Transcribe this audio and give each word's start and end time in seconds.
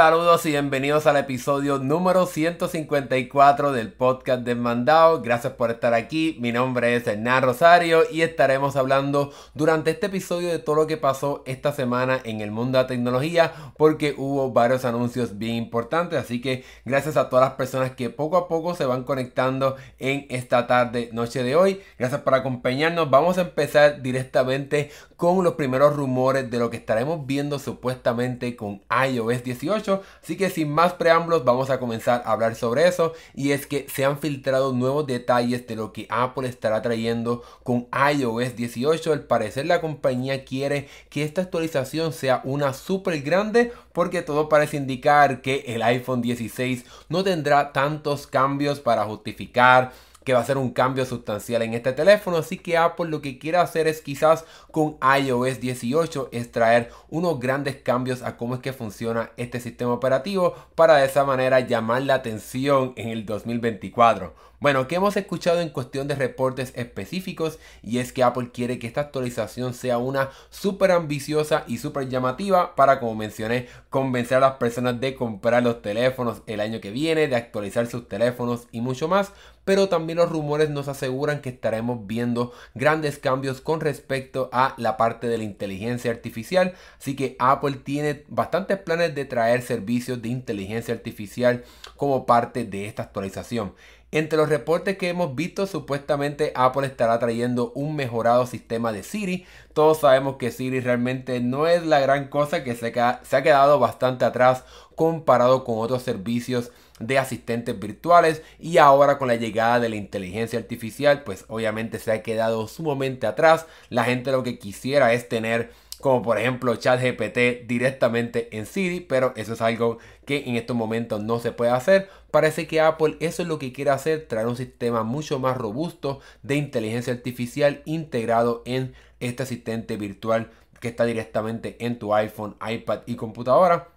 Saludos 0.00 0.46
y 0.46 0.52
bienvenidos 0.52 1.06
al 1.06 1.18
episodio 1.18 1.76
número 1.76 2.24
154 2.24 3.70
del 3.72 3.92
podcast 3.92 4.44
Desmandado. 4.44 5.20
Gracias 5.20 5.52
por 5.52 5.70
estar 5.70 5.92
aquí. 5.92 6.38
Mi 6.40 6.52
nombre 6.52 6.96
es 6.96 7.06
Hernán 7.06 7.42
Rosario 7.42 8.04
y 8.10 8.22
estaremos 8.22 8.76
hablando 8.76 9.30
durante 9.52 9.90
este 9.90 10.06
episodio 10.06 10.48
de 10.48 10.58
todo 10.58 10.76
lo 10.76 10.86
que 10.86 10.96
pasó 10.96 11.42
esta 11.44 11.72
semana 11.72 12.18
en 12.24 12.40
el 12.40 12.50
mundo 12.50 12.78
de 12.78 12.84
la 12.84 12.88
tecnología 12.88 13.52
porque 13.76 14.14
hubo 14.16 14.50
varios 14.52 14.86
anuncios 14.86 15.36
bien 15.36 15.56
importantes. 15.56 16.18
Así 16.18 16.40
que 16.40 16.64
gracias 16.86 17.18
a 17.18 17.28
todas 17.28 17.44
las 17.44 17.56
personas 17.56 17.90
que 17.90 18.08
poco 18.08 18.38
a 18.38 18.48
poco 18.48 18.74
se 18.74 18.86
van 18.86 19.04
conectando 19.04 19.76
en 19.98 20.24
esta 20.30 20.66
tarde, 20.66 21.10
noche 21.12 21.42
de 21.42 21.56
hoy. 21.56 21.82
Gracias 21.98 22.22
por 22.22 22.34
acompañarnos. 22.34 23.10
Vamos 23.10 23.36
a 23.36 23.42
empezar 23.42 24.00
directamente 24.00 24.90
con 25.18 25.44
los 25.44 25.56
primeros 25.56 25.94
rumores 25.94 26.50
de 26.50 26.58
lo 26.58 26.70
que 26.70 26.78
estaremos 26.78 27.26
viendo 27.26 27.58
supuestamente 27.58 28.56
con 28.56 28.80
iOS 28.90 29.44
18 29.44 29.89
Así 30.22 30.36
que 30.36 30.50
sin 30.50 30.70
más 30.72 30.94
preámbulos 30.94 31.44
vamos 31.44 31.70
a 31.70 31.78
comenzar 31.78 32.22
a 32.24 32.32
hablar 32.32 32.54
sobre 32.54 32.86
eso. 32.86 33.14
Y 33.34 33.52
es 33.52 33.66
que 33.66 33.86
se 33.92 34.04
han 34.04 34.18
filtrado 34.18 34.72
nuevos 34.72 35.06
detalles 35.06 35.66
de 35.66 35.76
lo 35.76 35.92
que 35.92 36.06
Apple 36.08 36.48
estará 36.48 36.82
trayendo 36.82 37.42
con 37.62 37.88
iOS 37.92 38.56
18. 38.56 39.12
Al 39.12 39.24
parecer 39.24 39.66
la 39.66 39.80
compañía 39.80 40.44
quiere 40.44 40.88
que 41.08 41.24
esta 41.24 41.42
actualización 41.42 42.12
sea 42.12 42.40
una 42.44 42.72
súper 42.72 43.22
grande 43.22 43.72
porque 43.92 44.22
todo 44.22 44.48
parece 44.48 44.76
indicar 44.76 45.42
que 45.42 45.64
el 45.66 45.82
iPhone 45.82 46.22
16 46.22 46.84
no 47.08 47.24
tendrá 47.24 47.72
tantos 47.72 48.26
cambios 48.26 48.80
para 48.80 49.04
justificar 49.04 49.92
que 50.30 50.34
va 50.34 50.40
a 50.42 50.44
ser 50.44 50.58
un 50.58 50.70
cambio 50.70 51.04
sustancial 51.04 51.62
en 51.62 51.74
este 51.74 51.92
teléfono. 51.92 52.36
Así 52.36 52.56
que 52.56 52.78
Apple 52.78 53.10
lo 53.10 53.20
que 53.20 53.40
quiere 53.40 53.58
hacer 53.58 53.88
es 53.88 54.00
quizás 54.00 54.44
con 54.70 54.96
iOS 55.02 55.58
18 55.58 56.28
es 56.30 56.52
traer 56.52 56.90
unos 57.08 57.40
grandes 57.40 57.74
cambios 57.74 58.22
a 58.22 58.36
cómo 58.36 58.54
es 58.54 58.60
que 58.60 58.72
funciona 58.72 59.32
este 59.36 59.58
sistema 59.58 59.92
operativo 59.92 60.54
para 60.76 60.98
de 60.98 61.06
esa 61.06 61.24
manera 61.24 61.58
llamar 61.58 62.02
la 62.02 62.14
atención 62.14 62.92
en 62.94 63.08
el 63.08 63.26
2024. 63.26 64.49
Bueno, 64.60 64.88
que 64.88 64.96
hemos 64.96 65.16
escuchado 65.16 65.62
en 65.62 65.70
cuestión 65.70 66.06
de 66.06 66.14
reportes 66.14 66.74
específicos 66.76 67.58
y 67.82 67.96
es 67.96 68.12
que 68.12 68.22
Apple 68.22 68.50
quiere 68.52 68.78
que 68.78 68.86
esta 68.86 69.00
actualización 69.00 69.72
sea 69.72 69.96
una 69.96 70.28
súper 70.50 70.90
ambiciosa 70.90 71.64
y 71.66 71.78
súper 71.78 72.10
llamativa 72.10 72.76
para, 72.76 73.00
como 73.00 73.14
mencioné, 73.14 73.68
convencer 73.88 74.36
a 74.36 74.40
las 74.40 74.56
personas 74.56 75.00
de 75.00 75.14
comprar 75.14 75.62
los 75.62 75.80
teléfonos 75.80 76.42
el 76.46 76.60
año 76.60 76.82
que 76.82 76.90
viene, 76.90 77.26
de 77.26 77.36
actualizar 77.36 77.86
sus 77.86 78.06
teléfonos 78.06 78.66
y 78.70 78.82
mucho 78.82 79.08
más. 79.08 79.32
Pero 79.64 79.88
también 79.88 80.18
los 80.18 80.28
rumores 80.28 80.68
nos 80.68 80.88
aseguran 80.88 81.40
que 81.40 81.50
estaremos 81.50 82.06
viendo 82.06 82.52
grandes 82.74 83.18
cambios 83.18 83.60
con 83.60 83.80
respecto 83.80 84.50
a 84.52 84.74
la 84.78 84.96
parte 84.96 85.26
de 85.26 85.38
la 85.38 85.44
inteligencia 85.44 86.10
artificial. 86.10 86.74
Así 86.98 87.16
que 87.16 87.36
Apple 87.38 87.78
tiene 87.82 88.24
bastantes 88.28 88.78
planes 88.78 89.14
de 89.14 89.24
traer 89.24 89.62
servicios 89.62 90.20
de 90.20 90.28
inteligencia 90.28 90.92
artificial 90.92 91.64
como 91.96 92.26
parte 92.26 92.64
de 92.64 92.86
esta 92.86 93.04
actualización. 93.04 93.72
Entre 94.12 94.36
los 94.36 94.48
reportes 94.48 94.96
que 94.98 95.08
hemos 95.08 95.36
visto, 95.36 95.68
supuestamente 95.68 96.52
Apple 96.56 96.86
estará 96.86 97.18
trayendo 97.20 97.70
un 97.76 97.94
mejorado 97.94 98.44
sistema 98.44 98.92
de 98.92 99.04
Siri. 99.04 99.46
Todos 99.72 100.00
sabemos 100.00 100.36
que 100.36 100.50
Siri 100.50 100.80
realmente 100.80 101.40
no 101.40 101.68
es 101.68 101.86
la 101.86 102.00
gran 102.00 102.26
cosa 102.26 102.64
que 102.64 102.74
se, 102.74 102.92
se 102.92 103.36
ha 103.36 103.42
quedado 103.42 103.78
bastante 103.78 104.24
atrás 104.24 104.64
comparado 104.96 105.62
con 105.62 105.78
otros 105.78 106.02
servicios 106.02 106.72
de 106.98 107.18
asistentes 107.18 107.78
virtuales 107.78 108.42
y 108.58 108.78
ahora 108.78 109.16
con 109.16 109.28
la 109.28 109.36
llegada 109.36 109.80
de 109.80 109.88
la 109.88 109.96
inteligencia 109.96 110.58
artificial 110.58 111.22
pues 111.24 111.46
obviamente 111.48 111.98
se 111.98 112.12
ha 112.12 112.22
quedado 112.22 112.68
sumamente 112.68 113.26
atrás 113.26 113.64
la 113.88 114.04
gente 114.04 114.32
lo 114.32 114.42
que 114.42 114.58
quisiera 114.58 115.14
es 115.14 115.26
tener 115.26 115.70
como 116.00 116.22
por 116.22 116.38
ejemplo 116.38 116.74
ChatGPT 116.76 117.66
directamente 117.66 118.48
en 118.56 118.66
Siri, 118.66 119.00
pero 119.00 119.32
eso 119.36 119.52
es 119.52 119.60
algo 119.60 119.98
que 120.24 120.44
en 120.46 120.56
estos 120.56 120.76
momentos 120.76 121.22
no 121.22 121.38
se 121.38 121.52
puede 121.52 121.70
hacer. 121.70 122.08
Parece 122.30 122.66
que 122.66 122.80
Apple 122.80 123.16
eso 123.20 123.42
es 123.42 123.48
lo 123.48 123.58
que 123.58 123.72
quiere 123.72 123.90
hacer, 123.90 124.26
traer 124.28 124.46
un 124.46 124.56
sistema 124.56 125.02
mucho 125.02 125.38
más 125.38 125.56
robusto 125.56 126.20
de 126.42 126.56
inteligencia 126.56 127.12
artificial 127.12 127.82
integrado 127.84 128.62
en 128.66 128.94
este 129.18 129.42
asistente 129.42 129.96
virtual 129.96 130.50
que 130.80 130.88
está 130.88 131.04
directamente 131.04 131.76
en 131.84 131.98
tu 131.98 132.14
iPhone, 132.14 132.56
iPad 132.66 133.00
y 133.06 133.16
computadora 133.16 133.88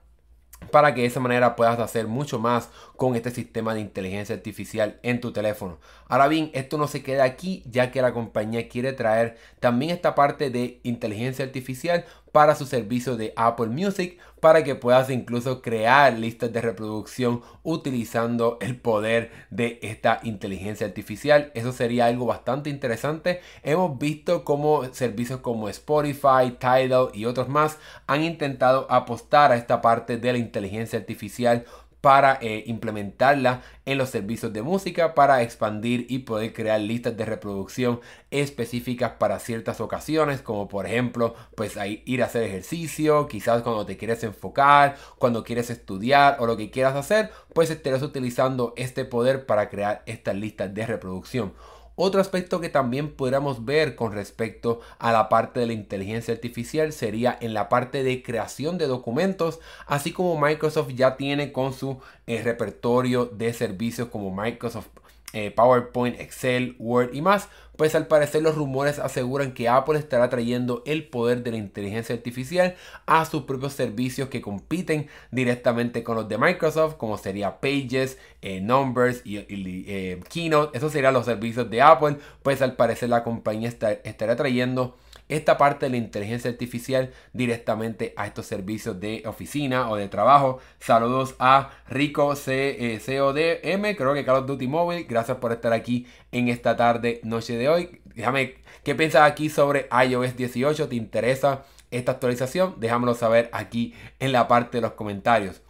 para 0.72 0.94
que 0.94 1.02
de 1.02 1.08
esa 1.08 1.20
manera 1.20 1.56
puedas 1.56 1.80
hacer 1.80 2.08
mucho 2.08 2.40
más 2.40 2.70
con 2.96 3.16
este 3.16 3.32
sistema 3.32 3.74
de 3.74 3.82
inteligencia 3.82 4.36
artificial 4.36 5.00
en 5.04 5.20
tu 5.20 5.32
teléfono. 5.34 5.80
Ahora 6.08 6.28
bien, 6.28 6.52
esto 6.54 6.78
no 6.78 6.88
se 6.88 7.04
queda 7.04 7.24
aquí 7.24 7.64
ya 7.66 7.92
que 7.92 8.02
la 8.02 8.14
compañía 8.14 8.70
quiere 8.70 8.94
traer 8.94 9.38
también 9.60 9.92
esta 9.92 10.16
parte 10.16 10.50
de 10.50 10.80
inteligencia 10.84 11.46
artificial 11.46 12.06
para 12.34 12.56
su 12.56 12.66
servicio 12.66 13.16
de 13.16 13.32
Apple 13.38 13.68
Music 13.68 14.18
para 14.42 14.66
que 14.66 14.76
puedas 14.76 15.10
incluso 15.10 15.62
crear 15.62 16.20
listas 16.20 16.52
de 16.52 16.60
reproducción 16.60 17.42
utilizando 17.64 18.58
el 18.60 18.76
poder 18.76 19.32
de 19.52 19.80
esta 19.84 20.20
inteligencia 20.24 20.86
artificial. 20.86 21.52
Eso 21.54 21.72
sería 21.72 22.08
algo 22.08 22.26
bastante 22.26 22.70
interesante. 22.70 23.40
Hemos 23.64 23.98
visto 23.98 24.44
cómo 24.44 24.84
servicios 24.94 25.40
como 25.40 25.70
Spotify, 25.70 26.58
Tidal 26.60 27.08
y 27.14 27.24
otros 27.24 27.48
más 27.48 27.78
han 28.06 28.24
intentado 28.24 28.86
apostar 28.90 29.54
a 29.54 29.56
esta 29.56 29.80
parte 29.80 30.18
de 30.18 30.34
la 30.34 30.40
inteligencia 30.40 31.00
artificial 31.00 31.64
para 32.04 32.38
eh, 32.42 32.66
implementarla 32.68 33.62
en 33.86 33.98
los 33.98 34.10
servicios 34.10 34.52
de 34.52 34.62
música, 34.62 35.16
para 35.16 35.42
expandir 35.42 36.06
y 36.10 36.20
poder 36.20 36.52
crear 36.52 36.82
listas 36.82 37.16
de 37.16 37.24
reproducción 37.24 38.02
específicas 38.30 39.14
para 39.18 39.40
ciertas 39.40 39.80
ocasiones, 39.80 40.42
como 40.42 40.68
por 40.68 40.86
ejemplo, 40.86 41.34
pues 41.56 41.78
ir 42.04 42.22
a 42.22 42.26
hacer 42.26 42.44
ejercicio, 42.44 43.30
quizás 43.30 43.62
cuando 43.62 43.86
te 43.86 43.96
quieres 43.96 44.22
enfocar, 44.26 44.98
cuando 45.18 45.46
quieres 45.46 45.70
estudiar 45.70 46.36
o 46.40 46.46
lo 46.46 46.58
que 46.58 46.72
quieras 46.72 46.98
hacer, 46.98 47.32
pues 47.54 47.70
estarás 47.70 48.02
utilizando 48.02 48.74
este 48.76 49.06
poder 49.06 49.46
para 49.46 49.70
crear 49.70 50.04
estas 50.06 50.36
listas 50.36 50.74
de 50.74 50.86
reproducción. 50.86 51.54
Otro 51.96 52.22
aspecto 52.22 52.60
que 52.60 52.70
también 52.70 53.12
podríamos 53.12 53.66
ver 53.66 53.96
con 53.96 54.14
respecto 54.14 54.82
a 54.98 55.12
la 55.12 55.30
parte 55.30 55.60
de 55.60 55.68
la 55.68 55.74
inteligencia 55.74 56.34
artificial 56.34 56.92
sería 56.92 57.38
en 57.40 57.54
la 57.54 57.70
parte 57.70 58.04
de 58.04 58.24
creación 58.24 58.78
de 58.78 58.88
documentos, 58.88 59.60
así 59.86 60.12
como 60.12 60.40
Microsoft 60.40 60.94
ya 60.96 61.18
tiene 61.18 61.52
con 61.52 61.74
su 61.74 62.00
eh, 62.26 62.42
repertorio 62.42 63.26
de 63.26 63.54
servicios 63.54 64.08
como 64.10 64.36
Microsoft 64.36 64.88
eh, 65.34 65.50
PowerPoint, 65.50 66.20
Excel, 66.20 66.76
Word 66.78 67.14
y 67.14 67.22
más, 67.22 67.50
pues 67.78 67.96
al 67.96 68.08
parecer 68.08 68.42
los 68.42 68.56
rumores 68.56 69.00
aseguran 69.00 69.54
que 69.54 69.70
Apple 69.70 69.98
estará 69.98 70.30
trayendo 70.30 70.84
el 70.86 71.08
poder 71.08 71.44
de 71.44 71.52
la 71.52 71.58
inteligencia 71.58 72.16
artificial 72.16 72.76
a 73.06 73.26
sus 73.26 73.44
propios 73.44 73.74
servicios 73.74 74.30
que 74.30 74.42
compiten 74.42 75.08
directamente 75.32 76.04
con 76.04 76.16
los 76.16 76.30
de 76.30 76.38
Microsoft, 76.38 76.96
como 76.96 77.18
sería 77.18 77.60
Pages, 77.60 78.18
eh, 78.42 78.62
Numbers 78.62 79.22
y, 79.26 79.38
eh, 79.38 80.20
Keynote. 80.30 80.78
Esos 80.78 80.92
serían 80.92 81.14
los 81.14 81.26
servicios 81.26 81.70
de 81.70 81.82
Apple, 81.82 82.18
pues 82.44 82.62
al 82.62 82.76
parecer 82.76 83.10
la 83.10 83.24
compañía 83.24 83.70
estará 83.70 84.36
trayendo 84.36 84.96
esta 85.30 85.58
parte 85.58 85.86
de 85.86 85.92
la 85.92 85.98
inteligencia 85.98 86.50
artificial 86.50 87.12
directamente 87.34 88.14
a 88.18 88.28
estos 88.28 88.46
servicios 88.46 89.00
de 89.00 89.24
oficina 89.26 89.90
o 89.90 89.96
de 89.96 90.08
trabajo. 90.08 90.60
Saludos 90.80 91.36
a 91.40 91.72
Rico 91.88 92.36
C, 92.36 92.96
eh, 92.96 93.00
CODM, 93.00 93.96
creo 93.96 94.14
que 94.14 94.26
Carlos 94.26 94.48
Duty 94.48 94.68
Mobile. 94.68 95.04
Gracias 95.04 95.38
por 95.38 95.52
estar 95.52 95.74
aquí 95.74 96.08
en 96.32 96.50
esta 96.50 96.76
tarde, 96.76 97.20
noche 97.24 97.58
de 97.58 97.70
hoy. 97.70 98.02
Déjame, 98.16 98.56
¿qué 98.84 98.96
piensas 98.96 99.30
aquí 99.30 99.50
sobre 99.50 99.88
iOS 100.08 100.36
18? 100.36 100.88
¿Te 100.88 100.96
interesa 100.96 101.66
esta 101.92 102.14
actualización? 102.14 102.76
Déjamelo 102.80 103.16
saber 103.16 103.50
aquí 103.54 103.94
en 104.20 104.32
la 104.32 104.48
parte 104.48 104.78
de 104.78 104.82
los 104.82 104.94
comentarios. 104.94 105.62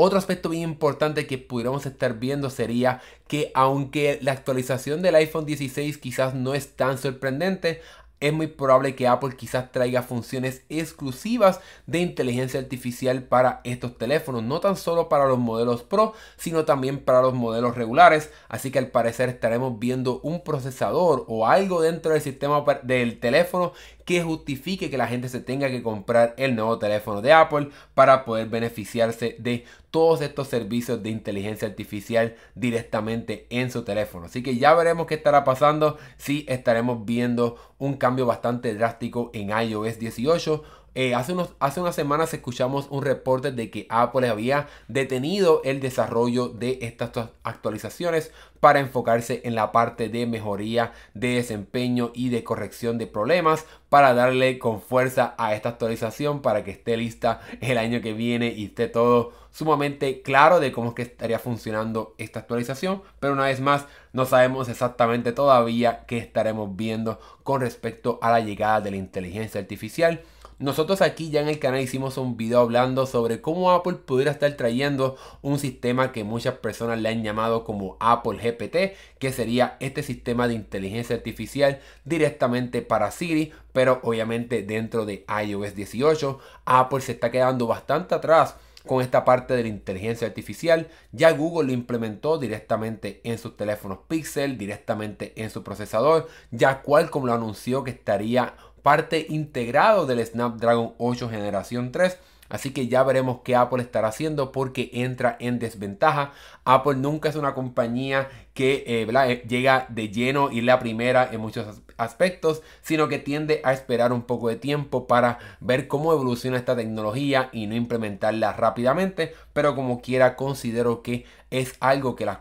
Otro 0.00 0.16
aspecto 0.16 0.48
bien 0.48 0.62
importante 0.62 1.26
que 1.26 1.38
pudiéramos 1.38 1.84
estar 1.84 2.20
viendo 2.20 2.50
sería 2.50 3.00
que 3.26 3.50
aunque 3.52 4.20
la 4.22 4.30
actualización 4.30 5.02
del 5.02 5.16
iPhone 5.16 5.44
16 5.44 5.98
quizás 5.98 6.34
no 6.34 6.54
es 6.54 6.76
tan 6.76 6.98
sorprendente, 6.98 7.80
es 8.20 8.32
muy 8.32 8.48
probable 8.48 8.94
que 8.94 9.06
Apple 9.06 9.36
quizás 9.36 9.70
traiga 9.70 10.02
funciones 10.02 10.62
exclusivas 10.68 11.60
de 11.86 12.00
inteligencia 12.00 12.60
artificial 12.60 13.22
para 13.22 13.60
estos 13.64 13.96
teléfonos, 13.96 14.42
no 14.42 14.60
tan 14.60 14.76
solo 14.76 15.08
para 15.08 15.26
los 15.26 15.38
modelos 15.38 15.82
Pro, 15.82 16.14
sino 16.36 16.64
también 16.64 16.98
para 16.98 17.22
los 17.22 17.34
modelos 17.34 17.76
regulares, 17.76 18.30
así 18.48 18.70
que 18.70 18.78
al 18.78 18.88
parecer 18.88 19.28
estaremos 19.28 19.78
viendo 19.78 20.20
un 20.22 20.42
procesador 20.42 21.24
o 21.28 21.46
algo 21.46 21.80
dentro 21.80 22.12
del 22.12 22.22
sistema 22.22 22.64
del 22.82 23.20
teléfono 23.20 23.72
que 24.08 24.22
justifique 24.22 24.88
que 24.88 24.96
la 24.96 25.06
gente 25.06 25.28
se 25.28 25.38
tenga 25.38 25.68
que 25.68 25.82
comprar 25.82 26.32
el 26.38 26.56
nuevo 26.56 26.78
teléfono 26.78 27.20
de 27.20 27.34
Apple 27.34 27.68
para 27.92 28.24
poder 28.24 28.48
beneficiarse 28.48 29.36
de 29.38 29.66
todos 29.90 30.22
estos 30.22 30.48
servicios 30.48 31.02
de 31.02 31.10
inteligencia 31.10 31.68
artificial 31.68 32.34
directamente 32.54 33.46
en 33.50 33.70
su 33.70 33.84
teléfono. 33.84 34.24
Así 34.24 34.42
que 34.42 34.56
ya 34.56 34.72
veremos 34.72 35.06
qué 35.06 35.16
estará 35.16 35.44
pasando 35.44 35.98
si 36.16 36.46
estaremos 36.48 37.04
viendo 37.04 37.58
un 37.76 37.98
cambio 37.98 38.24
bastante 38.24 38.74
drástico 38.74 39.30
en 39.34 39.50
iOS 39.50 39.98
18 39.98 40.62
eh, 40.94 41.14
hace, 41.14 41.32
unos, 41.32 41.50
hace 41.60 41.80
unas 41.80 41.94
semanas 41.94 42.32
escuchamos 42.34 42.88
un 42.90 43.04
reporte 43.04 43.52
de 43.52 43.70
que 43.70 43.86
Apple 43.88 44.28
había 44.28 44.66
detenido 44.88 45.60
el 45.64 45.80
desarrollo 45.80 46.48
de 46.48 46.78
estas 46.82 47.10
actualizaciones 47.44 48.32
para 48.60 48.80
enfocarse 48.80 49.42
en 49.44 49.54
la 49.54 49.70
parte 49.70 50.08
de 50.08 50.26
mejoría 50.26 50.92
de 51.14 51.34
desempeño 51.34 52.10
y 52.14 52.30
de 52.30 52.42
corrección 52.42 52.98
de 52.98 53.06
problemas 53.06 53.66
para 53.88 54.14
darle 54.14 54.58
con 54.58 54.80
fuerza 54.80 55.34
a 55.38 55.54
esta 55.54 55.68
actualización 55.70 56.42
para 56.42 56.64
que 56.64 56.72
esté 56.72 56.96
lista 56.96 57.40
el 57.60 57.78
año 57.78 58.00
que 58.00 58.12
viene 58.12 58.48
y 58.48 58.66
esté 58.66 58.88
todo 58.88 59.32
sumamente 59.52 60.22
claro 60.22 60.60
de 60.60 60.72
cómo 60.72 60.90
es 60.90 60.94
que 60.94 61.02
estaría 61.02 61.38
funcionando 61.38 62.14
esta 62.18 62.40
actualización. 62.40 63.02
Pero 63.20 63.32
una 63.34 63.44
vez 63.44 63.60
más 63.60 63.86
no 64.12 64.24
sabemos 64.24 64.68
exactamente 64.68 65.32
todavía 65.32 66.04
qué 66.06 66.18
estaremos 66.18 66.74
viendo 66.76 67.20
con 67.42 67.60
respecto 67.60 68.18
a 68.22 68.30
la 68.30 68.40
llegada 68.40 68.80
de 68.80 68.90
la 68.90 68.96
inteligencia 68.96 69.60
artificial 69.60 70.22
nosotros 70.58 71.02
aquí 71.02 71.30
ya 71.30 71.40
en 71.40 71.48
el 71.48 71.60
canal 71.60 71.80
hicimos 71.80 72.18
un 72.18 72.36
video 72.36 72.58
hablando 72.60 73.06
sobre 73.06 73.40
cómo 73.40 73.70
Apple 73.70 73.94
pudiera 73.94 74.32
estar 74.32 74.52
trayendo 74.54 75.16
un 75.40 75.60
sistema 75.60 76.10
que 76.10 76.24
muchas 76.24 76.54
personas 76.54 76.98
le 77.00 77.08
han 77.08 77.22
llamado 77.22 77.62
como 77.62 77.96
Apple 78.00 78.38
GPT, 78.38 78.96
que 79.20 79.32
sería 79.32 79.76
este 79.78 80.02
sistema 80.02 80.48
de 80.48 80.54
inteligencia 80.54 81.14
artificial 81.14 81.80
directamente 82.04 82.82
para 82.82 83.12
Siri, 83.12 83.52
pero 83.72 84.00
obviamente 84.02 84.64
dentro 84.64 85.06
de 85.06 85.24
iOS 85.44 85.76
18. 85.76 86.40
Apple 86.64 87.02
se 87.02 87.12
está 87.12 87.30
quedando 87.30 87.68
bastante 87.68 88.16
atrás 88.16 88.56
con 88.88 89.02
esta 89.02 89.24
parte 89.24 89.54
de 89.54 89.62
la 89.62 89.68
inteligencia 89.68 90.26
artificial. 90.26 90.88
Ya 91.12 91.30
Google 91.30 91.68
lo 91.68 91.72
implementó 91.72 92.38
directamente 92.38 93.20
en 93.22 93.38
sus 93.38 93.56
teléfonos 93.56 93.98
Pixel, 94.08 94.58
directamente 94.58 95.34
en 95.36 95.50
su 95.50 95.62
procesador. 95.62 96.26
Ya 96.50 96.82
Qualcomm 96.82 97.26
lo 97.26 97.34
anunció 97.34 97.84
que 97.84 97.92
estaría 97.92 98.54
parte 98.88 99.26
integrado 99.28 100.06
del 100.06 100.24
Snapdragon 100.24 100.94
8 100.96 101.28
generación 101.28 101.92
3. 101.92 102.18
Así 102.48 102.72
que 102.72 102.88
ya 102.88 103.02
veremos 103.02 103.40
qué 103.44 103.54
Apple 103.54 103.82
estará 103.82 104.08
haciendo 104.08 104.50
porque 104.50 104.88
entra 104.94 105.36
en 105.40 105.58
desventaja. 105.58 106.32
Apple 106.64 106.94
nunca 106.94 107.28
es 107.28 107.36
una 107.36 107.52
compañía 107.52 108.30
que 108.54 108.84
eh, 108.86 109.06
eh, 109.06 109.44
llega 109.46 109.84
de 109.90 110.08
lleno 110.08 110.50
y 110.50 110.62
la 110.62 110.78
primera 110.78 111.28
en 111.30 111.42
muchos 111.42 111.82
aspectos, 111.98 112.62
sino 112.80 113.08
que 113.08 113.18
tiende 113.18 113.60
a 113.62 113.74
esperar 113.74 114.10
un 114.10 114.22
poco 114.22 114.48
de 114.48 114.56
tiempo 114.56 115.06
para 115.06 115.38
ver 115.60 115.86
cómo 115.86 116.14
evoluciona 116.14 116.56
esta 116.56 116.74
tecnología 116.74 117.50
y 117.52 117.66
no 117.66 117.74
implementarla 117.74 118.54
rápidamente. 118.54 119.34
Pero 119.52 119.74
como 119.74 120.00
quiera 120.00 120.34
considero 120.34 121.02
que 121.02 121.26
es 121.50 121.74
algo 121.80 122.16
que 122.16 122.24
la, 122.24 122.40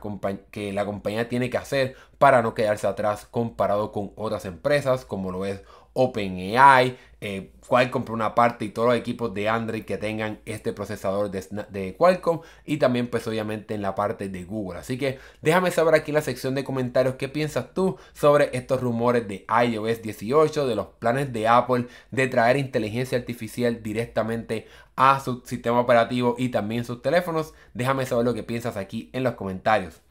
que 0.51 0.71
la 0.71 0.85
compañía 0.85 1.27
tiene 1.27 1.49
que 1.49 1.57
hacer 1.57 1.95
para 2.17 2.41
no 2.41 2.53
quedarse 2.53 2.87
atrás 2.87 3.27
comparado 3.29 3.91
con 3.91 4.11
otras 4.15 4.45
empresas 4.45 5.05
como 5.05 5.31
lo 5.31 5.45
es 5.45 5.61
OpenAI, 5.99 6.95
eh, 7.19 7.51
Qualcomm 7.67 8.03
por 8.05 8.13
una 8.13 8.35
parte 8.35 8.65
y 8.65 8.69
todos 8.69 8.89
los 8.89 8.97
equipos 8.97 9.33
de 9.33 9.49
Android 9.49 9.83
que 9.83 9.97
tengan 9.97 10.39
este 10.45 10.71
procesador 10.71 11.31
de, 11.31 11.43
de, 11.69 11.95
Qualcomm 11.95 12.41
y 12.65 12.77
también 12.77 13.07
pues 13.07 13.27
obviamente 13.27 13.73
en 13.73 13.81
la 13.81 13.95
parte 13.95 14.29
de 14.29 14.43
Google. 14.43 14.79
Así 14.79 14.99
que 14.99 15.17
déjame 15.41 15.71
saber 15.71 15.95
aquí 15.95 16.11
en 16.11 16.15
la 16.15 16.21
sección 16.21 16.53
de 16.53 16.63
comentarios 16.63 17.15
qué 17.15 17.27
piensas 17.27 17.73
tú 17.73 17.97
sobre 18.13 18.55
estos 18.55 18.79
rumores 18.79 19.27
de 19.27 19.47
iOS 19.65 20.03
18, 20.03 20.67
de 20.67 20.75
los 20.75 20.87
planes 20.99 21.33
de 21.33 21.47
Apple 21.47 21.87
de 22.11 22.27
traer 22.27 22.57
inteligencia 22.57 23.17
artificial 23.17 23.81
directamente 23.81 24.67
a 24.95 25.19
su 25.19 25.41
sistema 25.45 25.79
operativo 25.79 26.35
y 26.37 26.49
también 26.49 26.85
sus 26.85 27.01
teléfonos. 27.01 27.55
Déjame 27.73 28.05
saber 28.05 28.25
lo 28.25 28.35
que 28.35 28.43
piensas 28.43 28.77
aquí 28.77 29.09
en 29.13 29.23
los 29.23 29.33
comentarios. 29.33 30.01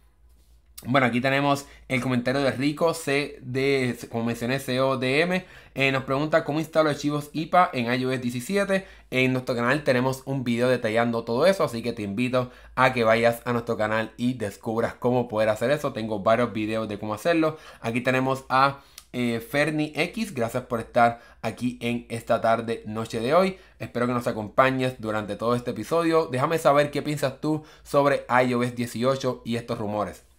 Bueno, 0.84 1.06
aquí 1.06 1.22
tenemos 1.22 1.66
el 1.88 2.02
comentario 2.02 2.42
de 2.42 2.50
Rico, 2.50 2.92
C 2.92 3.40
como 4.10 4.24
mencioné, 4.24 4.60
CODM. 4.60 5.42
Eh, 5.74 5.90
nos 5.90 6.04
pregunta 6.04 6.44
cómo 6.44 6.60
instalo 6.60 6.90
archivos 6.90 7.30
IPA 7.32 7.70
en 7.72 7.92
iOS 7.92 8.20
17. 8.20 8.86
En 9.10 9.32
nuestro 9.32 9.54
canal 9.56 9.84
tenemos 9.84 10.22
un 10.26 10.44
video 10.44 10.68
detallando 10.68 11.24
todo 11.24 11.46
eso, 11.46 11.64
así 11.64 11.82
que 11.82 11.94
te 11.94 12.02
invito 12.02 12.50
a 12.74 12.92
que 12.92 13.04
vayas 13.04 13.40
a 13.46 13.52
nuestro 13.52 13.78
canal 13.78 14.12
y 14.18 14.34
descubras 14.34 14.94
cómo 14.94 15.28
poder 15.28 15.48
hacer 15.48 15.70
eso. 15.70 15.94
Tengo 15.94 16.20
varios 16.20 16.52
videos 16.52 16.86
de 16.88 16.98
cómo 16.98 17.14
hacerlo. 17.14 17.56
Aquí 17.80 18.02
tenemos 18.02 18.44
a 18.50 18.80
eh, 19.14 19.40
Ferni 19.40 19.92
X, 19.96 20.34
gracias 20.34 20.64
por 20.64 20.80
estar 20.80 21.20
aquí 21.40 21.78
en 21.80 22.04
esta 22.10 22.42
tarde, 22.42 22.82
noche 22.86 23.20
de 23.20 23.32
hoy. 23.32 23.58
Espero 23.78 24.06
que 24.06 24.12
nos 24.12 24.26
acompañes 24.26 25.00
durante 25.00 25.36
todo 25.36 25.56
este 25.56 25.70
episodio. 25.70 26.26
Déjame 26.30 26.58
saber 26.58 26.90
qué 26.90 27.00
piensas 27.00 27.40
tú 27.40 27.64
sobre 27.82 28.26
iOS 28.28 28.74
18 28.74 29.42
y 29.46 29.56
estos 29.56 29.78
rumores. 29.78 30.35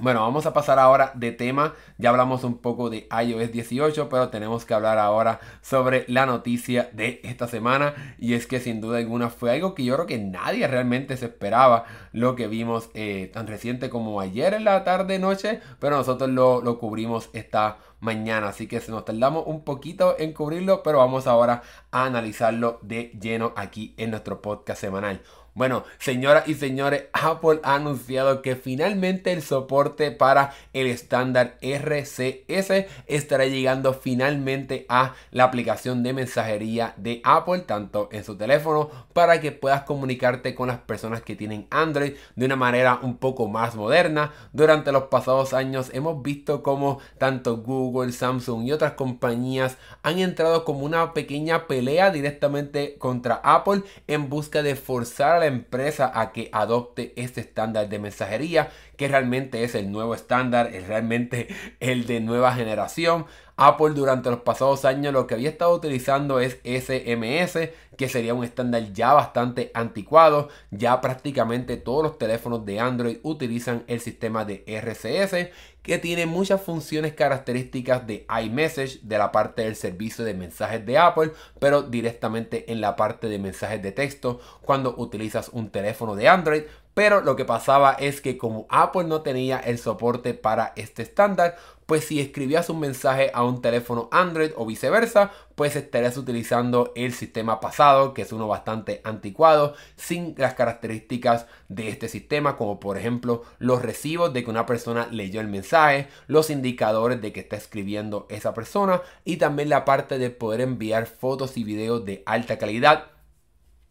Bueno, 0.00 0.22
vamos 0.22 0.46
a 0.46 0.54
pasar 0.54 0.78
ahora 0.78 1.12
de 1.14 1.30
tema. 1.30 1.74
Ya 1.98 2.08
hablamos 2.08 2.42
un 2.42 2.56
poco 2.56 2.88
de 2.88 3.06
iOS 3.10 3.52
18, 3.52 4.08
pero 4.08 4.30
tenemos 4.30 4.64
que 4.64 4.72
hablar 4.72 4.96
ahora 4.96 5.40
sobre 5.60 6.06
la 6.08 6.24
noticia 6.24 6.88
de 6.94 7.20
esta 7.22 7.46
semana. 7.46 8.16
Y 8.18 8.32
es 8.32 8.46
que 8.46 8.60
sin 8.60 8.80
duda 8.80 8.96
alguna 8.96 9.28
fue 9.28 9.50
algo 9.50 9.74
que 9.74 9.84
yo 9.84 9.94
creo 9.96 10.06
que 10.06 10.16
nadie 10.16 10.66
realmente 10.66 11.18
se 11.18 11.26
esperaba. 11.26 11.84
Lo 12.12 12.34
que 12.34 12.46
vimos 12.46 12.88
eh, 12.94 13.30
tan 13.34 13.46
reciente 13.46 13.90
como 13.90 14.22
ayer 14.22 14.54
en 14.54 14.64
la 14.64 14.84
tarde 14.84 15.18
noche, 15.18 15.60
pero 15.80 15.98
nosotros 15.98 16.30
lo, 16.30 16.62
lo 16.62 16.78
cubrimos 16.78 17.28
esta 17.34 17.76
mañana. 18.00 18.48
Así 18.48 18.66
que 18.66 18.80
se 18.80 18.90
nos 18.90 19.04
tardamos 19.04 19.44
un 19.46 19.64
poquito 19.64 20.16
en 20.18 20.32
cubrirlo, 20.32 20.82
pero 20.82 20.98
vamos 20.98 21.26
ahora 21.26 21.62
a 21.90 22.04
analizarlo 22.04 22.78
de 22.82 23.12
lleno 23.20 23.52
aquí 23.56 23.94
en 23.96 24.10
nuestro 24.10 24.42
podcast 24.42 24.80
semanal. 24.80 25.22
Bueno, 25.52 25.82
señoras 25.98 26.46
y 26.48 26.54
señores, 26.54 27.06
Apple 27.12 27.58
ha 27.64 27.74
anunciado 27.74 28.40
que 28.40 28.54
finalmente 28.54 29.32
el 29.32 29.42
soporte 29.42 30.12
para 30.12 30.54
el 30.72 30.86
estándar 30.86 31.58
RCS 31.60 32.86
estará 33.06 33.46
llegando 33.46 33.92
finalmente 33.92 34.86
a 34.88 35.14
la 35.32 35.44
aplicación 35.44 36.04
de 36.04 36.12
mensajería 36.12 36.94
de 36.98 37.20
Apple, 37.24 37.60
tanto 37.60 38.08
en 38.12 38.22
su 38.22 38.36
teléfono, 38.36 38.90
para 39.12 39.40
que 39.40 39.50
puedas 39.50 39.82
comunicarte 39.82 40.54
con 40.54 40.68
las 40.68 40.78
personas 40.78 41.22
que 41.22 41.34
tienen 41.34 41.66
Android 41.70 42.12
de 42.36 42.46
una 42.46 42.56
manera 42.56 43.00
un 43.02 43.16
poco 43.16 43.48
más 43.48 43.74
moderna. 43.74 44.32
Durante 44.52 44.92
los 44.92 45.04
pasados 45.04 45.52
años 45.52 45.90
hemos 45.92 46.22
visto 46.22 46.62
como 46.62 47.00
tanto 47.18 47.56
Google, 47.56 47.89
Samsung 48.12 48.64
y 48.64 48.72
otras 48.72 48.92
compañías 48.92 49.76
han 50.02 50.18
entrado 50.18 50.64
como 50.64 50.84
una 50.84 51.12
pequeña 51.14 51.66
pelea 51.66 52.10
directamente 52.10 52.96
contra 52.98 53.40
Apple 53.44 53.82
en 54.06 54.28
busca 54.28 54.62
de 54.62 54.76
forzar 54.76 55.40
la 55.40 55.46
empresa 55.46 56.10
a 56.14 56.32
que 56.32 56.48
adopte 56.52 57.12
este 57.16 57.40
estándar 57.40 57.88
de 57.88 57.98
mensajería, 57.98 58.70
que 58.96 59.08
realmente 59.08 59.64
es 59.64 59.74
el 59.74 59.90
nuevo 59.90 60.14
estándar, 60.14 60.74
es 60.74 60.86
realmente 60.86 61.48
el 61.80 62.06
de 62.06 62.20
nueva 62.20 62.54
generación. 62.54 63.26
Apple 63.62 63.90
durante 63.90 64.30
los 64.30 64.40
pasados 64.40 64.86
años 64.86 65.12
lo 65.12 65.26
que 65.26 65.34
había 65.34 65.50
estado 65.50 65.74
utilizando 65.74 66.40
es 66.40 66.60
SMS, 66.64 67.68
que 67.98 68.08
sería 68.08 68.32
un 68.32 68.42
estándar 68.42 68.90
ya 68.94 69.12
bastante 69.12 69.70
anticuado. 69.74 70.48
Ya 70.70 70.98
prácticamente 71.02 71.76
todos 71.76 72.02
los 72.02 72.16
teléfonos 72.16 72.64
de 72.64 72.80
Android 72.80 73.18
utilizan 73.22 73.84
el 73.86 74.00
sistema 74.00 74.46
de 74.46 74.64
RCS, 74.66 75.50
que 75.82 75.98
tiene 75.98 76.26
muchas 76.26 76.60
funciones 76.60 77.14
características 77.14 78.06
de 78.06 78.26
iMessage 78.42 79.00
de 79.02 79.18
la 79.18 79.32
parte 79.32 79.62
del 79.62 79.76
servicio 79.76 80.24
de 80.24 80.34
mensajes 80.34 80.84
de 80.84 80.98
Apple, 80.98 81.32
pero 81.58 81.82
directamente 81.82 82.70
en 82.70 82.80
la 82.80 82.96
parte 82.96 83.28
de 83.28 83.38
mensajes 83.38 83.82
de 83.82 83.92
texto 83.92 84.40
cuando 84.62 84.94
utilizas 84.96 85.48
un 85.48 85.70
teléfono 85.70 86.16
de 86.16 86.28
Android. 86.28 86.62
Pero 86.94 87.20
lo 87.20 87.36
que 87.36 87.44
pasaba 87.44 87.92
es 87.92 88.20
que 88.20 88.36
como 88.36 88.66
Apple 88.68 89.04
no 89.04 89.22
tenía 89.22 89.58
el 89.58 89.78
soporte 89.78 90.34
para 90.34 90.72
este 90.76 91.02
estándar, 91.02 91.56
pues 91.86 92.04
si 92.04 92.20
escribías 92.20 92.70
un 92.70 92.78
mensaje 92.78 93.32
a 93.34 93.42
un 93.42 93.62
teléfono 93.62 94.08
Android 94.12 94.52
o 94.56 94.64
viceversa, 94.64 95.32
pues 95.56 95.74
estarías 95.74 96.16
utilizando 96.16 96.92
el 96.94 97.12
sistema 97.12 97.58
pasado, 97.58 98.14
que 98.14 98.22
es 98.22 98.32
uno 98.32 98.46
bastante 98.46 99.00
anticuado, 99.02 99.74
sin 99.96 100.34
las 100.36 100.54
características 100.54 101.46
de 101.68 101.88
este 101.88 102.08
sistema, 102.08 102.56
como 102.56 102.78
por 102.78 102.96
ejemplo 102.96 103.42
los 103.58 103.82
recibos 103.82 104.32
de 104.32 104.44
que 104.44 104.50
una 104.50 104.66
persona 104.66 105.08
leyó 105.10 105.40
el 105.40 105.48
mensaje, 105.48 106.06
los 106.28 106.48
indicadores 106.50 107.20
de 107.20 107.32
que 107.32 107.40
está 107.40 107.56
escribiendo 107.56 108.26
esa 108.30 108.54
persona 108.54 109.02
y 109.24 109.38
también 109.38 109.68
la 109.68 109.84
parte 109.84 110.18
de 110.18 110.30
poder 110.30 110.60
enviar 110.60 111.06
fotos 111.06 111.56
y 111.56 111.64
videos 111.64 112.04
de 112.04 112.22
alta 112.24 112.56
calidad 112.58 113.06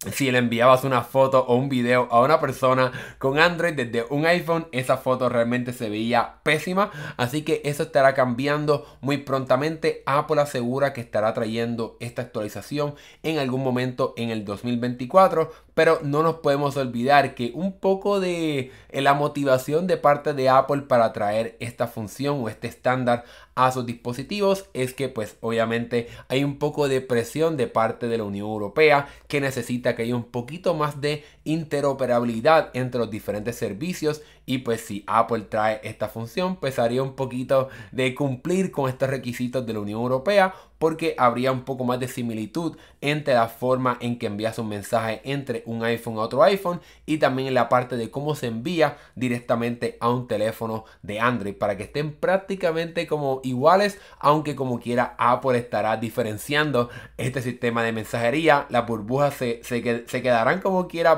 si 0.07 0.31
le 0.31 0.37
enviabas 0.37 0.85
una 0.85 1.01
foto 1.01 1.45
o 1.45 1.55
un 1.55 1.67
video 1.67 2.07
a 2.09 2.21
una 2.21 2.39
persona 2.39 2.93
con 3.17 3.37
Android 3.37 3.73
desde 3.73 4.05
un 4.09 4.25
iPhone, 4.25 4.65
esa 4.71 4.95
foto 4.95 5.27
realmente 5.27 5.73
se 5.73 5.89
veía 5.89 6.35
pésima. 6.43 6.89
Así 7.17 7.41
que 7.41 7.61
eso 7.65 7.83
estará 7.83 8.13
cambiando 8.13 8.85
muy 9.01 9.17
prontamente. 9.17 10.01
Apple 10.05 10.39
asegura 10.39 10.93
que 10.93 11.01
estará 11.01 11.33
trayendo 11.33 11.97
esta 11.99 12.21
actualización 12.21 12.95
en 13.23 13.39
algún 13.39 13.61
momento 13.61 14.13
en 14.15 14.29
el 14.29 14.45
2024. 14.45 15.51
Pero 15.73 15.99
no 16.01 16.23
nos 16.23 16.35
podemos 16.35 16.77
olvidar 16.77 17.35
que 17.35 17.51
un 17.53 17.77
poco 17.77 18.21
de 18.21 18.71
eh, 18.89 19.01
la 19.01 19.13
motivación 19.13 19.85
de 19.85 19.97
parte 19.97 20.33
de 20.33 20.47
Apple 20.47 20.83
para 20.83 21.11
traer 21.11 21.57
esta 21.59 21.87
función 21.87 22.41
o 22.41 22.47
este 22.47 22.69
estándar 22.69 23.25
a 23.65 23.71
sus 23.71 23.85
dispositivos 23.85 24.65
es 24.73 24.93
que 24.93 25.09
pues 25.09 25.37
obviamente 25.41 26.07
hay 26.29 26.43
un 26.43 26.59
poco 26.59 26.87
de 26.87 27.01
presión 27.01 27.57
de 27.57 27.67
parte 27.67 28.07
de 28.07 28.17
la 28.17 28.23
Unión 28.23 28.47
Europea 28.47 29.07
que 29.27 29.41
necesita 29.41 29.95
que 29.95 30.03
haya 30.03 30.15
un 30.15 30.23
poquito 30.23 30.75
más 30.75 31.01
de 31.01 31.23
interoperabilidad 31.49 32.69
entre 32.73 32.99
los 32.99 33.09
diferentes 33.09 33.55
servicios 33.55 34.21
y 34.45 34.59
pues 34.59 34.81
si 34.81 35.03
Apple 35.05 35.41
trae 35.41 35.79
esta 35.83 36.07
función 36.09 36.57
haría 36.77 37.03
un 37.03 37.13
poquito 37.13 37.69
de 37.91 38.15
cumplir 38.15 38.71
con 38.71 38.89
estos 38.89 39.09
requisitos 39.09 39.65
de 39.65 39.73
la 39.73 39.79
Unión 39.79 40.01
Europea 40.01 40.53
porque 40.79 41.13
habría 41.17 41.51
un 41.51 41.63
poco 41.63 41.83
más 41.83 41.99
de 41.99 42.07
similitud 42.07 42.77
entre 43.01 43.33
la 43.33 43.47
forma 43.47 43.97
en 43.99 44.17
que 44.17 44.27
envías 44.27 44.57
un 44.57 44.69
mensaje 44.69 45.21
entre 45.25 45.61
un 45.65 45.83
iPhone 45.83 46.17
a 46.17 46.21
otro 46.21 46.41
iPhone 46.43 46.79
y 47.05 47.17
también 47.17 47.49
en 47.49 47.53
la 47.53 47.67
parte 47.67 47.97
de 47.97 48.09
cómo 48.09 48.33
se 48.33 48.47
envía 48.47 48.97
directamente 49.15 49.97
a 49.99 50.09
un 50.09 50.27
teléfono 50.27 50.85
de 51.01 51.19
Android 51.19 51.53
para 51.53 51.75
que 51.75 51.83
estén 51.83 52.13
prácticamente 52.13 53.07
como 53.07 53.41
iguales, 53.43 53.99
aunque 54.19 54.55
como 54.55 54.79
quiera 54.79 55.15
Apple 55.17 55.57
estará 55.57 55.97
diferenciando 55.97 56.89
este 57.17 57.41
sistema 57.41 57.83
de 57.83 57.91
mensajería. 57.91 58.65
Las 58.69 58.87
burbujas 58.87 59.33
se, 59.33 59.61
se, 59.63 60.07
se 60.07 60.21
quedarán 60.21 60.61
como 60.61 60.87
quiera 60.87 61.15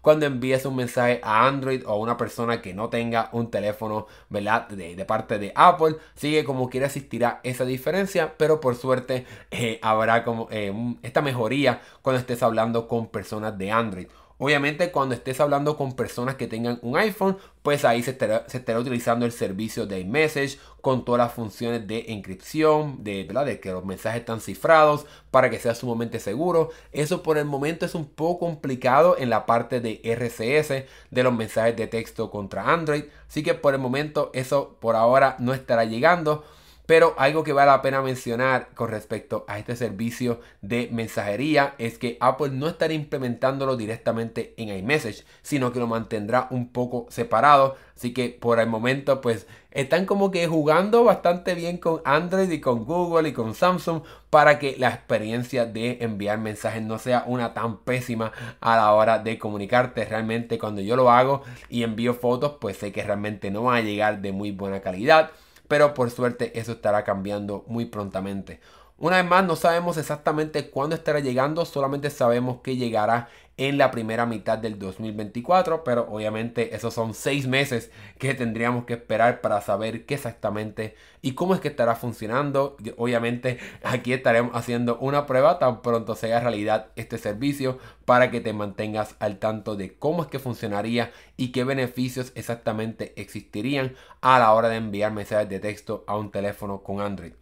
cuando 0.00 0.26
envíes 0.26 0.64
un 0.66 0.76
mensaje 0.76 1.20
a 1.22 1.46
Android 1.46 1.82
o 1.86 1.92
a 1.92 1.96
una 1.96 2.16
persona 2.16 2.60
que 2.60 2.74
no 2.74 2.88
tenga 2.88 3.28
un 3.32 3.50
teléfono 3.50 4.06
¿verdad? 4.28 4.68
De, 4.68 5.04
parte 5.04 5.38
de 5.38 5.52
Apple. 5.54 5.96
Sigue 6.14 6.44
como 6.44 6.68
quiera 6.68 6.86
existirá 6.86 7.40
esa 7.42 7.64
diferencia, 7.64 8.34
pero 8.36 8.60
por 8.60 8.76
suerte 8.76 9.26
eh, 9.50 9.78
habrá 9.82 10.24
como 10.24 10.48
eh, 10.50 10.72
esta 11.02 11.22
mejoría 11.22 11.80
cuando 12.02 12.20
estés 12.20 12.42
hablando 12.42 12.88
con 12.88 13.08
personas 13.08 13.56
de 13.58 13.70
Android. 13.70 14.06
Obviamente 14.44 14.90
cuando 14.90 15.14
estés 15.14 15.38
hablando 15.38 15.76
con 15.76 15.92
personas 15.92 16.34
que 16.34 16.48
tengan 16.48 16.80
un 16.82 16.96
iPhone, 16.96 17.38
pues 17.62 17.84
ahí 17.84 18.02
se 18.02 18.10
estará, 18.10 18.44
utilizando 18.80 19.24
el 19.24 19.30
servicio 19.30 19.86
de 19.86 20.00
iMessage 20.00 20.58
con 20.80 21.04
todas 21.04 21.20
las 21.20 21.32
funciones 21.32 21.86
de 21.86 22.06
encripción, 22.08 23.04
de, 23.04 23.22
de 23.22 23.60
que 23.60 23.70
los 23.70 23.84
mensajes 23.84 24.22
están 24.22 24.40
cifrados 24.40 25.06
para 25.30 25.48
que 25.48 25.60
sea 25.60 25.76
sumamente 25.76 26.18
seguro. 26.18 26.70
Eso 26.90 27.22
por 27.22 27.38
el 27.38 27.44
momento 27.44 27.86
es 27.86 27.94
un 27.94 28.04
poco 28.04 28.46
complicado 28.46 29.16
en 29.16 29.30
la 29.30 29.46
parte 29.46 29.80
de 29.80 30.00
RCS 30.02 30.88
de 31.12 31.22
los 31.22 31.32
mensajes 31.32 31.76
de 31.76 31.86
texto 31.86 32.28
contra 32.28 32.72
Android. 32.72 33.04
Así 33.28 33.44
que 33.44 33.54
por 33.54 33.74
el 33.74 33.80
momento 33.80 34.32
eso 34.34 34.76
por 34.80 34.96
ahora 34.96 35.36
no 35.38 35.54
estará 35.54 35.84
llegando. 35.84 36.42
Pero 36.92 37.14
algo 37.16 37.42
que 37.42 37.54
vale 37.54 37.70
la 37.70 37.80
pena 37.80 38.02
mencionar 38.02 38.68
con 38.74 38.90
respecto 38.90 39.46
a 39.48 39.58
este 39.58 39.76
servicio 39.76 40.40
de 40.60 40.90
mensajería 40.92 41.74
es 41.78 41.96
que 41.96 42.18
Apple 42.20 42.50
no 42.50 42.68
estará 42.68 42.92
implementándolo 42.92 43.78
directamente 43.78 44.52
en 44.58 44.68
iMessage, 44.68 45.24
sino 45.40 45.72
que 45.72 45.78
lo 45.78 45.86
mantendrá 45.86 46.48
un 46.50 46.68
poco 46.70 47.06
separado. 47.08 47.76
Así 47.96 48.12
que 48.12 48.28
por 48.28 48.60
el 48.60 48.68
momento 48.68 49.22
pues 49.22 49.46
están 49.70 50.04
como 50.04 50.30
que 50.30 50.46
jugando 50.46 51.02
bastante 51.02 51.54
bien 51.54 51.78
con 51.78 52.02
Android 52.04 52.50
y 52.50 52.60
con 52.60 52.84
Google 52.84 53.30
y 53.30 53.32
con 53.32 53.54
Samsung 53.54 54.02
para 54.28 54.58
que 54.58 54.76
la 54.78 54.90
experiencia 54.90 55.64
de 55.64 55.96
enviar 56.02 56.40
mensajes 56.40 56.82
no 56.82 56.98
sea 56.98 57.24
una 57.26 57.54
tan 57.54 57.78
pésima 57.78 58.32
a 58.60 58.76
la 58.76 58.92
hora 58.92 59.18
de 59.18 59.38
comunicarte. 59.38 60.04
Realmente 60.04 60.58
cuando 60.58 60.82
yo 60.82 60.94
lo 60.96 61.10
hago 61.10 61.42
y 61.70 61.84
envío 61.84 62.12
fotos 62.12 62.56
pues 62.60 62.76
sé 62.76 62.92
que 62.92 63.02
realmente 63.02 63.50
no 63.50 63.62
van 63.62 63.76
a 63.76 63.80
llegar 63.80 64.20
de 64.20 64.32
muy 64.32 64.50
buena 64.50 64.82
calidad 64.82 65.30
pero 65.72 65.94
por 65.94 66.10
suerte 66.10 66.60
eso 66.60 66.72
estará 66.72 67.02
cambiando 67.02 67.64
muy 67.66 67.86
prontamente. 67.86 68.60
Una 69.02 69.16
vez 69.16 69.28
más, 69.28 69.44
no 69.44 69.56
sabemos 69.56 69.96
exactamente 69.96 70.70
cuándo 70.70 70.94
estará 70.94 71.18
llegando, 71.18 71.64
solamente 71.64 72.08
sabemos 72.08 72.60
que 72.62 72.76
llegará 72.76 73.28
en 73.56 73.76
la 73.76 73.90
primera 73.90 74.26
mitad 74.26 74.58
del 74.58 74.78
2024, 74.78 75.82
pero 75.82 76.06
obviamente 76.08 76.76
esos 76.76 76.94
son 76.94 77.12
seis 77.12 77.48
meses 77.48 77.90
que 78.20 78.32
tendríamos 78.34 78.84
que 78.84 78.92
esperar 78.92 79.40
para 79.40 79.60
saber 79.60 80.06
qué 80.06 80.14
exactamente 80.14 80.94
y 81.20 81.34
cómo 81.34 81.52
es 81.56 81.60
que 81.60 81.66
estará 81.66 81.96
funcionando. 81.96 82.76
Obviamente 82.96 83.58
aquí 83.82 84.12
estaremos 84.12 84.54
haciendo 84.54 84.98
una 84.98 85.26
prueba 85.26 85.58
tan 85.58 85.82
pronto 85.82 86.14
sea 86.14 86.38
realidad 86.38 86.92
este 86.94 87.18
servicio 87.18 87.80
para 88.04 88.30
que 88.30 88.40
te 88.40 88.52
mantengas 88.52 89.16
al 89.18 89.40
tanto 89.40 89.74
de 89.74 89.98
cómo 89.98 90.22
es 90.22 90.28
que 90.28 90.38
funcionaría 90.38 91.10
y 91.36 91.50
qué 91.50 91.64
beneficios 91.64 92.30
exactamente 92.36 93.20
existirían 93.20 93.96
a 94.20 94.38
la 94.38 94.52
hora 94.52 94.68
de 94.68 94.76
enviar 94.76 95.10
mensajes 95.10 95.48
de 95.48 95.58
texto 95.58 96.04
a 96.06 96.16
un 96.16 96.30
teléfono 96.30 96.84
con 96.84 97.00
Android. 97.00 97.41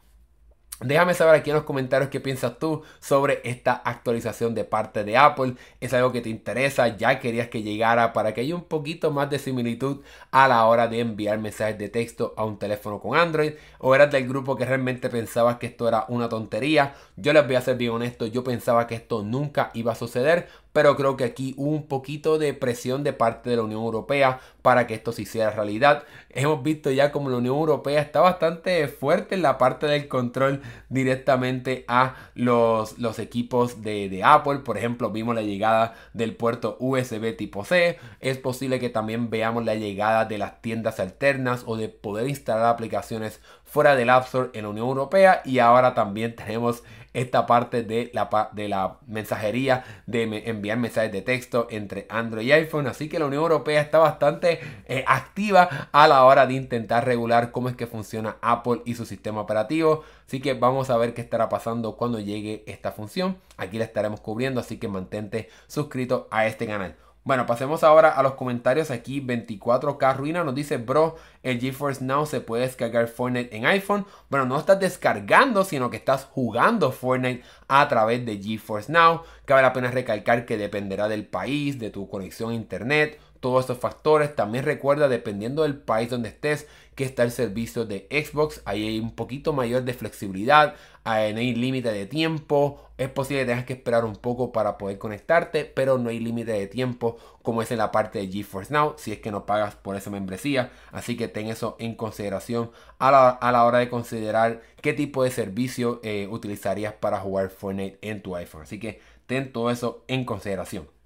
Déjame 0.82 1.12
saber 1.12 1.34
aquí 1.34 1.50
en 1.50 1.56
los 1.56 1.64
comentarios 1.64 2.08
qué 2.08 2.20
piensas 2.20 2.58
tú 2.58 2.82
sobre 3.00 3.42
esta 3.44 3.74
actualización 3.74 4.54
de 4.54 4.64
parte 4.64 5.04
de 5.04 5.18
Apple. 5.18 5.56
¿Es 5.78 5.92
algo 5.92 6.10
que 6.10 6.22
te 6.22 6.30
interesa? 6.30 6.96
¿Ya 6.96 7.20
querías 7.20 7.48
que 7.48 7.62
llegara 7.62 8.14
para 8.14 8.32
que 8.32 8.40
haya 8.40 8.54
un 8.54 8.64
poquito 8.64 9.10
más 9.10 9.28
de 9.28 9.38
similitud 9.38 10.00
a 10.30 10.48
la 10.48 10.64
hora 10.64 10.88
de 10.88 11.00
enviar 11.00 11.38
mensajes 11.38 11.76
de 11.76 11.90
texto 11.90 12.32
a 12.38 12.46
un 12.46 12.58
teléfono 12.58 12.98
con 12.98 13.14
Android? 13.18 13.52
¿O 13.78 13.94
eras 13.94 14.10
del 14.10 14.26
grupo 14.26 14.56
que 14.56 14.64
realmente 14.64 15.10
pensabas 15.10 15.58
que 15.58 15.66
esto 15.66 15.86
era 15.86 16.06
una 16.08 16.30
tontería? 16.30 16.94
Yo 17.14 17.34
les 17.34 17.46
voy 17.46 17.56
a 17.56 17.60
ser 17.60 17.76
bien 17.76 17.92
honesto, 17.92 18.26
yo 18.26 18.42
pensaba 18.42 18.86
que 18.86 18.94
esto 18.94 19.22
nunca 19.22 19.70
iba 19.74 19.92
a 19.92 19.96
suceder 19.96 20.48
pero 20.72 20.96
creo 20.96 21.16
que 21.16 21.24
aquí 21.24 21.54
hubo 21.56 21.70
un 21.70 21.86
poquito 21.86 22.38
de 22.38 22.54
presión 22.54 23.02
de 23.02 23.12
parte 23.12 23.50
de 23.50 23.56
la 23.56 23.62
Unión 23.62 23.82
Europea 23.82 24.40
para 24.62 24.86
que 24.86 24.94
esto 24.94 25.12
se 25.12 25.22
hiciera 25.22 25.50
realidad. 25.50 26.04
Hemos 26.30 26.62
visto 26.62 26.90
ya 26.90 27.10
como 27.10 27.30
la 27.30 27.38
Unión 27.38 27.56
Europea 27.56 28.00
está 28.00 28.20
bastante 28.20 28.86
fuerte 28.88 29.34
en 29.34 29.42
la 29.42 29.58
parte 29.58 29.86
del 29.86 30.06
control 30.06 30.62
directamente 30.88 31.84
a 31.88 32.14
los, 32.34 32.98
los 32.98 33.18
equipos 33.18 33.82
de, 33.82 34.08
de 34.08 34.22
Apple. 34.22 34.58
Por 34.58 34.78
ejemplo, 34.78 35.10
vimos 35.10 35.34
la 35.34 35.42
llegada 35.42 35.94
del 36.12 36.36
puerto 36.36 36.76
USB 36.78 37.36
tipo 37.36 37.64
C. 37.64 37.98
Es 38.20 38.38
posible 38.38 38.78
que 38.78 38.90
también 38.90 39.30
veamos 39.30 39.64
la 39.64 39.74
llegada 39.74 40.24
de 40.24 40.38
las 40.38 40.60
tiendas 40.62 41.00
alternas 41.00 41.64
o 41.66 41.76
de 41.76 41.88
poder 41.88 42.28
instalar 42.28 42.66
aplicaciones 42.66 43.40
fuera 43.64 43.94
del 43.96 44.10
App 44.10 44.26
Store 44.26 44.50
en 44.52 44.64
la 44.64 44.68
Unión 44.70 44.88
Europea. 44.88 45.42
Y 45.44 45.58
ahora 45.58 45.94
también 45.94 46.36
tenemos 46.36 46.82
esta 47.12 47.46
parte 47.46 47.82
de 47.82 48.10
la, 48.14 48.50
de 48.52 48.68
la 48.68 48.98
mensajería 49.06 49.84
de 50.06 50.22
enviar 50.46 50.78
mensajes 50.78 51.12
de 51.12 51.22
texto 51.22 51.66
entre 51.70 52.06
Android 52.08 52.46
y 52.46 52.52
iPhone. 52.52 52.86
Así 52.86 53.08
que 53.08 53.18
la 53.18 53.26
Unión 53.26 53.42
Europea 53.42 53.80
está 53.80 53.98
bastante 53.98 54.60
eh, 54.86 55.04
activa 55.06 55.88
a 55.92 56.06
la 56.08 56.24
hora 56.24 56.46
de 56.46 56.54
intentar 56.54 57.04
regular 57.04 57.50
cómo 57.52 57.68
es 57.68 57.76
que 57.76 57.86
funciona 57.86 58.36
Apple 58.40 58.82
y 58.84 58.94
su 58.94 59.06
sistema 59.06 59.40
operativo. 59.40 60.04
Así 60.26 60.40
que 60.40 60.54
vamos 60.54 60.90
a 60.90 60.96
ver 60.96 61.14
qué 61.14 61.20
estará 61.20 61.48
pasando 61.48 61.96
cuando 61.96 62.20
llegue 62.20 62.62
esta 62.66 62.92
función. 62.92 63.38
Aquí 63.56 63.78
la 63.78 63.84
estaremos 63.84 64.20
cubriendo, 64.20 64.60
así 64.60 64.78
que 64.78 64.88
mantente 64.88 65.48
suscrito 65.66 66.28
a 66.30 66.46
este 66.46 66.66
canal. 66.66 66.94
Bueno, 67.22 67.44
pasemos 67.44 67.84
ahora 67.84 68.08
a 68.08 68.22
los 68.22 68.32
comentarios. 68.32 68.90
Aquí 68.90 69.20
24K 69.20 70.16
Ruina 70.16 70.42
nos 70.42 70.54
dice, 70.54 70.78
bro, 70.78 71.16
el 71.42 71.60
GeForce 71.60 72.02
Now 72.02 72.24
se 72.24 72.40
puede 72.40 72.62
descargar 72.62 73.08
Fortnite 73.08 73.54
en 73.54 73.66
iPhone. 73.66 74.06
Bueno, 74.30 74.46
no 74.46 74.58
estás 74.58 74.80
descargando, 74.80 75.64
sino 75.64 75.90
que 75.90 75.98
estás 75.98 76.24
jugando 76.24 76.92
Fortnite 76.92 77.44
a 77.68 77.86
través 77.88 78.24
de 78.24 78.38
GeForce 78.38 78.90
Now. 78.90 79.22
Cabe 79.44 79.60
la 79.60 79.74
pena 79.74 79.90
recalcar 79.90 80.46
que 80.46 80.56
dependerá 80.56 81.08
del 81.08 81.26
país, 81.26 81.78
de 81.78 81.90
tu 81.90 82.08
conexión 82.08 82.52
a 82.52 82.54
internet, 82.54 83.20
todos 83.40 83.64
estos 83.64 83.78
factores. 83.78 84.34
También 84.34 84.64
recuerda, 84.64 85.06
dependiendo 85.08 85.64
del 85.64 85.76
país 85.76 86.08
donde 86.08 86.30
estés, 86.30 86.68
que 86.94 87.04
está 87.04 87.22
el 87.22 87.32
servicio 87.32 87.84
de 87.84 88.06
Xbox. 88.10 88.62
Ahí 88.64 88.86
hay 88.86 88.98
un 88.98 89.14
poquito 89.14 89.52
mayor 89.52 89.82
de 89.82 89.94
flexibilidad, 89.94 90.74
no 91.04 91.10
hay 91.10 91.54
límite 91.54 91.92
de 91.92 92.06
tiempo. 92.06 92.80
Es 92.98 93.08
posible 93.08 93.42
que 93.42 93.46
tengas 93.46 93.64
que 93.64 93.72
esperar 93.72 94.04
un 94.04 94.16
poco 94.16 94.52
para 94.52 94.76
poder 94.78 94.98
conectarte, 94.98 95.64
pero 95.64 95.98
no 95.98 96.10
hay 96.10 96.20
límite 96.20 96.52
de 96.52 96.66
tiempo 96.66 97.16
como 97.42 97.62
es 97.62 97.70
en 97.70 97.78
la 97.78 97.90
parte 97.90 98.18
de 98.18 98.28
GeForce 98.28 98.72
Now, 98.72 98.94
si 98.98 99.12
es 99.12 99.18
que 99.20 99.30
no 99.30 99.46
pagas 99.46 99.74
por 99.74 99.96
esa 99.96 100.10
membresía. 100.10 100.70
Así 100.92 101.16
que 101.16 101.28
ten 101.28 101.48
eso 101.48 101.76
en 101.78 101.94
consideración 101.94 102.70
a 102.98 103.10
la, 103.10 103.64
hora 103.64 103.78
de 103.78 103.88
considerar 103.88 104.62
qué 104.82 104.92
tipo 104.92 105.24
de 105.24 105.30
servicio 105.30 106.00
eh, 106.02 106.28
utilizarías 106.30 106.94
para 106.94 107.20
jugar 107.20 107.50
Fortnite 107.50 107.98
en 108.02 108.22
tu 108.22 108.36
iPhone. 108.36 108.62
Así 108.62 108.78
que 108.78 109.00
ten 109.26 109.52
todo 109.52 109.70
eso 109.70 110.04
en 110.08 110.24
consideración. 110.24 110.99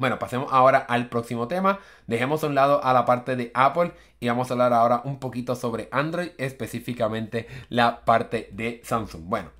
Bueno, 0.00 0.18
pasemos 0.18 0.48
ahora 0.50 0.78
al 0.78 1.10
próximo 1.10 1.46
tema. 1.46 1.78
Dejemos 2.06 2.42
a 2.42 2.46
un 2.46 2.54
lado 2.54 2.82
a 2.82 2.94
la 2.94 3.04
parte 3.04 3.36
de 3.36 3.50
Apple 3.52 3.92
y 4.18 4.28
vamos 4.28 4.50
a 4.50 4.54
hablar 4.54 4.72
ahora 4.72 5.02
un 5.04 5.20
poquito 5.20 5.54
sobre 5.54 5.90
Android, 5.92 6.30
específicamente 6.38 7.46
la 7.68 8.02
parte 8.06 8.48
de 8.52 8.80
Samsung. 8.82 9.24
Bueno, 9.24 9.50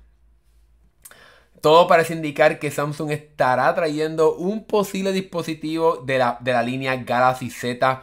todo 1.61 1.87
parece 1.87 2.15
indicar 2.15 2.57
que 2.57 2.71
Samsung 2.71 3.11
estará 3.11 3.75
trayendo 3.75 4.33
un 4.33 4.65
posible 4.65 5.11
dispositivo 5.11 5.97
de 5.97 6.17
la, 6.17 6.39
de 6.41 6.53
la 6.53 6.63
línea 6.63 6.95
Galaxy 6.95 7.51
Z 7.51 8.01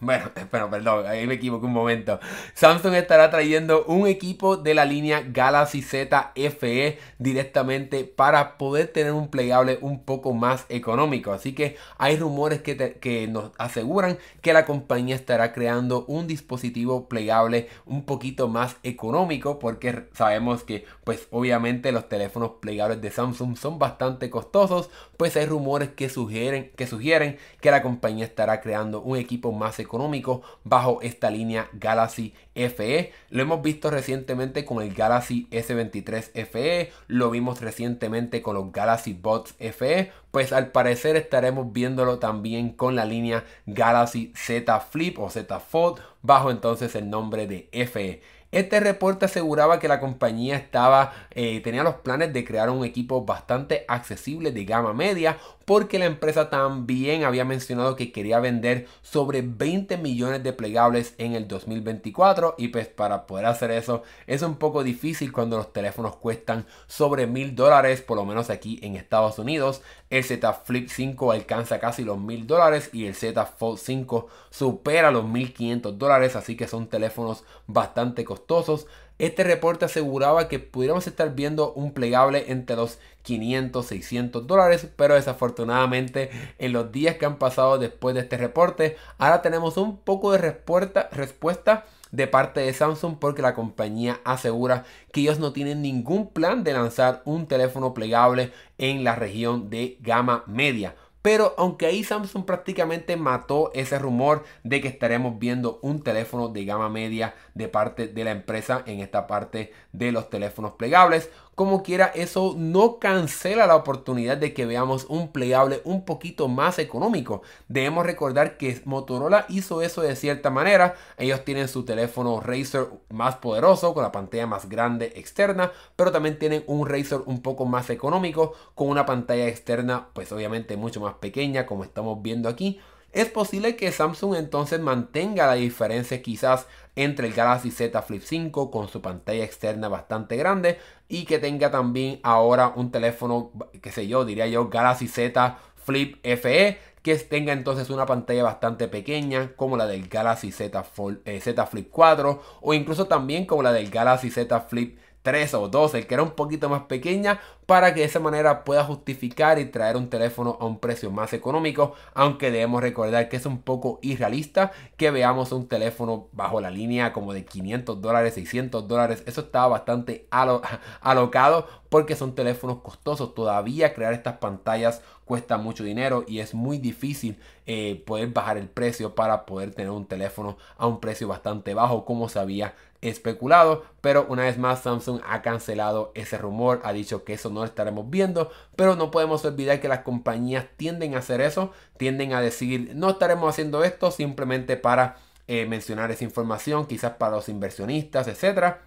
bueno, 0.00 0.30
pero 0.50 0.70
perdón, 0.70 1.06
ahí 1.06 1.26
me 1.26 1.34
equivoqué 1.34 1.66
un 1.66 1.72
momento. 1.72 2.20
Samsung 2.54 2.94
estará 2.94 3.30
trayendo 3.30 3.84
un 3.84 4.06
equipo 4.06 4.56
de 4.56 4.74
la 4.74 4.84
línea 4.84 5.24
Galaxy 5.26 5.82
Z 5.82 6.32
FE 6.34 6.98
directamente 7.18 8.04
para 8.04 8.58
poder 8.58 8.88
tener 8.88 9.12
un 9.12 9.28
plegable 9.28 9.78
un 9.80 10.04
poco 10.04 10.34
más 10.34 10.66
económico. 10.68 11.32
Así 11.32 11.54
que 11.54 11.76
hay 11.98 12.16
rumores 12.16 12.62
que, 12.62 12.76
que 13.00 13.26
nos 13.28 13.52
aseguran 13.58 14.18
que 14.40 14.52
la 14.52 14.64
compañía 14.64 15.14
estará 15.14 15.52
creando 15.52 16.04
un 16.06 16.26
dispositivo 16.26 17.08
plegable 17.08 17.68
un 17.84 18.04
poquito 18.04 18.48
más 18.48 18.76
económico 18.82 19.58
porque 19.58 20.08
sabemos 20.12 20.62
que 20.62 20.84
pues 21.04 21.28
obviamente 21.30 21.92
los 21.92 22.08
teléfonos 22.08 22.52
plegables 22.60 23.00
de 23.00 23.10
Samsung 23.10 23.56
son 23.56 23.78
bastante 23.78 24.30
costosos. 24.30 24.90
Pues 25.16 25.36
hay 25.36 25.46
rumores 25.46 25.90
que 25.90 26.08
sugieren 26.08 26.70
que, 26.76 26.86
sugieren 26.86 27.38
que 27.60 27.70
la 27.70 27.82
compañía 27.82 28.24
estará 28.24 28.60
creando 28.60 29.00
un 29.00 29.16
equipo 29.16 29.52
más 29.52 29.65
económico 29.78 30.42
bajo 30.64 31.00
esta 31.02 31.30
línea 31.30 31.68
Galaxy 31.72 32.34
FE. 32.54 33.12
Lo 33.30 33.42
hemos 33.42 33.62
visto 33.62 33.90
recientemente 33.90 34.64
con 34.64 34.82
el 34.82 34.94
Galaxy 34.94 35.46
S23 35.50 36.46
FE, 36.46 36.92
lo 37.08 37.30
vimos 37.30 37.60
recientemente 37.60 38.42
con 38.42 38.54
los 38.54 38.72
Galaxy 38.72 39.12
Buds 39.12 39.54
FE, 39.58 40.12
pues 40.30 40.52
al 40.52 40.72
parecer 40.72 41.16
estaremos 41.16 41.72
viéndolo 41.72 42.18
también 42.18 42.70
con 42.70 42.96
la 42.96 43.04
línea 43.04 43.44
Galaxy 43.66 44.32
Z 44.34 44.80
Flip 44.80 45.18
o 45.18 45.28
Z 45.28 45.60
Fold 45.60 46.00
bajo 46.22 46.50
entonces 46.50 46.94
el 46.94 47.10
nombre 47.10 47.46
de 47.46 47.68
FE. 47.72 48.22
Este 48.52 48.78
reporte 48.80 49.24
aseguraba 49.24 49.80
que 49.80 49.88
la 49.88 50.00
compañía 50.00 50.56
estaba, 50.56 51.12
eh, 51.32 51.60
tenía 51.60 51.82
los 51.82 51.96
planes 51.96 52.32
de 52.32 52.44
crear 52.44 52.70
un 52.70 52.84
equipo 52.84 53.24
bastante 53.24 53.84
accesible 53.88 54.52
de 54.52 54.64
gama 54.64 54.92
media, 54.92 55.36
porque 55.66 55.98
la 55.98 56.06
empresa 56.06 56.48
también 56.48 57.24
había 57.24 57.44
mencionado 57.44 57.96
que 57.96 58.12
quería 58.12 58.38
vender 58.38 58.86
sobre 59.02 59.42
20 59.42 59.98
millones 59.98 60.42
de 60.44 60.52
plegables 60.52 61.14
en 61.18 61.34
el 61.34 61.48
2024 61.48 62.54
y 62.56 62.68
pues 62.68 62.86
para 62.86 63.26
poder 63.26 63.46
hacer 63.46 63.72
eso 63.72 64.04
es 64.28 64.42
un 64.42 64.56
poco 64.56 64.84
difícil 64.84 65.32
cuando 65.32 65.56
los 65.56 65.72
teléfonos 65.72 66.16
cuestan 66.16 66.66
sobre 66.86 67.26
mil 67.26 67.56
dólares, 67.56 68.00
por 68.00 68.16
lo 68.16 68.24
menos 68.24 68.48
aquí 68.48 68.78
en 68.82 68.94
Estados 68.94 69.40
Unidos. 69.40 69.82
El 70.08 70.22
Z 70.22 70.52
Flip 70.52 70.88
5 70.88 71.32
alcanza 71.32 71.80
casi 71.80 72.04
los 72.04 72.18
mil 72.18 72.46
dólares 72.46 72.90
y 72.92 73.06
el 73.06 73.16
Z 73.16 73.44
Fold 73.44 73.78
5 73.78 74.28
supera 74.50 75.10
los 75.10 75.24
1500 75.24 75.98
dólares, 75.98 76.36
así 76.36 76.56
que 76.56 76.68
son 76.68 76.86
teléfonos 76.86 77.42
bastante 77.66 78.24
costosos. 78.24 78.86
Este 79.18 79.44
reporte 79.44 79.86
aseguraba 79.86 80.46
que 80.46 80.58
pudiéramos 80.58 81.06
estar 81.06 81.34
viendo 81.34 81.72
un 81.72 81.92
plegable 81.92 82.52
entre 82.52 82.76
los 82.76 82.98
500, 83.26 83.84
600 83.84 84.46
dólares, 84.46 84.88
pero 84.94 85.14
desafortunadamente 85.14 86.30
en 86.58 86.72
los 86.72 86.92
días 86.92 87.16
que 87.16 87.26
han 87.26 87.38
pasado 87.38 87.76
después 87.76 88.14
de 88.14 88.20
este 88.20 88.36
reporte, 88.36 88.96
ahora 89.18 89.42
tenemos 89.42 89.76
un 89.76 89.98
poco 89.98 90.30
de 90.30 90.38
respuesta, 90.38 91.08
respuesta 91.10 91.86
de 92.12 92.28
parte 92.28 92.60
de 92.60 92.72
Samsung 92.72 93.16
porque 93.18 93.42
la 93.42 93.54
compañía 93.54 94.20
asegura 94.24 94.84
que 95.12 95.22
ellos 95.22 95.40
no 95.40 95.52
tienen 95.52 95.82
ningún 95.82 96.28
plan 96.28 96.62
de 96.62 96.72
lanzar 96.72 97.22
un 97.24 97.48
teléfono 97.48 97.94
plegable 97.94 98.52
en 98.78 99.02
la 99.02 99.16
región 99.16 99.70
de 99.70 99.98
gama 100.00 100.44
media. 100.46 100.94
Pero 101.26 101.56
aunque 101.58 101.86
ahí 101.86 102.04
Samsung 102.04 102.44
prácticamente 102.44 103.16
mató 103.16 103.72
ese 103.74 103.98
rumor 103.98 104.44
de 104.62 104.80
que 104.80 104.86
estaremos 104.86 105.40
viendo 105.40 105.80
un 105.82 106.04
teléfono 106.04 106.50
de 106.50 106.64
gama 106.64 106.88
media 106.88 107.34
de 107.54 107.66
parte 107.66 108.06
de 108.06 108.22
la 108.22 108.30
empresa 108.30 108.84
en 108.86 109.00
esta 109.00 109.26
parte 109.26 109.72
de 109.90 110.12
los 110.12 110.30
teléfonos 110.30 110.74
plegables, 110.74 111.28
como 111.56 111.82
quiera, 111.82 112.12
eso 112.14 112.54
no 112.54 112.98
cancela 112.98 113.66
la 113.66 113.76
oportunidad 113.76 114.36
de 114.36 114.52
que 114.52 114.66
veamos 114.66 115.06
un 115.08 115.32
plegable 115.32 115.80
un 115.84 116.04
poquito 116.04 116.48
más 116.48 116.78
económico. 116.78 117.40
Debemos 117.66 118.04
recordar 118.04 118.58
que 118.58 118.82
Motorola 118.84 119.46
hizo 119.48 119.80
eso 119.80 120.02
de 120.02 120.16
cierta 120.16 120.50
manera. 120.50 120.96
Ellos 121.16 121.46
tienen 121.46 121.68
su 121.68 121.86
teléfono 121.86 122.40
Razer 122.40 122.88
más 123.08 123.36
poderoso, 123.36 123.94
con 123.94 124.02
la 124.02 124.12
pantalla 124.12 124.46
más 124.46 124.68
grande 124.68 125.14
externa, 125.16 125.72
pero 125.96 126.12
también 126.12 126.38
tienen 126.38 126.62
un 126.66 126.86
Razer 126.86 127.22
un 127.24 127.40
poco 127.40 127.64
más 127.64 127.88
económico, 127.88 128.52
con 128.74 128.90
una 128.90 129.06
pantalla 129.06 129.48
externa, 129.48 130.08
pues 130.12 130.30
obviamente 130.32 130.76
mucho 130.76 131.00
más 131.00 131.14
pequeña, 131.14 131.64
como 131.64 131.84
estamos 131.84 132.20
viendo 132.20 132.50
aquí. 132.50 132.78
Es 133.12 133.30
posible 133.30 133.76
que 133.76 133.92
Samsung 133.92 134.34
entonces 134.34 134.78
mantenga 134.78 135.46
la 135.46 135.54
diferencia 135.54 136.20
quizás 136.20 136.66
entre 136.96 137.28
el 137.28 137.34
Galaxy 137.34 137.70
Z 137.70 138.02
Flip 138.02 138.22
5 138.22 138.70
con 138.70 138.88
su 138.88 139.00
pantalla 139.00 139.44
externa 139.44 139.88
bastante 139.88 140.36
grande 140.36 140.78
y 141.08 141.24
que 141.24 141.38
tenga 141.38 141.70
también 141.70 142.18
ahora 142.22 142.72
un 142.74 142.90
teléfono, 142.90 143.52
qué 143.80 143.92
sé 143.92 144.08
yo, 144.08 144.24
diría 144.24 144.46
yo, 144.48 144.68
Galaxy 144.68 145.06
Z 145.06 145.58
Flip 145.76 146.16
FE 146.24 146.78
que 147.06 147.14
tenga 147.18 147.52
entonces 147.52 147.88
una 147.90 148.04
pantalla 148.04 148.42
bastante 148.42 148.88
pequeña 148.88 149.52
como 149.54 149.76
la 149.76 149.86
del 149.86 150.08
Galaxy 150.08 150.50
Z, 150.50 150.84
eh, 151.24 151.40
Z 151.40 151.66
Flip 151.66 151.88
4 151.88 152.42
o 152.62 152.74
incluso 152.74 153.06
también 153.06 153.46
como 153.46 153.62
la 153.62 153.72
del 153.72 153.90
Galaxy 153.90 154.28
Z 154.28 154.62
Flip 154.62 154.98
3 155.26 155.54
o 155.54 155.68
2, 155.68 155.94
el 155.94 156.06
que 156.06 156.14
era 156.14 156.22
un 156.22 156.30
poquito 156.30 156.68
más 156.68 156.82
pequeña, 156.82 157.40
para 157.66 157.92
que 157.92 157.98
de 157.98 158.06
esa 158.06 158.20
manera 158.20 158.62
pueda 158.62 158.84
justificar 158.84 159.58
y 159.58 159.64
traer 159.64 159.96
un 159.96 160.08
teléfono 160.08 160.56
a 160.60 160.66
un 160.66 160.78
precio 160.78 161.10
más 161.10 161.32
económico, 161.32 161.94
aunque 162.14 162.52
debemos 162.52 162.80
recordar 162.80 163.28
que 163.28 163.36
es 163.36 163.44
un 163.44 163.60
poco 163.60 163.98
irrealista 164.02 164.70
que 164.96 165.10
veamos 165.10 165.50
un 165.50 165.66
teléfono 165.66 166.28
bajo 166.30 166.60
la 166.60 166.70
línea 166.70 167.12
como 167.12 167.32
de 167.32 167.44
500 167.44 168.00
dólares, 168.00 168.34
600 168.34 168.86
dólares, 168.86 169.24
eso 169.26 169.40
estaba 169.40 169.66
bastante 169.66 170.28
alocado 171.00 171.66
porque 171.88 172.14
son 172.14 172.36
teléfonos 172.36 172.82
costosos, 172.82 173.34
todavía 173.34 173.94
crear 173.94 174.12
estas 174.12 174.36
pantallas 174.36 175.02
cuesta 175.26 175.58
mucho 175.58 175.84
dinero 175.84 176.24
y 176.26 176.38
es 176.38 176.54
muy 176.54 176.78
difícil 176.78 177.38
eh, 177.66 178.02
poder 178.06 178.28
bajar 178.28 178.56
el 178.56 178.68
precio 178.68 179.14
para 179.14 179.44
poder 179.44 179.74
tener 179.74 179.90
un 179.90 180.06
teléfono 180.06 180.56
a 180.78 180.86
un 180.86 181.00
precio 181.00 181.28
bastante 181.28 181.74
bajo 181.74 182.06
como 182.06 182.30
se 182.30 182.38
había 182.38 182.74
especulado, 183.02 183.84
pero 184.00 184.26
una 184.28 184.44
vez 184.44 184.56
más 184.56 184.82
Samsung 184.82 185.20
ha 185.28 185.42
cancelado 185.42 186.12
ese 186.14 186.38
rumor, 186.38 186.80
ha 186.84 186.92
dicho 186.92 187.24
que 187.24 187.34
eso 187.34 187.50
no 187.50 187.60
lo 187.60 187.66
estaremos 187.66 188.08
viendo, 188.08 188.50
pero 188.74 188.96
no 188.96 189.10
podemos 189.10 189.44
olvidar 189.44 189.80
que 189.80 189.88
las 189.88 190.00
compañías 190.00 190.66
tienden 190.76 191.14
a 191.14 191.18
hacer 191.18 191.40
eso, 191.40 191.72
tienden 191.98 192.32
a 192.32 192.40
decir 192.40 192.92
no 192.94 193.10
estaremos 193.10 193.50
haciendo 193.50 193.84
esto 193.84 194.10
simplemente 194.10 194.76
para 194.76 195.16
eh, 195.48 195.66
mencionar 195.66 196.10
esa 196.10 196.24
información, 196.24 196.86
quizás 196.86 197.12
para 197.14 197.36
los 197.36 197.48
inversionistas, 197.48 198.28
etcétera. 198.28 198.82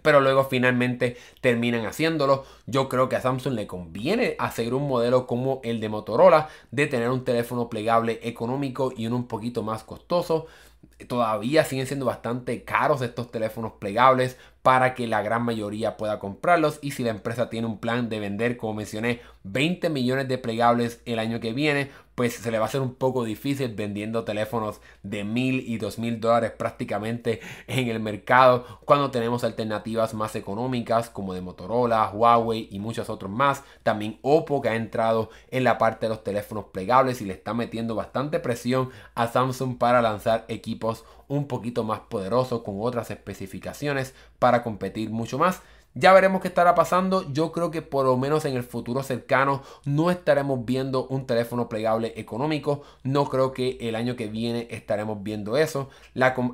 Pero 0.00 0.20
luego 0.20 0.44
finalmente 0.44 1.16
terminan 1.40 1.84
haciéndolo. 1.84 2.44
Yo 2.66 2.88
creo 2.88 3.08
que 3.08 3.16
a 3.16 3.20
Samsung 3.20 3.54
le 3.54 3.66
conviene 3.66 4.36
hacer 4.38 4.72
un 4.72 4.88
modelo 4.88 5.26
como 5.26 5.60
el 5.64 5.80
de 5.80 5.88
Motorola, 5.90 6.48
de 6.70 6.86
tener 6.86 7.10
un 7.10 7.24
teléfono 7.24 7.68
plegable 7.68 8.20
económico 8.22 8.92
y 8.96 9.06
uno 9.06 9.16
un 9.16 9.28
poquito 9.28 9.62
más 9.62 9.84
costoso 9.84 10.46
todavía 11.06 11.64
siguen 11.64 11.86
siendo 11.86 12.06
bastante 12.06 12.64
caros 12.64 13.02
estos 13.02 13.30
teléfonos 13.30 13.72
plegables 13.78 14.38
para 14.62 14.94
que 14.94 15.06
la 15.06 15.22
gran 15.22 15.42
mayoría 15.42 15.96
pueda 15.96 16.18
comprarlos 16.18 16.78
y 16.82 16.92
si 16.92 17.02
la 17.02 17.10
empresa 17.10 17.50
tiene 17.50 17.66
un 17.66 17.78
plan 17.78 18.08
de 18.08 18.20
vender 18.20 18.56
como 18.56 18.74
mencioné 18.74 19.20
20 19.44 19.90
millones 19.90 20.28
de 20.28 20.38
plegables 20.38 21.00
el 21.04 21.18
año 21.18 21.40
que 21.40 21.52
viene 21.52 21.90
pues 22.14 22.34
se 22.34 22.50
le 22.50 22.58
va 22.58 22.66
a 22.66 22.68
hacer 22.68 22.80
un 22.80 22.94
poco 22.94 23.24
difícil 23.24 23.74
vendiendo 23.74 24.24
teléfonos 24.24 24.80
de 25.02 25.24
mil 25.24 25.64
y 25.66 25.78
dos 25.78 25.98
mil 25.98 26.20
dólares 26.20 26.52
prácticamente 26.52 27.40
en 27.66 27.88
el 27.88 28.00
mercado 28.00 28.80
cuando 28.84 29.10
tenemos 29.10 29.44
alternativas 29.44 30.14
más 30.14 30.36
económicas 30.36 31.10
como 31.10 31.34
de 31.34 31.40
Motorola, 31.40 32.10
Huawei 32.10 32.68
y 32.70 32.78
muchos 32.78 33.08
otros 33.08 33.30
más. 33.30 33.62
También 33.82 34.18
Oppo 34.22 34.60
que 34.60 34.68
ha 34.68 34.76
entrado 34.76 35.30
en 35.50 35.64
la 35.64 35.78
parte 35.78 36.06
de 36.06 36.10
los 36.10 36.24
teléfonos 36.24 36.66
plegables 36.66 37.20
y 37.20 37.24
le 37.24 37.34
está 37.34 37.54
metiendo 37.54 37.94
bastante 37.94 38.40
presión 38.40 38.90
a 39.14 39.26
Samsung 39.28 39.78
para 39.78 40.02
lanzar 40.02 40.44
equipos 40.48 41.04
un 41.28 41.46
poquito 41.46 41.82
más 41.82 42.00
poderosos 42.00 42.62
con 42.62 42.76
otras 42.80 43.10
especificaciones 43.10 44.14
para 44.38 44.62
competir 44.62 45.10
mucho 45.10 45.38
más. 45.38 45.62
Ya 45.94 46.14
veremos 46.14 46.40
qué 46.40 46.48
estará 46.48 46.74
pasando. 46.74 47.30
Yo 47.32 47.52
creo 47.52 47.70
que 47.70 47.82
por 47.82 48.06
lo 48.06 48.16
menos 48.16 48.46
en 48.46 48.56
el 48.56 48.62
futuro 48.62 49.02
cercano 49.02 49.62
no 49.84 50.10
estaremos 50.10 50.64
viendo 50.64 51.06
un 51.08 51.26
teléfono 51.26 51.68
plegable 51.68 52.14
económico. 52.16 52.82
No 53.02 53.26
creo 53.26 53.52
que 53.52 53.76
el 53.80 53.94
año 53.94 54.16
que 54.16 54.26
viene 54.26 54.68
estaremos 54.70 55.22
viendo 55.22 55.58
eso. 55.58 55.90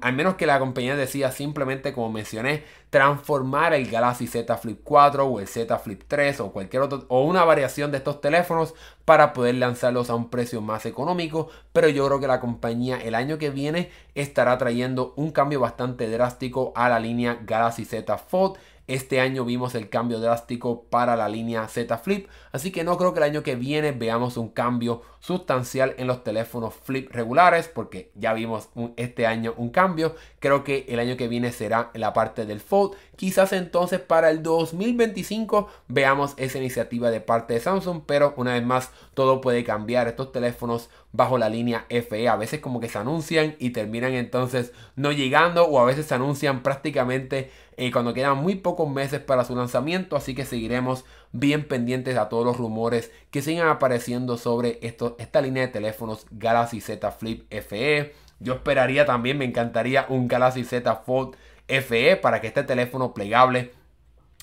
al 0.00 0.12
menos 0.12 0.34
que 0.34 0.46
la 0.46 0.58
compañía 0.58 0.96
decida 0.96 1.30
simplemente, 1.30 1.92
como 1.92 2.10
mencioné, 2.10 2.64
transformar 2.90 3.74
el 3.74 3.88
Galaxy 3.88 4.26
Z 4.26 4.56
Flip 4.56 4.80
4 4.82 5.24
o 5.24 5.38
el 5.38 5.46
Z 5.46 5.78
Flip 5.78 6.02
3 6.08 6.40
o 6.40 6.52
cualquier 6.52 6.82
otro 6.82 7.04
o 7.08 7.22
una 7.22 7.44
variación 7.44 7.92
de 7.92 7.98
estos 7.98 8.20
teléfonos 8.20 8.74
para 9.04 9.32
poder 9.32 9.54
lanzarlos 9.54 10.10
a 10.10 10.16
un 10.16 10.30
precio 10.30 10.60
más 10.62 10.84
económico. 10.84 11.48
Pero 11.72 11.88
yo 11.88 12.04
creo 12.06 12.18
que 12.18 12.26
la 12.26 12.40
compañía 12.40 12.98
el 12.98 13.14
año 13.14 13.38
que 13.38 13.50
viene 13.50 13.90
estará 14.16 14.58
trayendo 14.58 15.12
un 15.16 15.30
cambio 15.30 15.60
bastante 15.60 16.10
drástico 16.10 16.72
a 16.74 16.88
la 16.88 16.98
línea 16.98 17.38
Galaxy 17.44 17.84
Z 17.84 18.18
Fold 18.18 18.58
este 18.88 19.20
año 19.20 19.44
vimos 19.44 19.74
el 19.74 19.88
cambio 19.88 20.18
drástico 20.18 20.84
para 20.90 21.14
la 21.14 21.28
línea 21.28 21.68
Z 21.68 21.96
Flip, 21.98 22.26
así 22.52 22.72
que 22.72 22.84
no 22.84 22.96
creo 22.96 23.12
que 23.12 23.20
el 23.20 23.24
año 23.24 23.42
que 23.42 23.54
viene 23.54 23.92
veamos 23.92 24.36
un 24.36 24.48
cambio 24.48 25.02
sustancial 25.20 25.94
en 25.98 26.06
los 26.06 26.24
teléfonos 26.24 26.74
Flip 26.74 27.10
regulares, 27.12 27.68
porque 27.68 28.10
ya 28.14 28.32
vimos 28.32 28.68
este 28.96 29.26
año 29.26 29.54
un 29.56 29.70
cambio. 29.70 30.14
Creo 30.40 30.64
que 30.64 30.86
el 30.88 30.98
año 31.00 31.16
que 31.16 31.28
viene 31.28 31.52
será 31.52 31.90
en 31.94 32.00
la 32.00 32.12
parte 32.12 32.46
del 32.46 32.60
Fold. 32.60 32.96
Quizás 33.16 33.52
entonces 33.52 34.00
para 34.00 34.30
el 34.30 34.42
2025 34.42 35.68
veamos 35.88 36.34
esa 36.36 36.58
iniciativa 36.58 37.10
de 37.10 37.20
parte 37.20 37.54
de 37.54 37.60
Samsung, 37.60 38.02
pero 38.06 38.34
una 38.36 38.54
vez 38.54 38.64
más 38.64 38.90
todo 39.14 39.40
puede 39.40 39.64
cambiar. 39.64 40.08
Estos 40.08 40.32
teléfonos 40.32 40.88
bajo 41.12 41.38
la 41.38 41.48
línea 41.48 41.86
FE 41.88 42.28
a 42.28 42.36
veces 42.36 42.60
como 42.60 42.80
que 42.80 42.88
se 42.88 42.98
anuncian 42.98 43.56
y 43.58 43.70
terminan 43.70 44.12
entonces 44.12 44.72
no 44.94 45.10
llegando 45.10 45.66
o 45.66 45.80
a 45.80 45.84
veces 45.84 46.06
se 46.06 46.14
anuncian 46.14 46.62
prácticamente 46.62 47.50
eh, 47.78 47.92
cuando 47.92 48.12
quedan 48.12 48.38
muy 48.38 48.56
pocos 48.56 48.90
meses 48.90 49.20
para 49.20 49.44
su 49.44 49.54
lanzamiento, 49.54 50.16
así 50.16 50.34
que 50.34 50.44
seguiremos 50.44 51.04
bien 51.30 51.66
pendientes 51.68 52.16
a 52.16 52.28
todos 52.28 52.44
los 52.44 52.56
rumores 52.56 53.12
que 53.30 53.40
sigan 53.40 53.68
apareciendo 53.68 54.36
sobre 54.36 54.80
esto, 54.82 55.14
esta 55.20 55.40
línea 55.40 55.62
de 55.62 55.72
teléfonos 55.72 56.26
Galaxy 56.32 56.80
Z 56.80 57.08
Flip 57.12 57.46
FE. 57.50 58.14
Yo 58.40 58.54
esperaría 58.54 59.06
también, 59.06 59.38
me 59.38 59.44
encantaría 59.44 60.06
un 60.08 60.26
Galaxy 60.26 60.64
Z 60.64 60.96
Fold 60.96 61.36
FE 61.68 62.16
para 62.16 62.40
que 62.40 62.48
este 62.48 62.64
teléfono 62.64 63.14
plegable 63.14 63.70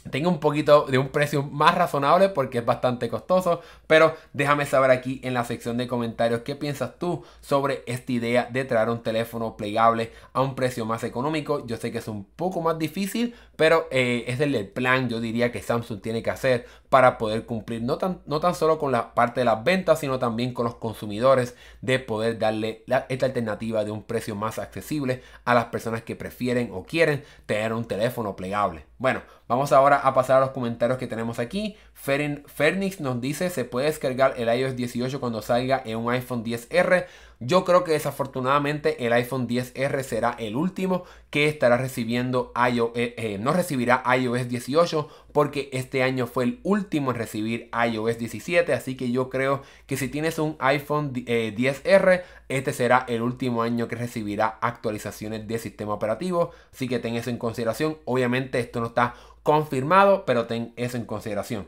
tenga 0.09 0.29
un 0.29 0.39
poquito 0.39 0.85
de 0.85 0.97
un 0.97 1.09
precio 1.09 1.43
más 1.43 1.75
razonable 1.75 2.29
porque 2.29 2.59
es 2.59 2.65
bastante 2.65 3.09
costoso. 3.09 3.61
Pero 3.87 4.15
déjame 4.33 4.65
saber 4.65 4.91
aquí 4.91 5.19
en 5.23 5.33
la 5.33 5.43
sección 5.43 5.77
de 5.77 5.87
comentarios 5.87 6.41
qué 6.41 6.55
piensas 6.55 6.97
tú 6.99 7.23
sobre 7.41 7.83
esta 7.87 8.11
idea 8.11 8.49
de 8.51 8.65
traer 8.65 8.89
un 8.89 9.03
teléfono 9.03 9.57
plegable 9.57 10.11
a 10.33 10.41
un 10.41 10.55
precio 10.55 10.85
más 10.85 11.03
económico. 11.03 11.65
Yo 11.65 11.77
sé 11.77 11.91
que 11.91 11.99
es 11.99 12.07
un 12.07 12.25
poco 12.25 12.61
más 12.61 12.77
difícil, 12.77 13.35
pero 13.55 13.87
eh, 13.91 14.25
es 14.27 14.39
el 14.39 14.67
plan 14.67 15.09
yo 15.09 15.19
diría 15.19 15.51
que 15.51 15.61
Samsung 15.61 16.01
tiene 16.01 16.23
que 16.23 16.29
hacer 16.29 16.65
para 16.95 17.17
poder 17.17 17.45
cumplir 17.45 17.81
no 17.81 17.97
tan, 17.97 18.21
no 18.25 18.39
tan 18.39 18.55
solo 18.55 18.79
con 18.79 18.93
la 18.93 19.13
parte 19.15 19.41
de 19.41 19.45
las 19.45 19.65
ventas, 19.65 19.99
sino 19.99 20.17
también 20.17 20.53
con 20.53 20.63
los 20.63 20.75
consumidores 20.75 21.53
de 21.81 21.99
poder 21.99 22.39
darle 22.39 22.85
esta 23.09 23.25
alternativa 23.25 23.83
de 23.83 23.91
un 23.91 24.03
precio 24.03 24.33
más 24.33 24.59
accesible 24.59 25.21
a 25.43 25.53
las 25.53 25.65
personas 25.65 26.03
que 26.03 26.15
prefieren 26.15 26.69
o 26.71 26.85
quieren 26.85 27.25
tener 27.47 27.73
un 27.73 27.83
teléfono 27.83 28.37
plegable. 28.37 28.85
Bueno, 28.97 29.23
vamos 29.49 29.73
ahora 29.73 29.97
a 29.97 30.13
pasar 30.13 30.37
a 30.37 30.45
los 30.45 30.51
comentarios 30.51 30.97
que 30.97 31.05
tenemos 31.05 31.37
aquí. 31.37 31.75
Fernix 31.93 33.01
nos 33.01 33.19
dice, 33.19 33.49
se 33.49 33.65
puede 33.65 33.87
descargar 33.87 34.35
el 34.37 34.47
iOS 34.47 34.77
18 34.77 35.19
cuando 35.19 35.41
salga 35.41 35.83
en 35.85 35.97
un 35.97 36.13
iPhone 36.13 36.45
10R. 36.45 37.07
Yo 37.39 37.65
creo 37.65 37.83
que 37.83 37.91
desafortunadamente 37.91 39.05
el 39.05 39.13
iPhone 39.13 39.47
10R 39.47 40.03
será 40.03 40.31
el 40.39 40.55
último 40.55 41.03
que 41.29 41.47
estará 41.47 41.75
recibiendo 41.75 42.53
iOS, 42.55 42.91
eh, 42.95 43.13
eh, 43.17 43.37
no 43.37 43.51
recibirá 43.51 44.03
iOS 44.17 44.47
18 44.47 45.09
porque 45.33 45.69
este 45.73 46.01
año 46.01 46.27
fue 46.27 46.45
el 46.45 46.59
último 46.63 47.11
en 47.11 47.17
recibir 47.17 47.69
iOS 47.73 48.17
17. 48.17 48.71
Así 48.71 48.95
que 48.95 49.11
yo 49.11 49.29
creo 49.29 49.63
que 49.85 49.97
si 49.97 50.07
tienes 50.07 50.39
un 50.39 50.55
iPhone 50.59 51.13
10R, 51.13 52.13
eh, 52.13 52.23
este 52.47 52.71
será 52.71 53.05
el 53.09 53.21
último 53.21 53.63
año 53.63 53.89
que 53.89 53.97
recibirá 53.97 54.57
actualizaciones 54.61 55.45
de 55.45 55.59
sistema 55.59 55.93
operativo. 55.93 56.51
Así 56.73 56.87
que 56.87 56.99
ten 56.99 57.15
eso 57.15 57.29
en 57.29 57.37
consideración. 57.37 57.97
Obviamente 58.05 58.59
esto 58.59 58.79
no 58.79 58.87
está 58.87 59.15
confirmado, 59.43 60.25
pero 60.25 60.45
ten 60.45 60.73
eso 60.77 60.95
en 60.95 61.05
consideración. 61.05 61.67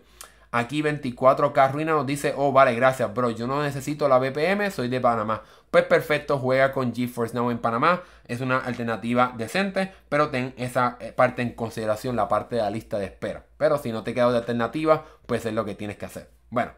Aquí 0.52 0.82
24K 0.82 1.72
Ruina 1.72 1.92
nos 1.92 2.06
dice, 2.06 2.34
oh 2.38 2.52
vale, 2.52 2.74
gracias 2.74 3.14
bro, 3.14 3.30
yo 3.32 3.48
no 3.48 3.62
necesito 3.62 4.08
la 4.08 4.18
VPN, 4.18 4.72
soy 4.72 4.88
de 4.88 5.02
Panamá. 5.02 5.44
Pues 5.72 5.84
perfecto, 5.84 6.40
juega 6.40 6.72
con 6.72 6.96
GeForce 6.96 7.36
Now 7.36 7.52
en 7.52 7.58
Panamá, 7.58 8.02
es 8.26 8.40
una 8.40 8.60
alternativa 8.60 9.34
decente, 9.36 9.92
pero 10.08 10.30
ten 10.30 10.54
esa 10.58 10.98
eh, 11.02 11.12
parte 11.12 11.42
en 11.42 11.52
consideración, 11.52 12.16
la 12.16 12.30
parte 12.30 12.56
de 12.56 12.62
la 12.62 12.70
lista 12.70 12.98
de 12.98 13.06
espera. 13.06 13.44
Pero 13.58 13.78
si 13.78 13.92
no 13.92 14.04
te 14.04 14.14
queda 14.14 14.32
de 14.32 14.38
alternativa, 14.38 15.06
pues 15.26 15.46
es 15.46 15.54
lo 15.54 15.66
que 15.66 15.76
tienes 15.76 15.98
que 15.98 16.06
hacer. 16.06 16.30
Bueno, 16.50 16.72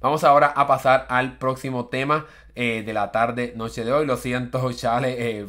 vamos 0.00 0.24
ahora 0.24 0.46
a 0.46 0.66
pasar 0.66 1.06
al 1.10 1.36
próximo 1.36 1.86
tema 1.86 2.26
eh, 2.54 2.82
de 2.84 2.92
la 2.94 3.12
tarde, 3.12 3.52
noche 3.56 3.84
de 3.84 3.92
hoy. 3.92 4.06
Lo 4.06 4.16
siento, 4.16 4.72
Chale, 4.72 5.40
eh, 5.40 5.46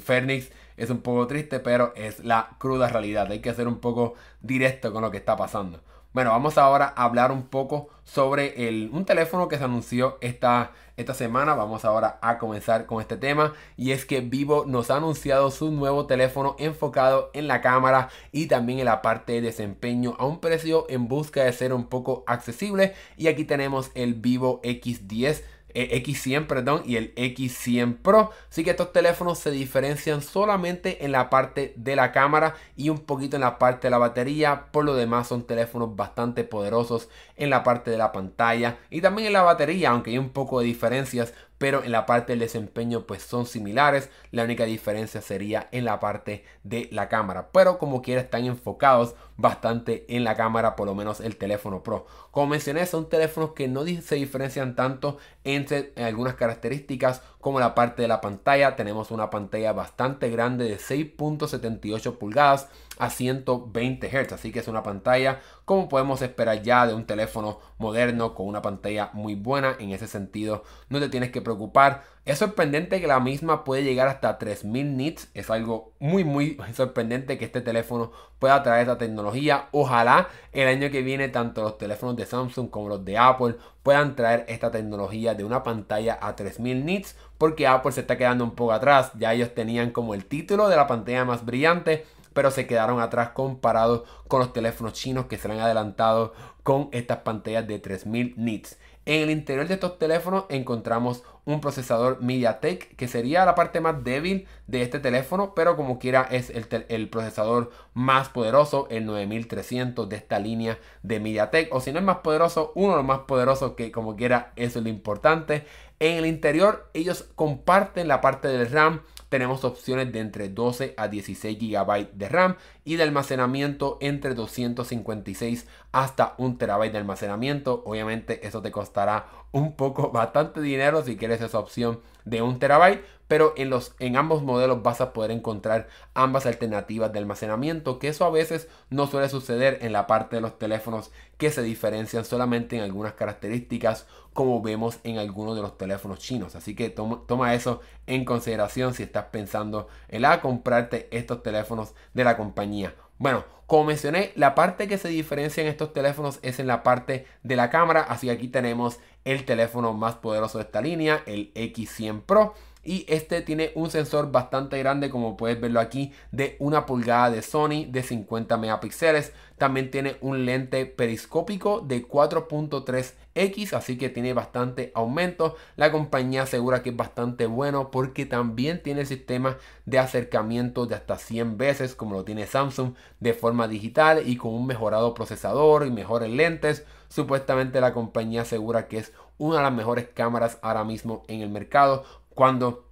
es 0.77 0.89
un 0.89 1.01
poco 1.01 1.27
triste, 1.27 1.59
pero 1.61 1.93
es 1.95 2.25
la 2.25 2.49
cruda 2.57 2.89
realidad. 2.89 3.31
Hay 3.31 3.39
que 3.39 3.53
ser 3.53 3.67
un 3.67 3.79
poco 3.79 4.15
directo 4.41 4.91
con 4.91 5.01
lo 5.01 5.11
que 5.11 5.17
está 5.17 5.37
pasando. 5.37 5.81
Bueno, 6.15 6.29
vamos 6.29 6.57
ahora 6.57 6.93
a 6.95 7.03
hablar 7.03 7.33
un 7.33 7.43
poco 7.43 7.89
sobre 8.05 8.69
el, 8.69 8.89
un 8.93 9.03
teléfono 9.03 9.49
que 9.49 9.57
se 9.57 9.65
anunció 9.65 10.17
esta, 10.21 10.71
esta 10.95 11.13
semana. 11.13 11.55
Vamos 11.55 11.83
ahora 11.83 12.19
a 12.21 12.37
comenzar 12.37 12.85
con 12.85 13.01
este 13.01 13.17
tema. 13.17 13.51
Y 13.75 13.91
es 13.91 14.05
que 14.05 14.21
Vivo 14.21 14.63
nos 14.65 14.91
ha 14.91 14.95
anunciado 14.95 15.51
su 15.51 15.71
nuevo 15.71 16.05
teléfono 16.05 16.55
enfocado 16.57 17.31
en 17.33 17.49
la 17.49 17.59
cámara 17.59 18.07
y 18.31 18.47
también 18.47 18.79
en 18.79 18.85
la 18.85 19.01
parte 19.01 19.33
de 19.33 19.41
desempeño 19.41 20.15
a 20.17 20.25
un 20.25 20.39
precio 20.39 20.85
en 20.87 21.09
busca 21.09 21.43
de 21.43 21.51
ser 21.51 21.73
un 21.73 21.87
poco 21.87 22.23
accesible. 22.27 22.93
Y 23.17 23.27
aquí 23.27 23.43
tenemos 23.43 23.91
el 23.93 24.13
Vivo 24.13 24.61
X10 24.63 25.43
X100, 25.75 26.47
perdón, 26.47 26.83
y 26.85 26.95
el 26.95 27.13
X100 27.15 27.97
Pro. 28.01 28.31
Así 28.49 28.63
que 28.63 28.71
estos 28.71 28.93
teléfonos 28.93 29.39
se 29.39 29.51
diferencian 29.51 30.21
solamente 30.21 31.05
en 31.05 31.11
la 31.11 31.29
parte 31.29 31.73
de 31.75 31.95
la 31.95 32.11
cámara 32.11 32.55
y 32.75 32.89
un 32.89 32.99
poquito 32.99 33.35
en 33.35 33.41
la 33.41 33.59
parte 33.59 33.87
de 33.87 33.91
la 33.91 33.97
batería. 33.97 34.67
Por 34.71 34.85
lo 34.85 34.95
demás 34.95 35.27
son 35.27 35.45
teléfonos 35.45 35.95
bastante 35.95 36.43
poderosos 36.43 37.09
en 37.35 37.49
la 37.49 37.63
parte 37.63 37.91
de 37.91 37.97
la 37.97 38.11
pantalla 38.11 38.77
y 38.89 39.01
también 39.01 39.27
en 39.27 39.33
la 39.33 39.43
batería, 39.43 39.91
aunque 39.91 40.11
hay 40.11 40.17
un 40.17 40.29
poco 40.29 40.59
de 40.59 40.65
diferencias 40.65 41.33
pero 41.57 41.83
en 41.83 41.91
la 41.91 42.05
parte 42.05 42.33
del 42.33 42.39
desempeño 42.39 43.05
pues 43.05 43.23
son 43.23 43.45
similares. 43.45 44.09
La 44.31 44.43
única 44.43 44.65
diferencia 44.65 45.21
sería 45.21 45.67
en 45.71 45.85
la 45.85 45.99
parte 45.99 46.43
de 46.63 46.89
la 46.91 47.09
cámara, 47.09 47.49
pero 47.51 47.77
como 47.77 48.01
quiera 48.01 48.21
están 48.21 48.45
enfocados 48.45 49.15
bastante 49.37 50.05
en 50.07 50.23
la 50.23 50.35
cámara, 50.35 50.75
por 50.75 50.87
lo 50.87 50.95
menos 50.95 51.19
el 51.19 51.37
teléfono 51.37 51.83
Pro. 51.83 52.07
Como 52.31 52.47
mencioné, 52.47 52.85
son 52.85 53.09
teléfonos 53.09 53.53
que 53.53 53.67
no 53.67 53.85
se 53.85 54.15
diferencian 54.15 54.75
tanto 54.75 55.17
entre 55.43 55.93
algunas 55.97 56.35
características 56.35 57.21
como 57.45 57.59
la 57.59 57.75
parte 57.75 58.01
de 58.01 58.07
la 58.07 58.21
pantalla. 58.21 58.75
Tenemos 58.75 59.11
una 59.11 59.29
pantalla 59.29 59.71
bastante 59.71 60.31
grande 60.31 60.65
de 60.65 60.79
6.78 60.79 62.17
pulgadas 62.17 62.69
a 62.97 63.11
120 63.11 64.07
Hz, 64.09 64.33
así 64.33 64.51
que 64.51 64.61
es 64.61 64.67
una 64.67 64.81
pantalla 64.81 65.41
como 65.63 65.87
podemos 65.87 66.23
esperar 66.23 66.63
ya 66.63 66.87
de 66.87 66.95
un 66.95 67.05
teléfono 67.05 67.59
moderno 67.77 68.33
con 68.33 68.47
una 68.47 68.63
pantalla 68.63 69.11
muy 69.13 69.35
buena. 69.35 69.75
En 69.77 69.91
ese 69.91 70.07
sentido, 70.07 70.63
no 70.89 70.99
te 70.99 71.07
tienes 71.07 71.31
que 71.31 71.43
preocupar. 71.43 72.03
Es 72.25 72.39
sorprendente 72.39 72.99
que 72.99 73.05
la 73.05 73.19
misma 73.19 73.63
puede 73.63 73.83
llegar 73.83 74.07
hasta 74.07 74.39
3000 74.39 74.97
nits. 74.97 75.29
Es 75.35 75.51
algo 75.51 75.93
muy, 75.99 76.23
muy 76.23 76.57
sorprendente 76.73 77.37
que 77.37 77.45
este 77.45 77.61
teléfono 77.61 78.11
pueda 78.39 78.63
traer 78.63 78.81
esta 78.81 78.97
tecnología. 78.97 79.67
Ojalá 79.71 80.29
el 80.51 80.67
año 80.67 80.89
que 80.89 81.03
viene 81.03 81.29
tanto 81.29 81.61
los 81.61 81.77
teléfonos 81.77 82.15
de 82.15 82.25
Samsung 82.25 82.71
como 82.71 82.89
los 82.89 83.05
de 83.05 83.19
Apple 83.19 83.57
puedan 83.83 84.15
traer 84.15 84.43
esta 84.47 84.71
tecnología 84.71 85.35
de 85.35 85.43
una 85.43 85.61
pantalla 85.61 86.17
a 86.19 86.35
3000 86.35 86.83
nits. 86.83 87.15
Porque 87.37 87.67
Apple 87.67 87.91
se 87.91 88.01
está 88.01 88.17
quedando 88.17 88.43
un 88.43 88.55
poco 88.55 88.73
atrás. 88.73 89.11
Ya 89.19 89.31
ellos 89.31 89.53
tenían 89.53 89.91
como 89.91 90.15
el 90.15 90.25
título 90.25 90.67
de 90.67 90.77
la 90.77 90.87
pantalla 90.87 91.25
más 91.25 91.45
brillante 91.45 92.05
pero 92.33 92.51
se 92.51 92.67
quedaron 92.67 92.99
atrás 92.99 93.29
comparados 93.29 94.03
con 94.27 94.41
los 94.41 94.51
teléfonos 94.51 94.91
chinos 94.91 95.27
que 95.27 95.37
se 95.37 95.49
han 95.49 95.61
adelantado 95.61 96.33
con 96.63 96.89
estas 96.91 97.19
pantallas 97.19 97.65
de 97.65 97.79
3000 97.79 98.33
nits. 98.35 98.77
En 99.05 99.21
el 99.21 99.29
interior 99.29 99.67
de 99.67 99.75
estos 99.75 99.99
teléfonos 99.99 100.45
encontramos 100.49 101.23
un 101.45 101.61
procesador 101.61 102.23
MediaTek 102.23 102.95
que 102.95 103.07
sería 103.07 103.45
la 103.45 103.53
parte 103.53 103.79
más 103.79 104.03
débil 104.03 104.47
de 104.65 104.81
este 104.81 104.99
teléfono, 104.99 105.53
pero 105.53 105.75
como 105.75 105.99
quiera 105.99 106.27
es 106.31 106.49
el, 106.49 107.09
procesador 107.09 107.71
más 107.93 108.29
poderoso, 108.29 108.87
el 108.89 109.05
9300 109.05 110.09
de 110.09 110.15
esta 110.15 110.39
línea 110.39 110.79
de 111.03 111.19
MediaTek, 111.19 111.71
o 111.71 111.81
si 111.81 111.91
no 111.91 111.99
es 111.99 112.05
más 112.05 112.17
poderoso, 112.17 112.71
uno 112.73 112.93
de 112.93 112.97
los 112.97 113.05
más 113.05 113.19
poderosos 113.19 113.73
que 113.73 113.91
como 113.91 114.15
quiera 114.15 114.53
eso 114.55 114.79
es 114.79 114.83
lo 114.83 114.89
importante. 114.89 115.65
En 115.99 116.17
el 116.17 116.25
interior 116.25 116.89
ellos 116.95 117.29
comparten 117.35 118.07
la 118.07 118.21
parte 118.21 118.47
del 118.47 118.71
RAM 118.71 119.01
tenemos 119.35 119.65
opciones 119.65 120.13
de 120.13 120.19
entre 120.21 120.47
12 120.47 120.93
a 120.95 121.09
16 121.09 121.59
GB 121.59 122.11
de 122.13 122.29
RAM 122.29 122.55
y 122.85 122.95
de 122.95 123.03
almacenamiento 123.03 123.97
entre 123.99 124.33
256 124.33 125.67
hasta 125.91 126.35
1 126.37 126.55
TB 126.57 126.93
de 126.93 126.97
almacenamiento. 126.97 127.83
Obviamente 127.85 128.47
eso 128.47 128.61
te 128.61 128.71
costará 128.71 129.27
un 129.51 129.75
poco, 129.75 130.11
bastante 130.11 130.61
dinero 130.61 131.03
si 131.03 131.17
quieres 131.17 131.41
esa 131.41 131.59
opción 131.59 131.99
de 132.23 132.41
1 132.41 132.59
TB, 132.59 133.01
pero 133.27 133.53
en, 133.57 133.69
los, 133.69 133.95
en 133.99 134.17
ambos 134.17 134.43
modelos 134.43 134.83
vas 134.83 135.01
a 135.01 135.13
poder 135.13 135.31
encontrar 135.31 135.87
ambas 136.13 136.45
alternativas 136.45 137.11
de 137.11 137.19
almacenamiento, 137.19 137.99
que 137.99 138.09
eso 138.09 138.25
a 138.25 138.29
veces 138.29 138.67
no 138.89 139.07
suele 139.07 139.29
suceder 139.29 139.79
en 139.81 139.93
la 139.93 140.07
parte 140.07 140.35
de 140.35 140.41
los 140.41 140.59
teléfonos 140.59 141.11
que 141.37 141.51
se 141.51 141.61
diferencian 141.61 142.25
solamente 142.25 142.77
en 142.77 142.83
algunas 142.83 143.13
características 143.13 144.05
como 144.33 144.61
vemos 144.61 144.99
en 145.03 145.17
algunos 145.17 145.55
de 145.55 145.61
los 145.61 145.77
teléfonos 145.77 146.19
chinos. 146.19 146.55
Así 146.55 146.75
que 146.75 146.89
toma, 146.89 147.53
eso 147.55 147.81
en 148.05 148.25
consideración 148.25 148.93
si 148.93 149.03
estás 149.03 149.25
pensando 149.31 149.87
en 150.09 150.23
comprarte 150.41 151.07
estos 151.11 151.41
teléfonos 151.41 151.93
de 152.13 152.25
la 152.25 152.35
compañía. 152.35 152.93
Bueno, 153.17 153.45
como 153.65 153.85
mencioné, 153.85 154.33
la 154.35 154.53
parte 154.53 154.87
que 154.89 154.97
se 154.97 155.07
diferencia 155.07 155.63
en 155.63 155.69
estos 155.69 155.93
teléfonos 155.93 156.39
es 156.41 156.59
en 156.59 156.67
la 156.67 156.83
parte 156.83 157.25
de 157.43 157.55
la 157.55 157.69
cámara. 157.69 158.01
Así 158.01 158.27
que 158.27 158.33
aquí 158.33 158.49
tenemos 158.49 158.99
el 159.23 159.45
teléfono 159.45 159.93
más 159.93 160.15
poderoso 160.15 160.57
de 160.57 160.65
esta 160.65 160.81
línea, 160.81 161.23
el 161.25 161.53
X100 161.53 162.21
Pro 162.23 162.53
y 162.85 163.03
este 163.09 163.41
tiene 163.41 163.71
un 163.73 163.89
sensor 163.89 164.31
bastante 164.31 164.77
grande 164.77 165.09
como 165.09 165.35
puedes 165.35 165.59
verlo 165.59 165.79
aquí 165.79 166.13
de 166.31 166.55
una 166.59 166.85
pulgada 166.85 167.31
de 167.31 167.41
Sony 167.41 167.85
de 167.89 168.03
50 168.03 168.55
megapíxeles. 168.57 169.33
También 169.57 169.89
tiene 169.89 170.17
un 170.21 170.45
lente 170.45 170.85
periscópico 170.85 171.79
de 171.81 172.07
4.3x 172.07 173.73
así 173.73 173.97
que 173.97 174.09
tiene 174.09 174.33
bastante 174.33 174.91
aumento. 174.93 175.55
La 175.75 175.91
compañía 175.91 176.43
asegura 176.43 176.83
que 176.83 176.91
es 176.91 176.95
bastante 176.95 177.47
bueno 177.47 177.89
porque 177.89 178.25
también 178.25 178.83
tiene 178.83 179.05
sistema 179.05 179.57
de 179.85 179.97
acercamiento 179.97 180.85
de 180.85 180.95
hasta 180.95 181.17
100 181.17 181.57
veces 181.57 181.95
como 181.95 182.13
lo 182.13 182.23
tiene 182.23 182.45
Samsung 182.45 182.93
de 183.19 183.33
forma 183.33 183.67
digital 183.67 184.27
y 184.27 184.37
con 184.37 184.53
un 184.53 184.67
mejorado 184.67 185.15
procesador 185.15 185.87
y 185.87 185.91
mejores 185.91 186.29
lentes. 186.29 186.85
Supuestamente 187.09 187.81
la 187.81 187.93
compañía 187.93 188.43
asegura 188.43 188.87
que 188.87 188.97
es 188.99 189.13
una 189.37 189.57
de 189.57 189.63
las 189.63 189.73
mejores 189.73 190.07
cámaras 190.13 190.59
ahora 190.61 190.83
mismo 190.83 191.23
en 191.27 191.41
el 191.41 191.49
mercado 191.49 192.03
cuando 192.35 192.85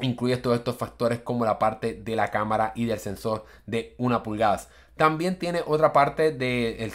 incluyes 0.00 0.42
todos 0.42 0.58
estos 0.58 0.76
factores 0.76 1.20
como 1.20 1.44
la 1.44 1.58
parte 1.58 1.94
de 1.94 2.16
la 2.16 2.30
cámara 2.30 2.72
y 2.74 2.86
del 2.86 2.98
sensor 2.98 3.44
de 3.66 3.94
una 3.98 4.22
pulgada. 4.22 4.60
También 4.96 5.38
tiene 5.38 5.62
otra 5.66 5.92
parte 5.92 6.32
de, 6.32 6.90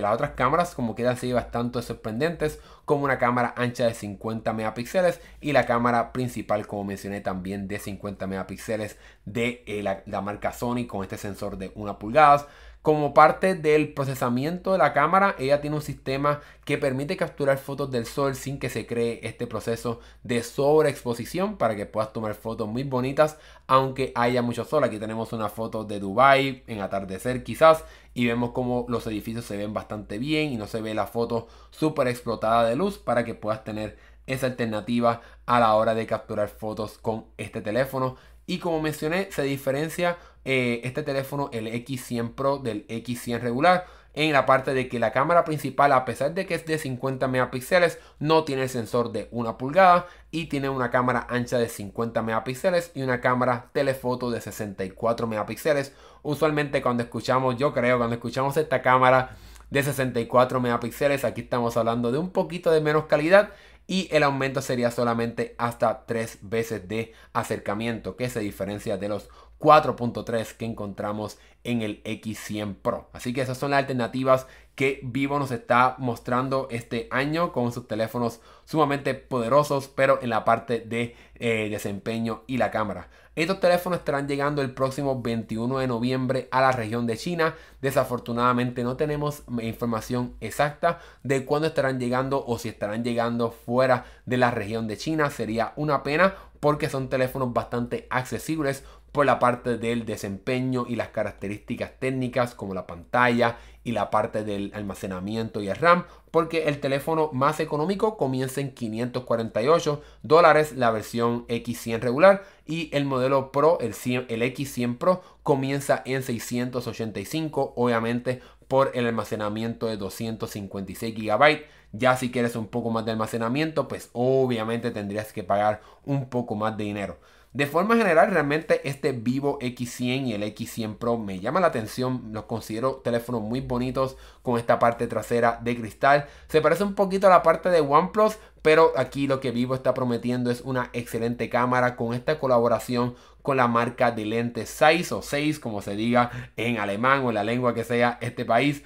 las 0.00 0.14
otras 0.14 0.30
cámaras, 0.30 0.74
como 0.74 0.94
quedan 0.94 1.16
así 1.16 1.34
bastante 1.34 1.82
sorprendentes, 1.82 2.60
como 2.86 3.04
una 3.04 3.18
cámara 3.18 3.52
ancha 3.58 3.84
de 3.84 3.92
50 3.92 4.54
megapíxeles 4.54 5.20
y 5.42 5.52
la 5.52 5.66
cámara 5.66 6.12
principal, 6.14 6.66
como 6.66 6.84
mencioné, 6.84 7.20
también 7.20 7.68
de 7.68 7.78
50 7.78 8.26
megapíxeles 8.26 8.96
de 9.26 9.64
eh, 9.66 9.82
la, 9.82 10.02
la 10.06 10.22
marca 10.22 10.52
Sony 10.54 10.86
con 10.86 11.02
este 11.02 11.18
sensor 11.18 11.58
de 11.58 11.72
una 11.74 11.98
pulgada 11.98 12.46
Como 12.82 13.14
parte 13.14 13.54
del 13.54 13.92
procesamiento 13.94 14.72
de 14.72 14.78
la 14.78 14.92
cámara, 14.92 15.36
ella 15.38 15.60
tiene 15.60 15.76
un 15.76 15.82
sistema 15.82 16.40
que 16.64 16.78
permite 16.78 17.16
capturar 17.16 17.58
fotos 17.58 17.92
del 17.92 18.06
sol 18.06 18.34
sin 18.34 18.58
que 18.58 18.70
se 18.70 18.88
cree 18.88 19.20
este 19.22 19.46
proceso 19.46 20.00
de 20.24 20.42
sobreexposición 20.42 21.58
para 21.58 21.76
que 21.76 21.86
puedas 21.86 22.12
tomar 22.12 22.34
fotos 22.34 22.66
muy 22.66 22.82
bonitas 22.82 23.38
aunque 23.68 24.10
haya 24.16 24.42
mucho 24.42 24.64
sol. 24.64 24.82
Aquí 24.82 24.98
tenemos 24.98 25.32
una 25.32 25.48
foto 25.48 25.84
de 25.84 26.00
Dubai 26.00 26.64
en 26.66 26.80
atardecer 26.80 27.44
quizás 27.44 27.84
y 28.14 28.26
vemos 28.26 28.50
como 28.50 28.84
los 28.88 29.06
edificios 29.06 29.44
se 29.44 29.56
ven 29.56 29.72
bastante 29.72 30.18
bien 30.18 30.52
y 30.52 30.56
no 30.56 30.66
se 30.66 30.80
ve 30.80 30.92
la 30.92 31.06
foto 31.06 31.46
súper 31.70 32.08
explotada 32.08 32.68
de 32.68 32.74
luz 32.74 32.98
para 32.98 33.24
que 33.24 33.36
puedas 33.36 33.62
tener 33.62 33.96
esa 34.26 34.46
alternativa 34.46 35.20
a 35.46 35.60
la 35.60 35.74
hora 35.74 35.94
de 35.94 36.06
capturar 36.06 36.48
fotos 36.48 36.98
con 36.98 37.26
este 37.36 37.60
teléfono. 37.60 38.16
Y 38.46 38.58
como 38.58 38.80
mencioné, 38.80 39.28
se 39.30 39.42
diferencia 39.42 40.18
eh, 40.44 40.80
este 40.84 41.02
teléfono, 41.02 41.48
el 41.52 41.68
X100 41.68 42.34
Pro 42.34 42.58
del 42.58 42.86
X100 42.88 43.40
regular, 43.40 43.86
en 44.14 44.32
la 44.32 44.44
parte 44.44 44.74
de 44.74 44.88
que 44.88 44.98
la 44.98 45.12
cámara 45.12 45.44
principal, 45.44 45.92
a 45.92 46.04
pesar 46.04 46.34
de 46.34 46.44
que 46.44 46.54
es 46.54 46.66
de 46.66 46.78
50 46.78 47.28
megapíxeles, 47.28 47.98
no 48.18 48.44
tiene 48.44 48.68
sensor 48.68 49.12
de 49.12 49.28
una 49.30 49.56
pulgada 49.56 50.06
y 50.30 50.46
tiene 50.46 50.68
una 50.68 50.90
cámara 50.90 51.26
ancha 51.30 51.58
de 51.58 51.68
50 51.68 52.20
megapíxeles 52.22 52.90
y 52.94 53.02
una 53.02 53.20
cámara 53.20 53.70
telefoto 53.72 54.30
de 54.30 54.40
64 54.40 55.26
megapíxeles. 55.26 55.94
Usualmente 56.22 56.82
cuando 56.82 57.02
escuchamos, 57.02 57.56
yo 57.56 57.72
creo, 57.72 57.98
cuando 57.98 58.14
escuchamos 58.14 58.56
esta 58.56 58.82
cámara 58.82 59.36
de 59.70 59.82
64 59.82 60.60
megapíxeles, 60.60 61.24
aquí 61.24 61.42
estamos 61.42 61.76
hablando 61.78 62.12
de 62.12 62.18
un 62.18 62.30
poquito 62.30 62.70
de 62.70 62.82
menos 62.82 63.06
calidad 63.06 63.50
y 63.86 64.08
el 64.10 64.22
aumento 64.22 64.62
sería 64.62 64.90
solamente 64.90 65.54
hasta 65.58 66.06
3 66.06 66.38
veces 66.42 66.88
de 66.88 67.12
acercamiento 67.32 68.16
que 68.16 68.28
se 68.28 68.40
diferencia 68.40 68.96
de 68.96 69.08
los 69.08 69.28
4.3 69.58 70.56
que 70.56 70.64
encontramos 70.64 71.38
en 71.64 71.82
el 71.82 72.02
X100 72.04 72.76
Pro. 72.82 73.10
Así 73.12 73.32
que 73.32 73.42
esas 73.42 73.58
son 73.58 73.70
las 73.70 73.78
alternativas 73.78 74.46
que 74.74 75.00
Vivo 75.02 75.38
nos 75.38 75.50
está 75.50 75.96
mostrando 75.98 76.68
este 76.70 77.08
año 77.10 77.52
con 77.52 77.72
sus 77.72 77.86
teléfonos 77.86 78.40
sumamente 78.64 79.14
poderosos, 79.14 79.88
pero 79.88 80.18
en 80.22 80.30
la 80.30 80.44
parte 80.44 80.80
de 80.80 81.14
eh, 81.34 81.68
desempeño 81.70 82.42
y 82.46 82.56
la 82.56 82.70
cámara. 82.70 83.08
Estos 83.34 83.60
teléfonos 83.60 84.00
estarán 84.00 84.28
llegando 84.28 84.60
el 84.60 84.74
próximo 84.74 85.22
21 85.22 85.78
de 85.78 85.86
noviembre 85.86 86.48
a 86.50 86.60
la 86.60 86.72
región 86.72 87.06
de 87.06 87.16
China. 87.16 87.54
Desafortunadamente 87.80 88.84
no 88.84 88.96
tenemos 88.96 89.42
información 89.62 90.34
exacta 90.40 91.00
de 91.22 91.46
cuándo 91.46 91.68
estarán 91.68 91.98
llegando 91.98 92.44
o 92.46 92.58
si 92.58 92.68
estarán 92.68 93.04
llegando 93.04 93.50
fuera 93.50 94.04
de 94.26 94.36
la 94.36 94.50
región 94.50 94.86
de 94.86 94.98
China. 94.98 95.30
Sería 95.30 95.72
una 95.76 96.02
pena 96.02 96.34
porque 96.60 96.90
son 96.90 97.08
teléfonos 97.08 97.54
bastante 97.54 98.06
accesibles 98.10 98.84
por 99.12 99.26
la 99.26 99.38
parte 99.38 99.76
del 99.76 100.04
desempeño 100.06 100.86
y 100.88 100.96
las 100.96 101.08
características 101.08 101.92
técnicas 101.98 102.54
como 102.54 102.74
la 102.74 102.86
pantalla 102.86 103.58
y 103.84 103.92
la 103.92 104.10
parte 104.10 104.44
del 104.44 104.70
almacenamiento 104.74 105.60
y 105.60 105.68
el 105.68 105.76
RAM, 105.76 106.04
porque 106.30 106.68
el 106.68 106.80
teléfono 106.80 107.30
más 107.32 107.60
económico 107.60 108.16
comienza 108.16 108.60
en 108.60 108.72
548 108.72 110.02
dólares 110.22 110.72
la 110.76 110.90
versión 110.90 111.46
X100 111.48 112.00
regular 112.00 112.44
y 112.66 112.88
el 112.92 113.04
modelo 113.04 113.52
Pro, 113.52 113.78
el, 113.80 113.94
el 114.28 114.42
X100 114.42 114.98
Pro, 114.98 115.22
comienza 115.42 116.02
en 116.06 116.22
685, 116.22 117.74
obviamente 117.76 118.40
por 118.68 118.92
el 118.94 119.06
almacenamiento 119.06 119.86
de 119.86 119.98
256 119.98 121.14
GB. 121.14 121.64
Ya 121.92 122.16
si 122.16 122.30
quieres 122.30 122.56
un 122.56 122.68
poco 122.68 122.88
más 122.90 123.04
de 123.04 123.10
almacenamiento, 123.10 123.86
pues 123.86 124.08
obviamente 124.14 124.90
tendrías 124.90 125.32
que 125.34 125.42
pagar 125.44 125.82
un 126.06 126.30
poco 126.30 126.54
más 126.54 126.76
de 126.78 126.84
dinero. 126.84 127.18
De 127.52 127.66
forma 127.66 127.96
general, 127.96 128.30
realmente 128.30 128.80
este 128.88 129.12
Vivo 129.12 129.58
X100 129.58 130.26
y 130.26 130.32
el 130.32 130.42
X100 130.42 130.96
Pro 130.96 131.18
me 131.18 131.38
llama 131.38 131.60
la 131.60 131.66
atención. 131.66 132.30
Los 132.32 132.44
considero 132.44 133.02
teléfonos 133.04 133.42
muy 133.42 133.60
bonitos 133.60 134.16
con 134.40 134.58
esta 134.58 134.78
parte 134.78 135.06
trasera 135.06 135.60
de 135.62 135.76
cristal. 135.76 136.26
Se 136.48 136.62
parece 136.62 136.82
un 136.82 136.94
poquito 136.94 137.26
a 137.26 137.30
la 137.30 137.42
parte 137.42 137.68
de 137.68 137.82
OnePlus, 137.82 138.38
pero 138.62 138.92
aquí 138.96 139.26
lo 139.26 139.40
que 139.40 139.50
Vivo 139.50 139.74
está 139.74 139.92
prometiendo 139.92 140.50
es 140.50 140.62
una 140.62 140.88
excelente 140.94 141.50
cámara 141.50 141.94
con 141.94 142.14
esta 142.14 142.38
colaboración 142.38 143.16
con 143.42 143.58
la 143.58 143.68
marca 143.68 144.12
de 144.12 144.24
lentes 144.24 144.70
6 144.70 145.12
o 145.12 145.20
6, 145.20 145.58
como 145.58 145.82
se 145.82 145.94
diga 145.94 146.30
en 146.56 146.78
alemán 146.78 147.22
o 147.22 147.28
en 147.28 147.34
la 147.34 147.44
lengua 147.44 147.74
que 147.74 147.84
sea 147.84 148.16
este 148.22 148.46
país. 148.46 148.82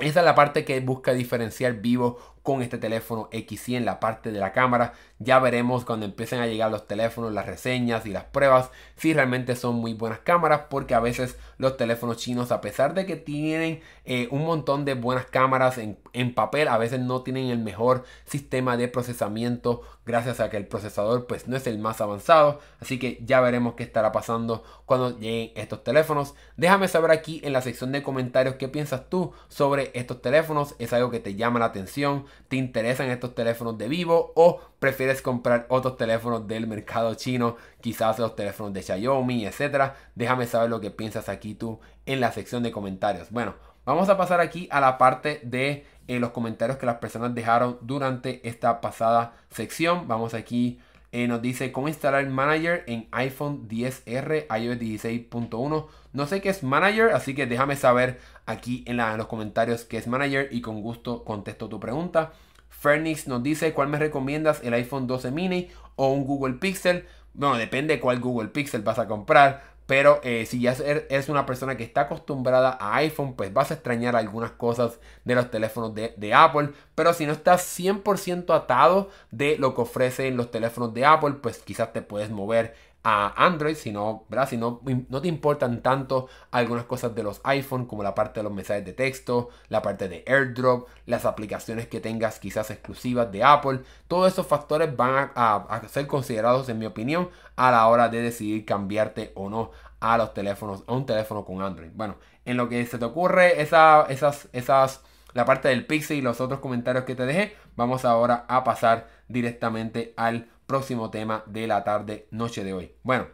Esa 0.00 0.20
es 0.20 0.26
la 0.26 0.34
parte 0.34 0.66
que 0.66 0.80
busca 0.80 1.12
diferenciar 1.12 1.80
Vivo 1.80 2.18
con 2.42 2.62
este 2.62 2.78
teléfono 2.78 3.28
X100, 3.30 3.84
la 3.84 4.00
parte 4.00 4.32
de 4.32 4.38
la 4.40 4.52
cámara. 4.52 4.94
Ya 5.18 5.38
veremos 5.38 5.84
cuando 5.84 6.06
empiecen 6.06 6.40
a 6.40 6.46
llegar 6.46 6.70
los 6.70 6.86
teléfonos, 6.86 7.32
las 7.32 7.46
reseñas 7.46 8.06
y 8.06 8.10
las 8.10 8.24
pruebas 8.24 8.70
si 8.96 9.12
realmente 9.12 9.56
son 9.56 9.76
muy 9.76 9.92
buenas 9.94 10.20
cámaras 10.20 10.62
porque 10.70 10.94
a 10.94 11.00
veces 11.00 11.36
los 11.58 11.76
teléfonos 11.76 12.16
chinos 12.16 12.52
a 12.52 12.60
pesar 12.60 12.94
de 12.94 13.04
que 13.04 13.16
tienen 13.16 13.80
eh, 14.04 14.28
un 14.30 14.44
montón 14.46 14.84
de 14.84 14.94
buenas 14.94 15.26
cámaras 15.26 15.78
en, 15.78 15.98
en, 16.12 16.34
papel 16.34 16.68
a 16.68 16.78
veces 16.78 17.00
no 17.00 17.22
tienen 17.22 17.48
el 17.48 17.58
mejor 17.58 18.04
sistema 18.24 18.76
de 18.76 18.88
procesamiento 18.88 19.82
gracias 20.06 20.40
a 20.40 20.50
que 20.50 20.56
el 20.56 20.66
procesador 20.66 21.26
pues 21.26 21.48
no 21.48 21.56
es 21.56 21.66
el 21.66 21.78
más 21.78 22.00
avanzado. 22.00 22.60
Así 22.80 22.98
que 22.98 23.20
ya 23.24 23.40
veremos 23.40 23.74
qué 23.74 23.84
estará 23.84 24.12
pasando 24.12 24.64
cuando 24.86 25.18
lleguen 25.18 25.52
estos 25.54 25.84
teléfonos. 25.84 26.34
Déjame 26.56 26.88
saber 26.88 27.10
aquí 27.10 27.40
en 27.44 27.52
la 27.52 27.62
sección 27.62 27.92
de 27.92 28.02
comentarios 28.02 28.56
qué 28.56 28.68
piensas 28.68 29.08
tú 29.08 29.32
sobre 29.48 29.90
estos 29.94 30.20
teléfonos. 30.20 30.74
Es 30.78 30.92
algo 30.92 31.10
que 31.10 31.20
te 31.20 31.34
llama 31.34 31.60
la 31.60 31.66
atención 31.66 32.24
te 32.48 32.56
interesan 32.56 33.10
estos 33.10 33.34
teléfonos 33.34 33.78
de 33.78 33.88
vivo 33.88 34.32
o 34.34 34.60
prefieres 34.78 35.22
comprar 35.22 35.66
otros 35.68 35.96
teléfonos 35.96 36.46
del 36.46 36.66
mercado 36.66 37.14
chino, 37.14 37.56
quizás 37.80 38.18
los 38.18 38.36
teléfonos 38.36 38.72
de 38.72 38.82
Xiaomi, 38.82 39.46
etcétera. 39.46 39.96
Déjame 40.14 40.46
saber 40.46 40.70
lo 40.70 40.80
que 40.80 40.90
piensas 40.90 41.28
aquí 41.28 41.54
tú 41.54 41.80
en 42.06 42.20
la 42.20 42.32
sección 42.32 42.62
de 42.62 42.72
comentarios. 42.72 43.30
Bueno, 43.30 43.54
vamos 43.84 44.08
a 44.08 44.16
pasar 44.16 44.40
aquí 44.40 44.68
a 44.70 44.80
la 44.80 44.98
parte 44.98 45.40
de 45.44 45.86
eh, 46.08 46.18
los 46.18 46.30
comentarios 46.30 46.78
que 46.78 46.86
las 46.86 46.96
personas 46.96 47.34
dejaron 47.34 47.78
durante 47.82 48.46
esta 48.48 48.80
pasada 48.80 49.34
sección. 49.50 50.08
Vamos 50.08 50.34
aquí. 50.34 50.80
Eh, 51.12 51.26
nos 51.26 51.42
dice 51.42 51.72
cómo 51.72 51.88
instalar 51.88 52.28
Manager 52.28 52.84
en 52.86 53.08
iPhone 53.10 53.68
10R 53.68 54.46
iOS 54.60 54.78
16.1. 54.78 55.86
No 56.12 56.26
sé 56.26 56.40
qué 56.40 56.50
es 56.50 56.62
Manager, 56.62 57.10
así 57.12 57.34
que 57.34 57.46
déjame 57.46 57.74
saber 57.76 58.20
aquí 58.46 58.84
en, 58.86 59.00
en 59.00 59.16
los 59.16 59.26
comentarios 59.26 59.84
qué 59.84 59.96
es 59.96 60.06
Manager 60.06 60.48
y 60.52 60.60
con 60.60 60.82
gusto 60.82 61.24
contesto 61.24 61.68
tu 61.68 61.80
pregunta. 61.80 62.32
Fernix 62.68 63.26
nos 63.26 63.42
dice 63.42 63.72
cuál 63.74 63.88
me 63.88 63.98
recomiendas, 63.98 64.62
el 64.62 64.72
iPhone 64.74 65.06
12 65.06 65.32
mini 65.32 65.68
o 65.96 66.12
un 66.12 66.24
Google 66.24 66.54
Pixel. 66.54 67.06
Bueno, 67.34 67.56
depende 67.56 67.94
de 67.94 68.00
cuál 68.00 68.20
Google 68.20 68.48
Pixel 68.48 68.82
vas 68.82 68.98
a 68.98 69.08
comprar. 69.08 69.64
Pero 69.90 70.20
eh, 70.22 70.46
si 70.46 70.60
ya 70.60 70.76
eres 70.84 71.28
una 71.28 71.46
persona 71.46 71.76
que 71.76 71.82
está 71.82 72.02
acostumbrada 72.02 72.78
a 72.80 72.94
iPhone, 72.98 73.34
pues 73.34 73.52
vas 73.52 73.72
a 73.72 73.74
extrañar 73.74 74.14
algunas 74.14 74.52
cosas 74.52 75.00
de 75.24 75.34
los 75.34 75.50
teléfonos 75.50 75.92
de, 75.96 76.32
Apple. 76.32 76.70
Pero 76.94 77.12
si 77.12 77.26
no 77.26 77.32
estás 77.32 77.62
100% 77.76 78.54
atado 78.54 79.08
de 79.32 79.58
lo 79.58 79.74
que 79.74 79.80
ofrecen 79.80 80.36
los 80.36 80.52
teléfonos 80.52 80.94
de 80.94 81.06
Apple, 81.06 81.38
pues 81.42 81.58
quizás 81.58 81.92
te 81.92 82.02
puedes 82.02 82.30
mover 82.30 82.76
a 83.02 83.46
Android, 83.46 83.76
si 83.76 83.92
no, 83.92 84.24
¿verdad? 84.28 84.48
Si 84.48 84.56
no, 84.58 84.82
no 85.08 85.22
te 85.22 85.28
importan 85.28 85.82
tanto 85.82 86.28
algunas 86.50 86.84
cosas 86.84 87.14
de 87.14 87.22
los 87.22 87.40
iPhone, 87.44 87.86
como 87.86 88.02
la 88.02 88.14
parte 88.14 88.40
de 88.40 88.44
los 88.44 88.52
mensajes 88.52 88.84
de 88.84 88.92
texto, 88.92 89.48
la 89.68 89.80
parte 89.80 90.08
de 90.08 90.22
AirDrop, 90.26 90.86
las 91.06 91.24
aplicaciones 91.24 91.86
que 91.88 92.00
tengas 92.00 92.38
quizás 92.38 92.70
exclusivas 92.70 93.32
de 93.32 93.42
Apple, 93.42 93.80
todos 94.06 94.30
esos 94.30 94.46
factores 94.46 94.94
van 94.96 95.32
a, 95.34 95.82
ser 95.88 96.06
considerados, 96.06 96.68
en 96.68 96.78
mi 96.78 96.86
opinión, 96.86 97.30
a 97.56 97.70
la 97.70 97.86
hora 97.86 98.08
de 98.10 98.20
decidir 98.20 98.66
cambiarte 98.66 99.32
o 99.34 99.48
no 99.48 99.70
a 100.00 100.18
los 100.18 100.34
teléfonos, 100.34 100.84
a 100.86 100.92
un 100.92 101.06
teléfono 101.06 101.44
con 101.44 101.62
Android. 101.62 101.90
Bueno, 101.94 102.16
en 102.44 102.56
lo 102.58 102.68
que 102.68 102.84
se 102.84 102.98
te 102.98 103.04
ocurre, 103.04 103.62
esa, 103.62 104.06
esas, 104.10 104.48
esas, 104.52 105.02
la 105.32 105.46
parte 105.46 105.68
del 105.68 105.86
Pixel 105.86 106.18
y 106.18 106.22
los 106.22 106.40
otros 106.40 106.60
comentarios 106.60 107.04
que 107.04 107.14
te 107.14 107.24
dejé, 107.24 107.56
vamos 107.76 108.04
ahora 108.04 108.44
a 108.48 108.62
pasar 108.62 109.08
directamente 109.28 110.12
al 110.16 110.48
próximo 110.70 111.10
tema 111.10 111.42
de 111.46 111.66
la 111.66 111.82
tarde, 111.82 112.28
noche 112.30 112.62
de 112.62 112.72
hoy. 112.72 112.92
Bueno, 113.02 113.26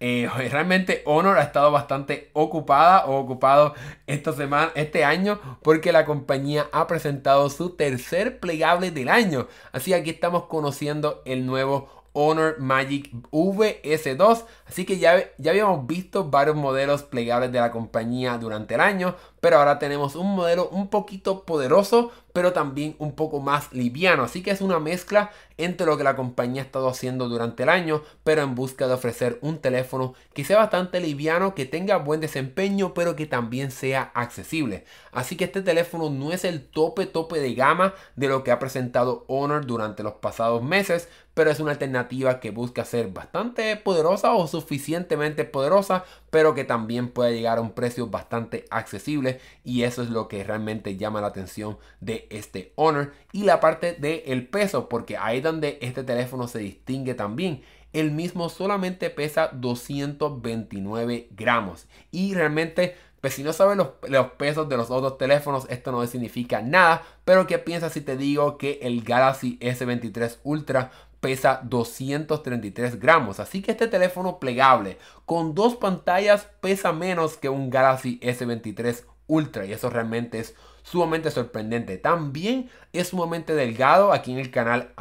eh, 0.00 0.30
realmente 0.50 1.02
Honor 1.04 1.38
ha 1.38 1.42
estado 1.42 1.70
bastante 1.70 2.30
ocupada 2.32 3.04
o 3.04 3.18
ocupado 3.18 3.74
esta 4.06 4.32
semana, 4.32 4.72
este 4.74 5.04
año, 5.04 5.38
porque 5.62 5.92
la 5.92 6.06
compañía 6.06 6.70
ha 6.72 6.86
presentado 6.86 7.50
su 7.50 7.76
tercer 7.76 8.40
plegable 8.40 8.90
del 8.90 9.10
año. 9.10 9.46
Así 9.72 9.90
que 9.90 9.96
aquí 9.96 10.08
estamos 10.08 10.44
conociendo 10.44 11.20
el 11.26 11.44
nuevo 11.44 12.01
Honor 12.12 12.58
Magic 12.58 13.10
VS2. 13.30 14.44
Así 14.66 14.84
que 14.84 14.98
ya, 14.98 15.30
ya 15.38 15.50
habíamos 15.50 15.86
visto 15.86 16.30
varios 16.30 16.56
modelos 16.56 17.02
plegables 17.02 17.52
de 17.52 17.60
la 17.60 17.70
compañía 17.70 18.38
durante 18.38 18.74
el 18.74 18.80
año, 18.80 19.16
pero 19.40 19.58
ahora 19.58 19.78
tenemos 19.78 20.16
un 20.16 20.34
modelo 20.34 20.68
un 20.68 20.88
poquito 20.88 21.44
poderoso, 21.44 22.12
pero 22.32 22.52
también 22.52 22.96
un 22.98 23.12
poco 23.12 23.40
más 23.40 23.72
liviano. 23.72 24.22
Así 24.22 24.42
que 24.42 24.50
es 24.50 24.60
una 24.60 24.78
mezcla 24.78 25.30
entre 25.58 25.86
lo 25.86 25.96
que 25.96 26.04
la 26.04 26.16
compañía 26.16 26.62
ha 26.62 26.64
estado 26.64 26.88
haciendo 26.88 27.28
durante 27.28 27.64
el 27.64 27.68
año, 27.68 28.02
pero 28.24 28.42
en 28.42 28.54
busca 28.54 28.86
de 28.86 28.94
ofrecer 28.94 29.38
un 29.42 29.58
teléfono 29.58 30.14
que 30.32 30.44
sea 30.44 30.58
bastante 30.58 31.00
liviano, 31.00 31.54
que 31.54 31.66
tenga 31.66 31.98
buen 31.98 32.20
desempeño, 32.20 32.94
pero 32.94 33.16
que 33.16 33.26
también 33.26 33.70
sea 33.70 34.10
accesible. 34.14 34.84
Así 35.12 35.36
que 35.36 35.44
este 35.44 35.62
teléfono 35.62 36.10
no 36.10 36.32
es 36.32 36.44
el 36.44 36.66
tope 36.66 37.06
tope 37.06 37.40
de 37.40 37.54
gama 37.54 37.94
de 38.16 38.28
lo 38.28 38.44
que 38.44 38.50
ha 38.50 38.58
presentado 38.58 39.24
Honor 39.28 39.66
durante 39.66 40.02
los 40.02 40.14
pasados 40.14 40.62
meses, 40.62 41.08
pero 41.34 41.50
es 41.50 41.60
una 41.60 41.72
alternativa 41.72 42.40
que 42.40 42.50
busca 42.50 42.84
ser 42.84 43.08
bastante 43.08 43.76
poderosa 43.76 44.34
o 44.34 44.46
suficientemente 44.46 45.44
poderosa, 45.44 46.04
pero 46.30 46.54
que 46.54 46.64
también 46.64 47.08
puede 47.08 47.34
llegar 47.34 47.58
a 47.58 47.62
un 47.62 47.72
precio 47.72 48.08
bastante 48.08 48.64
accesible 48.70 49.40
y 49.64 49.82
eso 49.82 50.02
es 50.02 50.10
lo 50.10 50.28
que 50.28 50.44
realmente 50.44 50.96
llama 50.96 51.20
la 51.20 51.28
atención 51.28 51.78
de 52.00 52.26
este 52.30 52.72
Honor 52.76 53.12
y 53.32 53.44
la 53.44 53.60
parte 53.60 53.94
del 53.94 54.46
peso, 54.48 54.88
porque 54.88 55.16
ahí 55.16 55.40
donde 55.40 55.78
este 55.80 56.04
teléfono 56.04 56.48
se 56.48 56.58
distingue 56.58 57.14
también. 57.14 57.62
El 57.92 58.10
mismo 58.10 58.48
solamente 58.48 59.10
pesa 59.10 59.50
229 59.52 61.28
gramos 61.32 61.86
y 62.10 62.34
realmente 62.34 62.96
pues 63.22 63.34
si 63.34 63.44
no 63.44 63.52
sabes 63.52 63.76
los, 63.76 63.90
los, 64.08 64.32
pesos 64.32 64.68
de 64.68 64.76
los 64.76 64.90
otros 64.90 65.16
teléfonos, 65.16 65.66
esto 65.70 65.92
no 65.92 66.04
significa 66.08 66.60
nada. 66.60 67.04
Pero 67.24 67.46
¿qué 67.46 67.56
piensas 67.58 67.92
si 67.92 68.00
te 68.00 68.16
digo 68.16 68.58
que 68.58 68.80
el 68.82 69.04
Galaxy 69.04 69.60
S23 69.60 70.38
Ultra 70.42 70.90
pesa 71.22 71.60
233 71.62 72.98
gramos. 72.98 73.38
Así 73.38 73.62
que 73.62 73.70
este 73.70 73.86
teléfono 73.86 74.40
plegable 74.40 74.98
con 75.24 75.54
dos 75.54 75.76
pantallas 75.76 76.48
pesa 76.60 76.92
menos 76.92 77.36
que 77.36 77.48
un 77.48 77.70
Galaxy 77.70 78.18
S23 78.20 79.04
Ultra. 79.28 79.64
Y 79.64 79.72
eso 79.72 79.88
realmente 79.88 80.40
es 80.40 80.56
sumamente 80.82 81.30
sorprendente. 81.30 81.96
También 81.96 82.68
es 82.92 83.08
sumamente 83.08 83.54
delgado. 83.54 84.12
Aquí 84.12 84.32
en 84.32 84.40
el 84.40 84.50
canal 84.50 84.92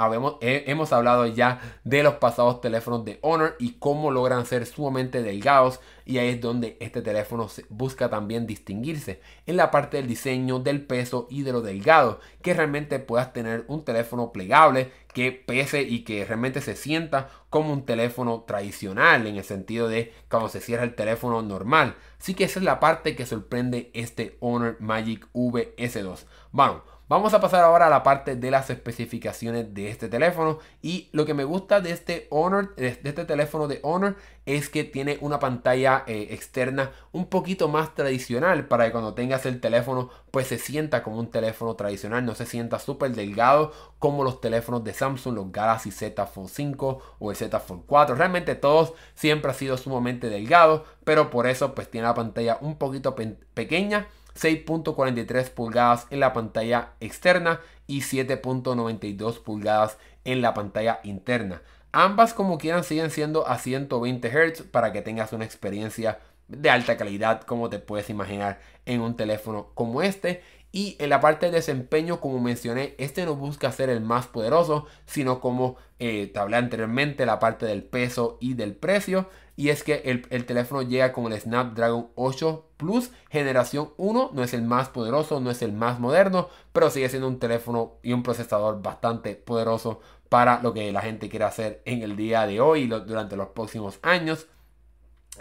hemos 0.41 0.93
hablado 0.93 1.25
ya 1.25 1.59
de 1.83 2.03
los 2.03 2.13
pasados 2.13 2.61
teléfonos 2.61 3.03
de 3.03 3.17
Honor 3.23 3.55
y 3.57 3.73
cómo 3.79 4.11
logran 4.11 4.45
ser 4.45 4.67
sumamente 4.67 5.23
delgados. 5.23 5.79
Y 6.11 6.17
ahí 6.17 6.27
es 6.27 6.41
donde 6.41 6.75
este 6.81 7.01
teléfono 7.01 7.47
busca 7.69 8.09
también 8.09 8.45
distinguirse 8.45 9.21
en 9.45 9.55
la 9.55 9.71
parte 9.71 9.95
del 9.95 10.07
diseño, 10.07 10.59
del 10.59 10.85
peso 10.85 11.25
y 11.29 11.43
de 11.43 11.53
lo 11.53 11.61
delgado. 11.61 12.19
Que 12.41 12.53
realmente 12.53 12.99
puedas 12.99 13.31
tener 13.31 13.63
un 13.69 13.85
teléfono 13.85 14.33
plegable 14.33 14.91
que 15.13 15.31
pese 15.31 15.83
y 15.83 16.03
que 16.03 16.25
realmente 16.25 16.59
se 16.59 16.75
sienta 16.75 17.29
como 17.49 17.71
un 17.71 17.85
teléfono 17.85 18.41
tradicional 18.41 19.25
en 19.25 19.37
el 19.37 19.45
sentido 19.45 19.87
de 19.87 20.13
cuando 20.29 20.49
se 20.49 20.59
cierra 20.59 20.83
el 20.83 20.95
teléfono 20.95 21.41
normal. 21.41 21.95
Así 22.19 22.33
que 22.33 22.43
esa 22.43 22.59
es 22.59 22.65
la 22.65 22.81
parte 22.81 23.15
que 23.15 23.25
sorprende 23.25 23.89
este 23.93 24.35
Honor 24.41 24.81
Magic 24.81 25.29
VS2. 25.33 26.25
Vamos. 26.51 26.81
Vamos 27.11 27.33
a 27.33 27.41
pasar 27.41 27.65
ahora 27.65 27.87
a 27.87 27.89
la 27.89 28.03
parte 28.03 28.37
de 28.37 28.51
las 28.51 28.69
especificaciones 28.69 29.73
de 29.73 29.89
este 29.89 30.07
teléfono 30.07 30.59
y 30.81 31.09
lo 31.11 31.25
que 31.25 31.33
me 31.33 31.43
gusta 31.43 31.81
de 31.81 31.91
este 31.91 32.27
Honor, 32.29 32.73
de 32.77 32.97
este 33.03 33.25
teléfono 33.25 33.67
de 33.67 33.81
Honor 33.83 34.15
es 34.45 34.69
que 34.69 34.85
tiene 34.85 35.17
una 35.19 35.37
pantalla 35.37 36.05
eh, 36.07 36.29
externa 36.31 36.91
un 37.11 37.25
poquito 37.25 37.67
más 37.67 37.95
tradicional 37.95 38.65
para 38.69 38.85
que 38.85 38.93
cuando 38.93 39.13
tengas 39.13 39.45
el 39.45 39.59
teléfono 39.59 40.09
pues 40.31 40.47
se 40.47 40.57
sienta 40.57 41.03
como 41.03 41.19
un 41.19 41.29
teléfono 41.29 41.75
tradicional, 41.75 42.25
no 42.25 42.33
se 42.33 42.45
sienta 42.45 42.79
súper 42.79 43.11
delgado 43.11 43.73
como 43.99 44.23
los 44.23 44.39
teléfonos 44.39 44.81
de 44.85 44.93
Samsung, 44.93 45.35
los 45.35 45.51
Galaxy 45.51 45.91
Z 45.91 46.25
Fold 46.27 46.47
5 46.47 47.01
o 47.19 47.29
el 47.29 47.35
Z 47.35 47.59
Fold 47.59 47.83
4. 47.87 48.15
Realmente 48.15 48.55
todos 48.55 48.93
siempre 49.15 49.51
han 49.51 49.57
sido 49.57 49.75
sumamente 49.75 50.29
delgados, 50.29 50.83
pero 51.03 51.29
por 51.29 51.45
eso 51.45 51.75
pues 51.75 51.91
tiene 51.91 52.07
la 52.07 52.13
pantalla 52.13 52.57
un 52.61 52.77
poquito 52.77 53.17
pequeña 53.53 54.07
6.43 54.35 55.49
pulgadas 55.49 56.07
en 56.09 56.19
la 56.19 56.33
pantalla 56.33 56.93
externa 56.99 57.61
y 57.87 58.01
7.92 58.01 59.41
pulgadas 59.41 59.97
en 60.23 60.41
la 60.41 60.53
pantalla 60.53 60.99
interna. 61.03 61.61
Ambas 61.91 62.33
como 62.33 62.57
quieran 62.57 62.83
siguen 62.83 63.11
siendo 63.11 63.47
a 63.47 63.57
120 63.57 64.29
Hz 64.29 64.63
para 64.63 64.93
que 64.93 65.01
tengas 65.01 65.33
una 65.33 65.45
experiencia 65.45 66.19
de 66.47 66.69
alta 66.69 66.97
calidad 66.97 67.41
como 67.41 67.69
te 67.69 67.79
puedes 67.79 68.09
imaginar 68.09 68.59
en 68.85 69.01
un 69.01 69.15
teléfono 69.15 69.71
como 69.73 70.01
este. 70.01 70.41
Y 70.73 70.95
en 70.99 71.09
la 71.09 71.19
parte 71.19 71.47
de 71.47 71.51
desempeño, 71.51 72.21
como 72.21 72.39
mencioné, 72.39 72.95
este 72.97 73.25
no 73.25 73.35
busca 73.35 73.73
ser 73.73 73.89
el 73.89 73.99
más 73.99 74.27
poderoso, 74.27 74.85
sino 75.05 75.41
como 75.41 75.75
eh, 75.99 76.27
te 76.33 76.39
hablé 76.39 76.55
anteriormente, 76.55 77.25
la 77.25 77.39
parte 77.39 77.65
del 77.65 77.83
peso 77.83 78.37
y 78.39 78.53
del 78.53 78.73
precio. 78.73 79.29
Y 79.61 79.69
es 79.69 79.83
que 79.83 80.01
el, 80.05 80.25
el, 80.31 80.47
teléfono 80.47 80.81
llega 80.81 81.13
con 81.13 81.31
el 81.31 81.39
Snapdragon 81.39 82.07
8 82.15 82.65
Plus 82.77 83.11
generación 83.29 83.91
1. 83.97 84.31
No 84.33 84.43
es 84.43 84.55
el 84.55 84.63
más 84.63 84.89
poderoso, 84.89 85.39
no 85.39 85.51
es 85.51 85.61
el 85.61 85.71
más 85.71 85.99
moderno, 85.99 86.49
pero 86.73 86.89
sigue 86.89 87.09
siendo 87.09 87.27
un 87.27 87.37
teléfono 87.37 87.99
y 88.01 88.13
un 88.13 88.23
procesador 88.23 88.81
bastante 88.81 89.35
poderoso 89.35 90.01
para 90.29 90.63
lo 90.63 90.73
que 90.73 90.91
la 90.91 91.01
gente 91.01 91.29
quiere 91.29 91.45
hacer 91.45 91.83
en 91.85 92.01
el 92.01 92.15
día 92.15 92.47
de 92.47 92.59
hoy 92.59 92.85
y 92.85 92.87
durante 92.87 93.35
los 93.35 93.49
próximos 93.49 93.99
años. 94.01 94.47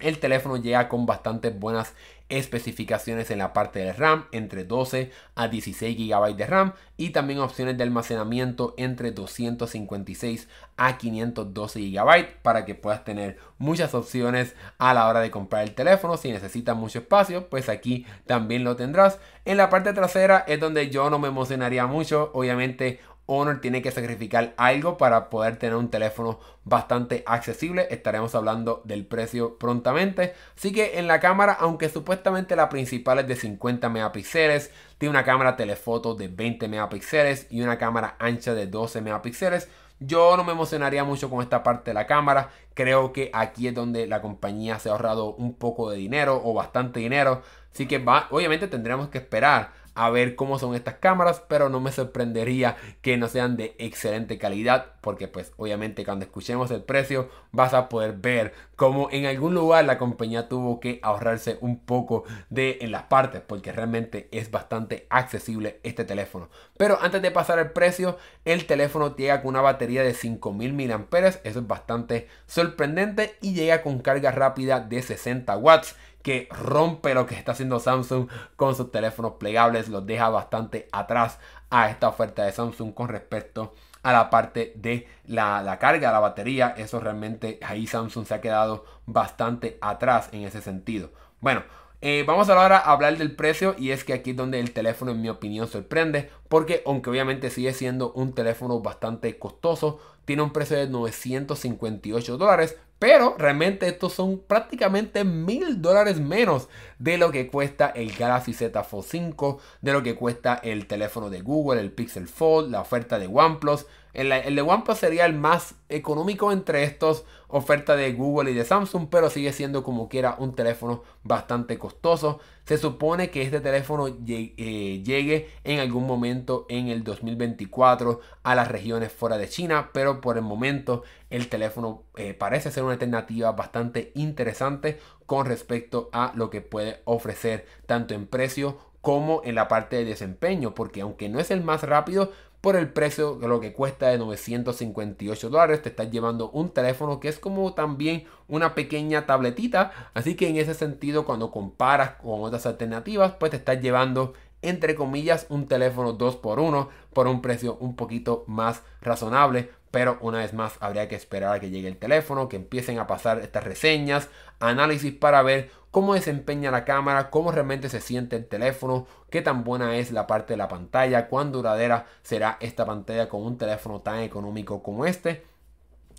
El 0.00 0.18
teléfono 0.18 0.59
llega 0.59 0.90
con 0.90 1.06
bastantes 1.06 1.59
buenas 1.59 1.94
especificaciones 2.30 3.30
en 3.30 3.38
la 3.38 3.52
parte 3.52 3.80
del 3.80 3.94
RAM 3.94 4.26
entre 4.32 4.64
12 4.64 5.10
a 5.34 5.48
16 5.48 5.96
GB 5.96 6.36
de 6.36 6.46
RAM 6.46 6.72
y 6.96 7.10
también 7.10 7.40
opciones 7.40 7.76
de 7.76 7.82
almacenamiento 7.82 8.74
entre 8.78 9.10
256 9.12 10.48
a 10.76 10.96
512 10.96 11.80
GB 11.90 12.26
para 12.42 12.64
que 12.64 12.74
puedas 12.74 13.04
tener 13.04 13.38
muchas 13.58 13.94
opciones 13.94 14.54
a 14.78 14.94
la 14.94 15.06
hora 15.08 15.20
de 15.20 15.30
comprar 15.30 15.64
el 15.64 15.74
teléfono. 15.74 16.16
Si 16.16 16.32
necesitas 16.32 16.76
mucho 16.76 17.00
espacio, 17.00 17.48
pues 17.48 17.68
aquí 17.68 18.06
también 18.26 18.64
lo 18.64 18.76
tendrás. 18.76 19.18
En 19.44 19.56
la 19.56 19.68
parte 19.68 19.92
trasera 19.92 20.44
es 20.46 20.60
donde 20.60 20.90
yo 20.90 21.10
no 21.10 21.18
me 21.18 21.28
emocionaría 21.28 21.86
mucho. 21.86 22.30
Obviamente 22.34 23.00
Honor 23.32 23.60
tiene 23.60 23.80
que 23.80 23.92
sacrificar 23.92 24.54
algo 24.56 24.98
para 24.98 25.30
poder 25.30 25.56
tener 25.56 25.76
un 25.76 25.88
teléfono 25.88 26.40
bastante 26.64 27.22
accesible. 27.26 27.86
Estaremos 27.90 28.34
hablando 28.34 28.82
del 28.84 29.06
precio 29.06 29.56
prontamente. 29.56 30.34
Así 30.56 30.72
que 30.72 30.98
en 30.98 31.06
la 31.06 31.20
cámara, 31.20 31.52
aunque 31.52 31.88
supuestamente 31.88 32.56
la 32.56 32.68
principal 32.68 33.20
es 33.20 33.28
de 33.28 33.36
50 33.36 33.88
megapíxeles, 33.88 34.72
tiene 34.98 35.10
una 35.10 35.24
cámara 35.24 35.56
telefoto 35.56 36.16
de 36.16 36.26
20 36.26 36.66
megapíxeles 36.66 37.46
y 37.50 37.62
una 37.62 37.78
cámara 37.78 38.16
ancha 38.18 38.52
de 38.52 38.66
12 38.66 39.00
megapíxeles. 39.00 39.68
Yo 40.00 40.36
no 40.36 40.42
me 40.44 40.52
emocionaría 40.52 41.04
mucho 41.04 41.30
con 41.30 41.42
esta 41.42 41.62
parte 41.62 41.90
de 41.90 41.94
la 41.94 42.06
cámara. 42.06 42.50
Creo 42.74 43.12
que 43.12 43.30
aquí 43.32 43.68
es 43.68 43.74
donde 43.74 44.08
la 44.08 44.22
compañía 44.22 44.78
se 44.80 44.88
ha 44.88 44.92
ahorrado 44.92 45.34
un 45.34 45.54
poco 45.54 45.90
de 45.90 45.98
dinero 45.98 46.40
o 46.42 46.52
bastante 46.52 46.98
dinero. 46.98 47.42
Así 47.72 47.86
que 47.86 48.04
obviamente 48.30 48.66
tendremos 48.66 49.08
que 49.08 49.18
esperar 49.18 49.72
a 50.00 50.08
ver 50.08 50.34
cómo 50.34 50.58
son 50.58 50.74
estas 50.74 50.94
cámaras, 50.94 51.42
pero 51.46 51.68
no 51.68 51.78
me 51.78 51.92
sorprendería 51.92 52.78
que 53.02 53.18
no 53.18 53.28
sean 53.28 53.58
de 53.58 53.74
excelente 53.78 54.38
calidad, 54.38 54.94
porque 55.02 55.28
pues 55.28 55.52
obviamente 55.58 56.06
cuando 56.06 56.24
escuchemos 56.24 56.70
el 56.70 56.82
precio 56.82 57.28
vas 57.52 57.74
a 57.74 57.90
poder 57.90 58.14
ver 58.14 58.54
cómo 58.76 59.10
en 59.10 59.26
algún 59.26 59.52
lugar 59.52 59.84
la 59.84 59.98
compañía 59.98 60.48
tuvo 60.48 60.80
que 60.80 61.00
ahorrarse 61.02 61.58
un 61.60 61.80
poco 61.80 62.24
de 62.48 62.78
en 62.80 62.92
las 62.92 63.02
partes, 63.04 63.42
porque 63.46 63.72
realmente 63.72 64.30
es 64.32 64.50
bastante 64.50 65.06
accesible 65.10 65.80
este 65.82 66.06
teléfono. 66.06 66.48
Pero 66.78 66.98
antes 67.02 67.20
de 67.20 67.30
pasar 67.30 67.58
el 67.58 67.72
precio, 67.72 68.16
el 68.46 68.64
teléfono 68.64 69.14
llega 69.14 69.42
con 69.42 69.50
una 69.50 69.60
batería 69.60 70.02
de 70.02 70.14
5000 70.14 70.72
mAh, 70.72 71.28
eso 71.44 71.60
es 71.60 71.66
bastante 71.66 72.26
sorprendente 72.46 73.36
y 73.42 73.52
llega 73.52 73.82
con 73.82 73.98
carga 73.98 74.30
rápida 74.30 74.80
de 74.80 75.02
60 75.02 75.54
watts 75.58 75.94
que 76.22 76.48
rompe 76.50 77.14
lo 77.14 77.26
que 77.26 77.35
está 77.35 77.52
haciendo 77.52 77.80
Samsung 77.80 78.28
con 78.56 78.74
sus 78.74 78.90
teléfonos 78.90 79.35
plegables, 79.35 79.88
los 79.88 80.06
deja 80.06 80.28
bastante 80.28 80.88
atrás 80.92 81.38
a 81.70 81.90
esta 81.90 82.09
oferta 82.09 82.44
de 82.44 82.52
Samsung 82.52 82.94
con 82.94 83.09
respecto 83.09 83.74
a 84.02 84.12
la 84.12 84.30
parte 84.30 84.72
de 84.76 85.06
la, 85.26 85.62
la 85.62 85.78
carga, 85.78 86.12
la 86.12 86.20
batería. 86.20 86.74
Eso 86.76 87.00
realmente 87.00 87.59
ahí 87.62 87.87
Samsung 87.87 88.26
se 88.26 88.35
ha 88.35 88.40
quedado 88.40 88.85
bastante 89.06 89.78
atrás 89.80 90.28
en 90.33 90.44
ese 90.44 90.61
sentido. 90.61 91.11
Bueno, 91.40 91.62
eh, 92.02 92.24
vamos 92.26 92.48
ahora 92.48 92.78
a 92.78 92.92
hablar 92.92 93.18
del 93.18 93.37
precio 93.37 93.74
y 93.78 93.90
es 93.90 94.04
que 94.04 94.14
aquí 94.14 94.30
es 94.30 94.37
donde 94.37 94.59
el 94.59 94.72
teléfono 94.72 95.11
en 95.11 95.20
mi 95.20 95.28
opinión 95.28 95.68
sorprende 95.68 96.30
porque 96.48 96.83
aunque 96.87 97.11
obviamente 97.11 97.50
sigue 97.50 97.74
siendo 97.74 98.12
un 98.12 98.33
teléfono 98.33 98.80
bastante 98.80 99.38
costoso, 99.38 100.00
tiene 100.30 100.42
un 100.44 100.52
precio 100.52 100.76
de 100.76 100.86
958 100.86 102.38
dólares, 102.38 102.76
pero 103.00 103.34
realmente 103.36 103.88
estos 103.88 104.12
son 104.12 104.38
prácticamente 104.38 105.24
mil 105.24 105.82
dólares 105.82 106.20
menos 106.20 106.68
de 107.00 107.18
lo 107.18 107.32
que 107.32 107.48
cuesta 107.48 107.88
el 107.88 108.12
Galaxy 108.16 108.52
Z 108.52 108.84
Fold 108.84 109.06
5, 109.06 109.58
de 109.80 109.92
lo 109.92 110.04
que 110.04 110.14
cuesta 110.14 110.54
el 110.62 110.86
teléfono 110.86 111.30
de 111.30 111.40
Google, 111.40 111.80
el 111.80 111.90
Pixel 111.90 112.28
Fold, 112.28 112.70
la 112.70 112.80
oferta 112.80 113.18
de 113.18 113.26
OnePlus. 113.26 113.86
El, 114.12 114.54
de 114.54 114.62
OnePlus 114.62 114.98
sería 114.98 115.26
el 115.26 115.34
más 115.34 115.74
económico 115.88 116.52
entre 116.52 116.84
estos 116.84 117.24
oferta 117.48 117.96
de 117.96 118.12
Google 118.12 118.50
y 118.50 118.54
de 118.54 118.64
Samsung, 118.64 119.08
pero 119.10 119.28
sigue 119.28 119.52
siendo 119.52 119.82
como 119.82 120.08
quiera 120.08 120.36
un 120.38 120.54
teléfono 120.54 121.02
bastante 121.24 121.78
costoso. 121.78 122.38
Se 122.64 122.78
supone 122.78 123.30
que 123.30 123.42
este 123.42 123.60
teléfono 123.60 124.06
eh, 124.08 125.02
llegue 125.04 125.50
en 125.64 125.80
algún 125.80 126.06
momento 126.06 126.66
en 126.68 126.88
el 126.88 127.02
2024 127.02 128.20
a 128.42 128.54
las 128.54 128.68
regiones 128.68 129.12
fuera 129.12 129.36
de 129.36 129.48
China, 129.48 129.90
pero 129.92 130.20
por 130.20 130.36
el 130.36 130.44
momento 130.44 131.02
el 131.28 131.48
teléfono 131.48 132.04
eh, 132.16 132.34
parece 132.34 132.70
ser 132.70 132.84
una 132.84 132.92
alternativa 132.92 133.50
bastante 133.52 134.12
interesante 134.14 135.00
con 135.26 135.46
respecto 135.46 136.08
a 136.12 136.32
lo 136.36 136.50
que 136.50 136.60
puede 136.60 137.02
ofrecer 137.04 137.66
tanto 137.86 138.14
en 138.14 138.26
precio 138.26 138.78
como 139.00 139.40
en 139.44 139.54
la 139.54 139.68
parte 139.68 139.96
de 139.96 140.04
desempeño, 140.04 140.74
porque 140.74 141.00
aunque 141.00 141.28
no 141.28 141.40
es 141.40 141.50
el 141.50 141.62
más 141.62 141.82
rápido, 141.82 142.32
por 142.60 142.76
el 142.76 142.88
precio 142.92 143.36
de 143.36 143.48
lo 143.48 143.60
que 143.60 143.72
cuesta 143.72 144.08
de 144.08 144.18
958 144.18 145.50
dólares. 145.50 145.82
Te 145.82 145.88
estás 145.88 146.10
llevando 146.10 146.50
un 146.50 146.70
teléfono 146.70 147.20
que 147.20 147.28
es 147.28 147.38
como 147.38 147.74
también 147.74 148.24
una 148.48 148.74
pequeña 148.74 149.26
tabletita. 149.26 149.92
Así 150.14 150.34
que 150.36 150.48
en 150.48 150.56
ese 150.56 150.74
sentido 150.74 151.24
cuando 151.24 151.50
comparas 151.50 152.12
con 152.22 152.42
otras 152.42 152.66
alternativas 152.66 153.32
pues 153.38 153.50
te 153.50 153.56
estás 153.56 153.80
llevando 153.80 154.34
entre 154.62 154.94
comillas 154.94 155.46
un 155.48 155.66
teléfono 155.66 156.18
2x1 156.18 156.88
por 157.14 157.26
un 157.26 157.40
precio 157.40 157.78
un 157.80 157.96
poquito 157.96 158.44
más 158.46 158.82
razonable 159.00 159.70
pero 159.91 160.18
una 160.20 160.38
vez 160.38 160.55
más 160.55 160.76
habría 160.80 161.09
que 161.09 161.16
esperar 161.16 161.55
a 161.55 161.61
que 161.61 161.70
llegue 161.70 161.88
el 161.88 161.97
teléfono, 161.97 162.49
que 162.49 162.57
empiecen 162.57 162.99
a 162.99 163.07
pasar 163.07 163.41
estas 163.41 163.64
reseñas, 163.64 164.28
análisis 164.61 165.12
para 165.12 165.43
ver 165.43 165.70
cómo 165.91 166.14
desempeña 166.14 166.70
la 166.70 166.84
cámara, 166.84 167.30
cómo 167.30 167.51
realmente 167.53 167.88
se 167.88 168.01
siente 168.01 168.36
el 168.36 168.47
teléfono, 168.47 169.07
qué 169.30 169.43
tan 169.43 169.64
buena 169.64 169.97
es 169.97 170.12
la 170.12 170.26
parte 170.26 170.53
de 170.53 170.59
la 170.59 170.68
pantalla, 170.68 171.28
cuán 171.28 171.53
duradera 171.53 172.07
será 172.22 172.57
esta 172.61 172.86
pantalla 172.86 173.28
con 173.28 173.43
un 173.43 173.59
teléfono 173.59 174.01
tan 174.01 174.20
económico 174.20 174.82
como 174.82 175.07
este. 175.07 175.49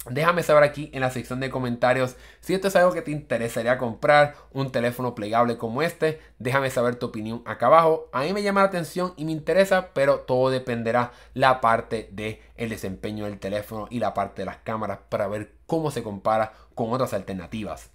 Déjame 0.09 0.41
saber 0.41 0.63
aquí 0.63 0.89
en 0.93 1.01
la 1.01 1.11
sección 1.11 1.39
de 1.39 1.51
comentarios 1.51 2.15
si 2.39 2.55
esto 2.55 2.69
es 2.69 2.75
algo 2.75 2.91
que 2.91 3.03
te 3.03 3.11
interesaría 3.11 3.77
comprar, 3.77 4.35
un 4.51 4.71
teléfono 4.71 5.13
plegable 5.13 5.57
como 5.57 5.83
este. 5.83 6.19
Déjame 6.39 6.71
saber 6.71 6.95
tu 6.95 7.05
opinión 7.07 7.43
acá 7.45 7.67
abajo. 7.67 8.09
A 8.11 8.21
mí 8.21 8.33
me 8.33 8.41
llama 8.41 8.61
la 8.61 8.67
atención 8.67 9.13
y 9.15 9.25
me 9.25 9.31
interesa, 9.31 9.89
pero 9.93 10.21
todo 10.21 10.49
dependerá 10.49 11.11
la 11.35 11.61
parte 11.61 12.09
del 12.11 12.39
el 12.55 12.69
desempeño 12.69 13.25
del 13.25 13.39
teléfono 13.39 13.87
y 13.91 13.99
la 13.99 14.15
parte 14.15 14.41
de 14.41 14.47
las 14.47 14.57
cámaras 14.57 14.99
para 15.07 15.27
ver 15.27 15.53
cómo 15.67 15.91
se 15.91 16.01
compara 16.01 16.53
con 16.73 16.91
otras 16.91 17.13
alternativas. 17.13 17.91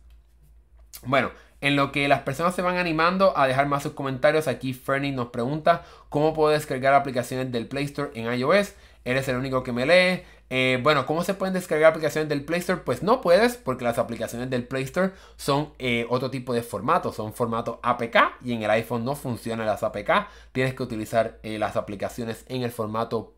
Bueno, 1.02 1.30
en 1.60 1.74
lo 1.74 1.90
que 1.90 2.06
las 2.06 2.20
personas 2.20 2.54
se 2.54 2.62
van 2.62 2.76
animando 2.76 3.36
a 3.36 3.46
dejar 3.46 3.66
más 3.66 3.82
sus 3.82 3.92
comentarios, 3.92 4.46
aquí 4.46 4.74
Fernie 4.74 5.12
nos 5.12 5.28
pregunta 5.28 5.84
cómo 6.08 6.34
puedo 6.34 6.50
descargar 6.50 6.94
aplicaciones 6.94 7.50
del 7.50 7.66
Play 7.66 7.84
Store 7.86 8.10
en 8.14 8.32
iOS. 8.32 8.74
Eres 9.06 9.28
el 9.28 9.36
único 9.36 9.62
que 9.62 9.70
me 9.70 9.86
lee. 9.86 10.24
Eh, 10.50 10.80
bueno, 10.82 11.06
¿cómo 11.06 11.22
se 11.22 11.34
pueden 11.34 11.54
descargar 11.54 11.90
aplicaciones 11.90 12.28
del 12.28 12.44
Play 12.44 12.58
Store? 12.58 12.80
Pues 12.84 13.04
no 13.04 13.20
puedes 13.20 13.56
porque 13.56 13.84
las 13.84 13.98
aplicaciones 13.98 14.50
del 14.50 14.66
Play 14.66 14.82
Store 14.82 15.12
son 15.36 15.70
eh, 15.78 16.06
otro 16.08 16.28
tipo 16.28 16.52
de 16.52 16.62
formato, 16.62 17.12
son 17.12 17.32
formato 17.32 17.78
APK 17.84 18.16
y 18.44 18.52
en 18.52 18.64
el 18.64 18.70
iPhone 18.70 19.04
no 19.04 19.14
funcionan 19.14 19.64
las 19.66 19.84
APK. 19.84 20.26
Tienes 20.50 20.74
que 20.74 20.82
utilizar 20.82 21.38
eh, 21.44 21.56
las 21.56 21.76
aplicaciones 21.76 22.44
en 22.48 22.62
el 22.62 22.72
formato 22.72 23.32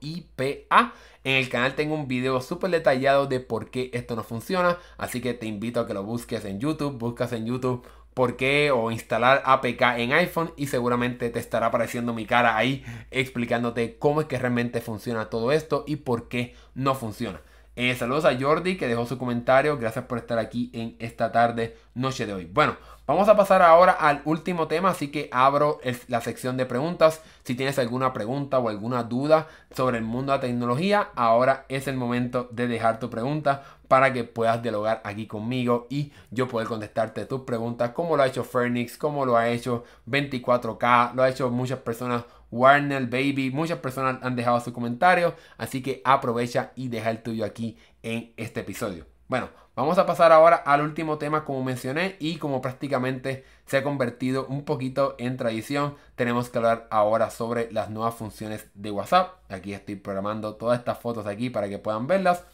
.ipa. 0.00 0.94
En 1.22 1.36
el 1.36 1.48
canal 1.48 1.76
tengo 1.76 1.94
un 1.94 2.08
video 2.08 2.40
súper 2.40 2.72
detallado 2.72 3.26
de 3.26 3.38
por 3.38 3.70
qué 3.70 3.90
esto 3.94 4.16
no 4.16 4.24
funciona, 4.24 4.78
así 4.98 5.20
que 5.20 5.32
te 5.32 5.46
invito 5.46 5.78
a 5.78 5.86
que 5.86 5.94
lo 5.94 6.02
busques 6.02 6.44
en 6.44 6.58
YouTube, 6.58 6.98
buscas 6.98 7.32
en 7.32 7.46
YouTube 7.46 7.86
por 8.14 8.36
qué 8.36 8.70
o 8.70 8.90
instalar 8.90 9.42
APK 9.44 9.82
en 9.98 10.12
iPhone 10.12 10.52
y 10.56 10.68
seguramente 10.68 11.30
te 11.30 11.40
estará 11.40 11.66
apareciendo 11.66 12.14
mi 12.14 12.26
cara 12.26 12.56
ahí 12.56 12.84
explicándote 13.10 13.96
cómo 13.98 14.20
es 14.20 14.26
que 14.28 14.38
realmente 14.38 14.80
funciona 14.80 15.30
todo 15.30 15.52
esto 15.52 15.84
y 15.86 15.96
por 15.96 16.28
qué 16.28 16.54
no 16.74 16.94
funciona. 16.94 17.40
Eh, 17.76 17.92
saludos 17.96 18.24
a 18.24 18.38
Jordi 18.38 18.76
que 18.76 18.86
dejó 18.86 19.04
su 19.04 19.18
comentario. 19.18 19.76
Gracias 19.78 20.04
por 20.04 20.18
estar 20.18 20.38
aquí 20.38 20.70
en 20.72 20.94
esta 21.00 21.32
tarde, 21.32 21.76
noche 21.94 22.24
de 22.24 22.32
hoy. 22.32 22.44
Bueno, 22.44 22.76
vamos 23.04 23.28
a 23.28 23.36
pasar 23.36 23.62
ahora 23.62 23.92
al 23.92 24.22
último 24.26 24.68
tema, 24.68 24.90
así 24.90 25.08
que 25.08 25.28
abro 25.32 25.80
la 26.06 26.20
sección 26.20 26.56
de 26.56 26.66
preguntas. 26.66 27.20
Si 27.42 27.56
tienes 27.56 27.80
alguna 27.80 28.12
pregunta 28.12 28.60
o 28.60 28.68
alguna 28.68 29.02
duda 29.02 29.48
sobre 29.74 29.98
el 29.98 30.04
mundo 30.04 30.30
de 30.30 30.38
la 30.38 30.42
tecnología, 30.42 31.08
ahora 31.16 31.66
es 31.68 31.88
el 31.88 31.96
momento 31.96 32.48
de 32.52 32.68
dejar 32.68 33.00
tu 33.00 33.10
pregunta 33.10 33.64
para 33.88 34.12
que 34.12 34.22
puedas 34.22 34.62
dialogar 34.62 35.02
aquí 35.04 35.26
conmigo 35.26 35.88
y 35.90 36.12
yo 36.30 36.46
poder 36.46 36.68
contestarte 36.68 37.26
tus 37.26 37.40
preguntas, 37.40 37.90
como 37.90 38.16
lo 38.16 38.22
ha 38.22 38.28
hecho 38.28 38.44
Fernix, 38.44 38.96
como 38.96 39.26
lo 39.26 39.36
ha 39.36 39.48
hecho 39.48 39.84
24K, 40.08 41.14
lo 41.14 41.22
ha 41.24 41.28
hecho 41.28 41.50
muchas 41.50 41.80
personas 41.80 42.24
Warner 42.54 43.06
Baby. 43.06 43.50
Muchas 43.52 43.78
personas 43.78 44.18
han 44.22 44.36
dejado 44.36 44.60
su 44.60 44.72
comentario, 44.72 45.34
así 45.58 45.82
que 45.82 46.00
aprovecha 46.04 46.70
y 46.76 46.88
deja 46.88 47.10
el 47.10 47.22
tuyo 47.22 47.44
aquí 47.44 47.76
en 48.02 48.32
este 48.36 48.60
episodio. 48.60 49.06
Bueno, 49.26 49.48
vamos 49.74 49.98
a 49.98 50.06
pasar 50.06 50.30
ahora 50.30 50.56
al 50.56 50.82
último 50.82 51.18
tema 51.18 51.44
como 51.44 51.64
mencioné 51.64 52.16
y 52.20 52.36
como 52.36 52.60
prácticamente 52.60 53.44
se 53.66 53.78
ha 53.78 53.82
convertido 53.82 54.46
un 54.46 54.64
poquito 54.64 55.16
en 55.18 55.36
tradición, 55.36 55.96
tenemos 56.14 56.48
que 56.48 56.58
hablar 56.58 56.86
ahora 56.90 57.30
sobre 57.30 57.72
las 57.72 57.90
nuevas 57.90 58.14
funciones 58.14 58.68
de 58.74 58.92
WhatsApp. 58.92 59.34
Aquí 59.48 59.74
estoy 59.74 59.96
programando 59.96 60.54
todas 60.54 60.78
estas 60.78 60.98
fotos 60.98 61.26
aquí 61.26 61.50
para 61.50 61.68
que 61.68 61.78
puedan 61.78 62.06
verlas. 62.06 62.44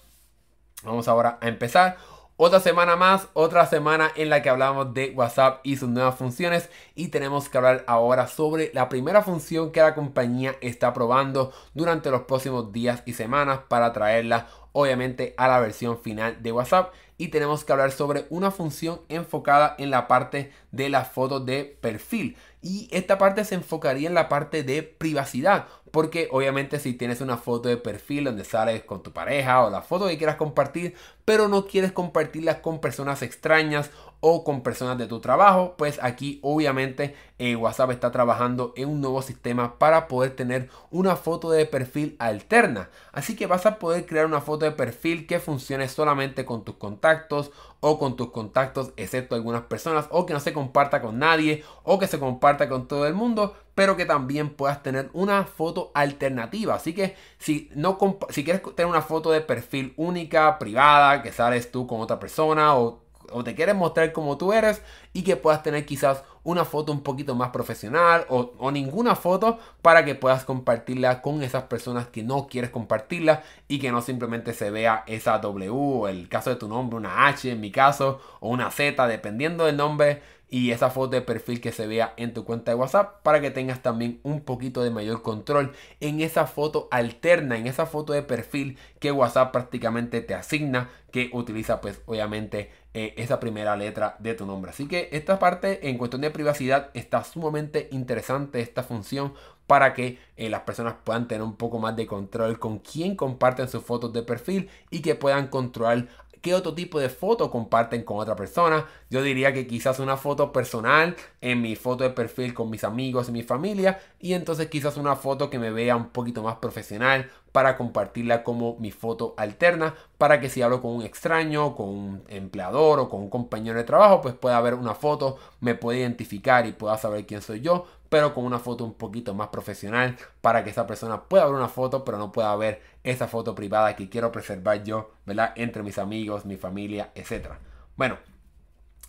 Vamos 0.83 1.09
ahora 1.09 1.39
a 1.43 1.49
empezar. 1.49 1.99
Otra 2.43 2.59
semana 2.59 2.97
más, 2.97 3.29
otra 3.35 3.67
semana 3.67 4.11
en 4.17 4.31
la 4.31 4.41
que 4.41 4.49
hablamos 4.49 4.95
de 4.95 5.13
WhatsApp 5.15 5.61
y 5.63 5.77
sus 5.77 5.91
nuevas 5.91 6.15
funciones. 6.15 6.71
Y 6.95 7.09
tenemos 7.09 7.51
que 7.51 7.59
hablar 7.59 7.85
ahora 7.87 8.29
sobre 8.29 8.71
la 8.73 8.89
primera 8.89 9.21
función 9.21 9.73
que 9.73 9.83
la 9.83 9.95
compañía 9.95 10.57
está 10.63 10.95
probando 10.95 11.53
durante 11.75 12.11
los 12.11 12.23
próximos 12.23 12.73
días 12.73 13.03
y 13.05 13.13
semanas 13.13 13.61
para 13.69 13.93
traerla 13.93 14.49
obviamente 14.73 15.35
a 15.37 15.49
la 15.49 15.61
versión 15.61 15.99
final 15.99 16.43
de 16.43 16.53
WhatsApp. 16.53 16.95
Y 17.19 17.29
tenemos 17.29 17.63
que 17.63 17.73
hablar 17.73 17.93
sobre 17.93 18.25
una 18.31 18.51
función 18.51 19.03
enfocada 19.11 19.75
en 19.77 19.91
la 19.91 20.09
parte 20.09 20.51
de 20.71 20.89
las 20.89 21.09
fotos 21.09 21.45
de 21.45 21.67
perfil. 21.83 22.39
Y 22.63 22.89
esta 22.91 23.19
parte 23.19 23.45
se 23.45 23.57
enfocaría 23.57 24.09
en 24.09 24.15
la 24.15 24.31
parte 24.31 24.63
de 24.63 24.83
privacidad 24.83 25.67
porque 25.91 26.29
obviamente 26.31 26.79
si 26.79 26.95
tienes 26.95 27.21
una 27.21 27.37
foto 27.37 27.69
de 27.69 27.77
perfil 27.77 28.25
donde 28.25 28.45
sales 28.45 28.83
con 28.85 29.03
tu 29.03 29.13
pareja 29.13 29.65
o 29.65 29.71
la 29.71 29.83
foto 29.83 30.07
que 30.09 30.19
quieras 30.19 30.37
compartir, 30.37 30.95
pero 31.25 31.49
no 31.49 31.67
quieres 31.67 31.93
compartirla 31.93 32.63
con 32.63 32.81
personas 32.81 33.23
extrañas 33.23 33.91
o 34.21 34.45
con 34.45 34.63
personas 34.63 34.99
de 34.99 35.07
tu 35.07 35.21
trabajo, 35.21 35.75
pues 35.79 35.99
aquí 36.03 36.39
obviamente 36.43 37.15
eh, 37.39 37.57
WhatsApp 37.57 37.91
está 37.93 38.11
trabajando 38.11 38.75
en 38.77 38.89
un 38.89 39.01
nuevo 39.01 39.23
sistema 39.23 39.79
para 39.79 40.09
poder 40.09 40.37
tener 40.37 40.69
una 40.91 41.17
foto 41.17 41.51
de 41.51 41.65
perfil 41.67 42.17
alterna. 42.19 42.91
Así 43.13 43.35
que 43.35 43.47
vas 43.47 43.65
a 43.65 43.79
poder 43.79 44.05
crear 44.05 44.27
una 44.27 44.43
foto 44.43 44.67
de 44.67 44.73
perfil 44.73 45.27
que 45.27 45.41
funcione 45.41 45.89
solamente 45.89 46.45
con 46.45 46.65
tus 46.65 46.77
contactos 46.77 47.51
o 47.81 47.99
con 47.99 48.17
tus 48.17 48.31
contactos, 48.31 48.93
excepto 48.97 49.35
algunas 49.35 49.63
personas, 49.63 50.07
o 50.11 50.27
que 50.27 50.35
no 50.35 50.41
se 50.41 50.53
comparta 50.53 51.01
con 51.01 51.19
nadie, 51.19 51.65
o 51.83 51.99
que 51.99 52.07
se 52.07 52.19
comparta 52.19 52.69
con 52.69 52.87
todo 52.87 53.07
el 53.07 53.15
mundo, 53.15 53.57
pero 53.75 53.97
que 53.97 54.07
también 54.07 54.51
puedas 54.51 54.83
tener 54.83 55.11
una 55.15 55.45
foto 55.45 55.91
alternativa. 55.95 56.75
Así 56.75 56.95
que 56.95 57.17
si, 57.39 57.71
no 57.75 57.99
si 58.29 58.45
quieres 58.45 58.63
tener 58.75 58.91
una 58.91 59.03
foto 59.03 59.31
de 59.31 59.41
perfil 59.41 59.95
única, 59.97 60.59
privada, 60.59 61.23
que 61.23 61.33
sales 61.33 61.71
tú 61.73 61.87
con 61.87 62.01
otra 62.01 62.19
persona, 62.19 62.77
o 62.77 63.01
o 63.33 63.45
te 63.45 63.55
quieres 63.55 63.75
mostrar 63.75 64.13
como 64.13 64.37
tú 64.39 64.53
eres 64.53 64.83
y 65.13 65.23
que 65.23 65.37
puedas 65.37 65.63
tener 65.63 65.87
quizás 65.87 66.23
una 66.43 66.65
foto 66.65 66.93
un 66.93 67.03
poquito 67.03 67.35
más 67.35 67.51
profesional 67.51 68.25
o, 68.29 68.71
ninguna 68.71 69.15
foto 69.15 69.59
para 69.83 70.05
que 70.05 70.15
puedas 70.15 70.45
compartirla 70.45 71.23
con 71.23 71.43
esas 71.43 71.65
personas 71.65 72.07
que 72.07 72.23
no 72.23 72.47
quieres 72.47 72.71
compartirla 72.71 73.43
y 73.69 73.79
que 73.79 73.93
no 73.93 74.01
simplemente 74.01 74.55
se 74.55 74.71
vea 74.71 75.05
esa 75.07 75.39
W 75.39 75.71
o 75.71 76.09
el 76.09 76.29
caso 76.29 76.51
de 76.51 76.57
tu 76.57 76.69
nombre, 76.69 76.97
una 76.97 77.27
H 77.27 77.51
en 77.51 77.61
mi 77.61 77.71
caso 77.71 78.21
o 78.41 78.49
una 78.49 78.71
Z 78.71 79.07
dependiendo 79.07 79.67
del 79.67 79.77
nombre 79.77 80.23
y 80.51 80.73
esa 80.73 80.91
foto 80.91 81.11
de 81.11 81.23
perfil 81.23 81.61
que 81.61 81.71
se 81.71 81.87
vea 81.87 82.13
en 82.17 82.35
tu 82.35 82.45
cuenta 82.45 82.73
de 82.73 82.77
WhatsApp 82.77 83.23
para 83.23 83.41
que 83.41 83.53
tengas 83.53 83.83
también 83.83 84.21
un 84.25 84.41
poquito 84.41 84.83
de 84.83 84.91
mayor 84.91 85.23
control 85.23 85.73
en 86.01 86.21
esa 86.21 86.47
foto 86.47 86.89
alterna, 86.91 87.57
en 87.57 87.69
esa 87.69 87.87
foto 87.87 88.13
de 88.13 88.23
perfil 88.23 88.77
que 88.99 89.13
WhatsApp 89.13 89.53
prácticamente 89.53 90.21
te 90.21 90.35
asigna 90.35 90.91
que 91.13 91.31
utiliza 91.33 91.81
pues 91.81 92.01
obviamente 92.07 92.71
eh, 92.93 93.15
esa 93.17 93.39
primera 93.39 93.77
letra 93.77 94.17
de 94.19 94.35
tu 94.35 94.47
nombre. 94.47 94.73
Así 94.73 94.89
que 94.89 95.09
esta 95.13 95.39
parte 95.39 95.89
en 95.89 95.97
cuestión 95.97 96.23
de 96.23 96.31
privacidad 96.31 96.91
está 96.95 97.23
sumamente 97.23 97.89
interesante 97.93 98.61
esta 98.61 98.83
función 98.83 99.33
para 99.67 99.95
que 99.95 100.19
eh, 100.37 100.51
las 100.51 100.63
personas 100.63 100.97
puedan 101.05 101.29
tener 101.29 101.43
un 101.43 101.55
poco 101.55 101.79
más 101.79 101.95
de 101.95 102.07
control 102.07 102.59
con 102.59 102.81
quién 102.81 103.15
comparten 103.15 103.69
sus 103.69 103.85
fotos 103.85 104.13
de 104.13 104.25
perfil 104.25 104.69
y 104.91 105.03
que 105.03 105.15
puedan 105.15 105.47
controlar 105.47 106.09
qué 106.41 106.55
otro 106.55 106.75
tipo 106.75 106.99
de 106.99 107.09
foto 107.09 107.51
comparten 107.51 108.03
con 108.03 108.19
otra 108.19 108.37
persona. 108.37 108.87
Yo 109.11 109.23
diría 109.23 109.53
que 109.53 109.67
quizás 109.67 109.99
una 109.99 110.17
foto 110.17 110.53
personal 110.53 111.17
en 111.41 111.61
mi 111.63 111.77
foto 111.77 112.05
de 112.05 112.11
perfil 112.11 112.55
con 112.55 112.71
mis 112.71 112.85
amigos 112.85 113.29
y 113.29 113.33
mi 113.33 113.43
familia. 113.43 114.01
Y 114.19 114.35
entonces 114.35 114.69
quizás 114.69 114.97
una 114.97 115.17
foto 115.17 115.51
que 115.51 115.59
me 115.59 115.71
vea 115.71 115.97
un 115.97 116.11
poquito 116.11 116.43
más 116.43 116.57
profesional 116.57 117.31
para 117.53 117.77
compartirla 117.77 118.43
como 118.45 118.77
mi 118.79 118.91
foto 118.91 119.35
alterna. 119.37 119.95
Para 120.19 120.41
que 120.41 120.51
si 120.51 120.63
hablo 120.63 120.83
con 120.83 120.93
un 120.93 121.03
extraño, 121.03 121.75
con 121.75 121.89
un 121.89 122.25
empleador 122.29 123.01
o 123.01 123.09
con 123.09 123.23
un 123.23 123.31
compañero 123.31 123.79
de 123.79 123.85
trabajo, 123.85 124.21
pues 124.21 124.35
pueda 124.35 124.61
ver 124.61 124.75
una 124.75 124.95
foto, 124.95 125.39
me 125.61 125.75
pueda 125.75 125.99
identificar 125.99 126.67
y 126.67 126.73
pueda 126.73 126.97
saber 126.99 127.27
quién 127.27 127.43
soy 127.43 127.61
yo 127.61 127.87
pero 128.11 128.35
con 128.35 128.45
una 128.45 128.59
foto 128.59 128.85
un 128.85 128.93
poquito 128.93 129.35
más 129.35 129.49
profesional 129.49 130.19
para 130.43 130.63
que 130.63 130.71
esa 130.71 130.87
persona 130.87 131.23
pueda 131.23 131.47
ver 131.47 131.55
una 131.55 131.69
foto, 131.69 132.05
pero 132.05 132.19
no 132.19 132.33
pueda 132.33 132.55
ver 132.57 132.83
esa 133.03 133.27
foto 133.27 133.55
privada 133.55 133.97
que 133.97 134.11
quiero 134.11 134.31
preservar 134.31 134.85
yo, 134.85 135.13
¿verdad? 135.25 135.55
Entre 135.57 135.83
mis 135.83 135.97
amigos, 135.97 136.45
mi 136.45 136.57
familia, 136.59 137.13
etc. 137.15 137.53
Bueno, 137.97 138.19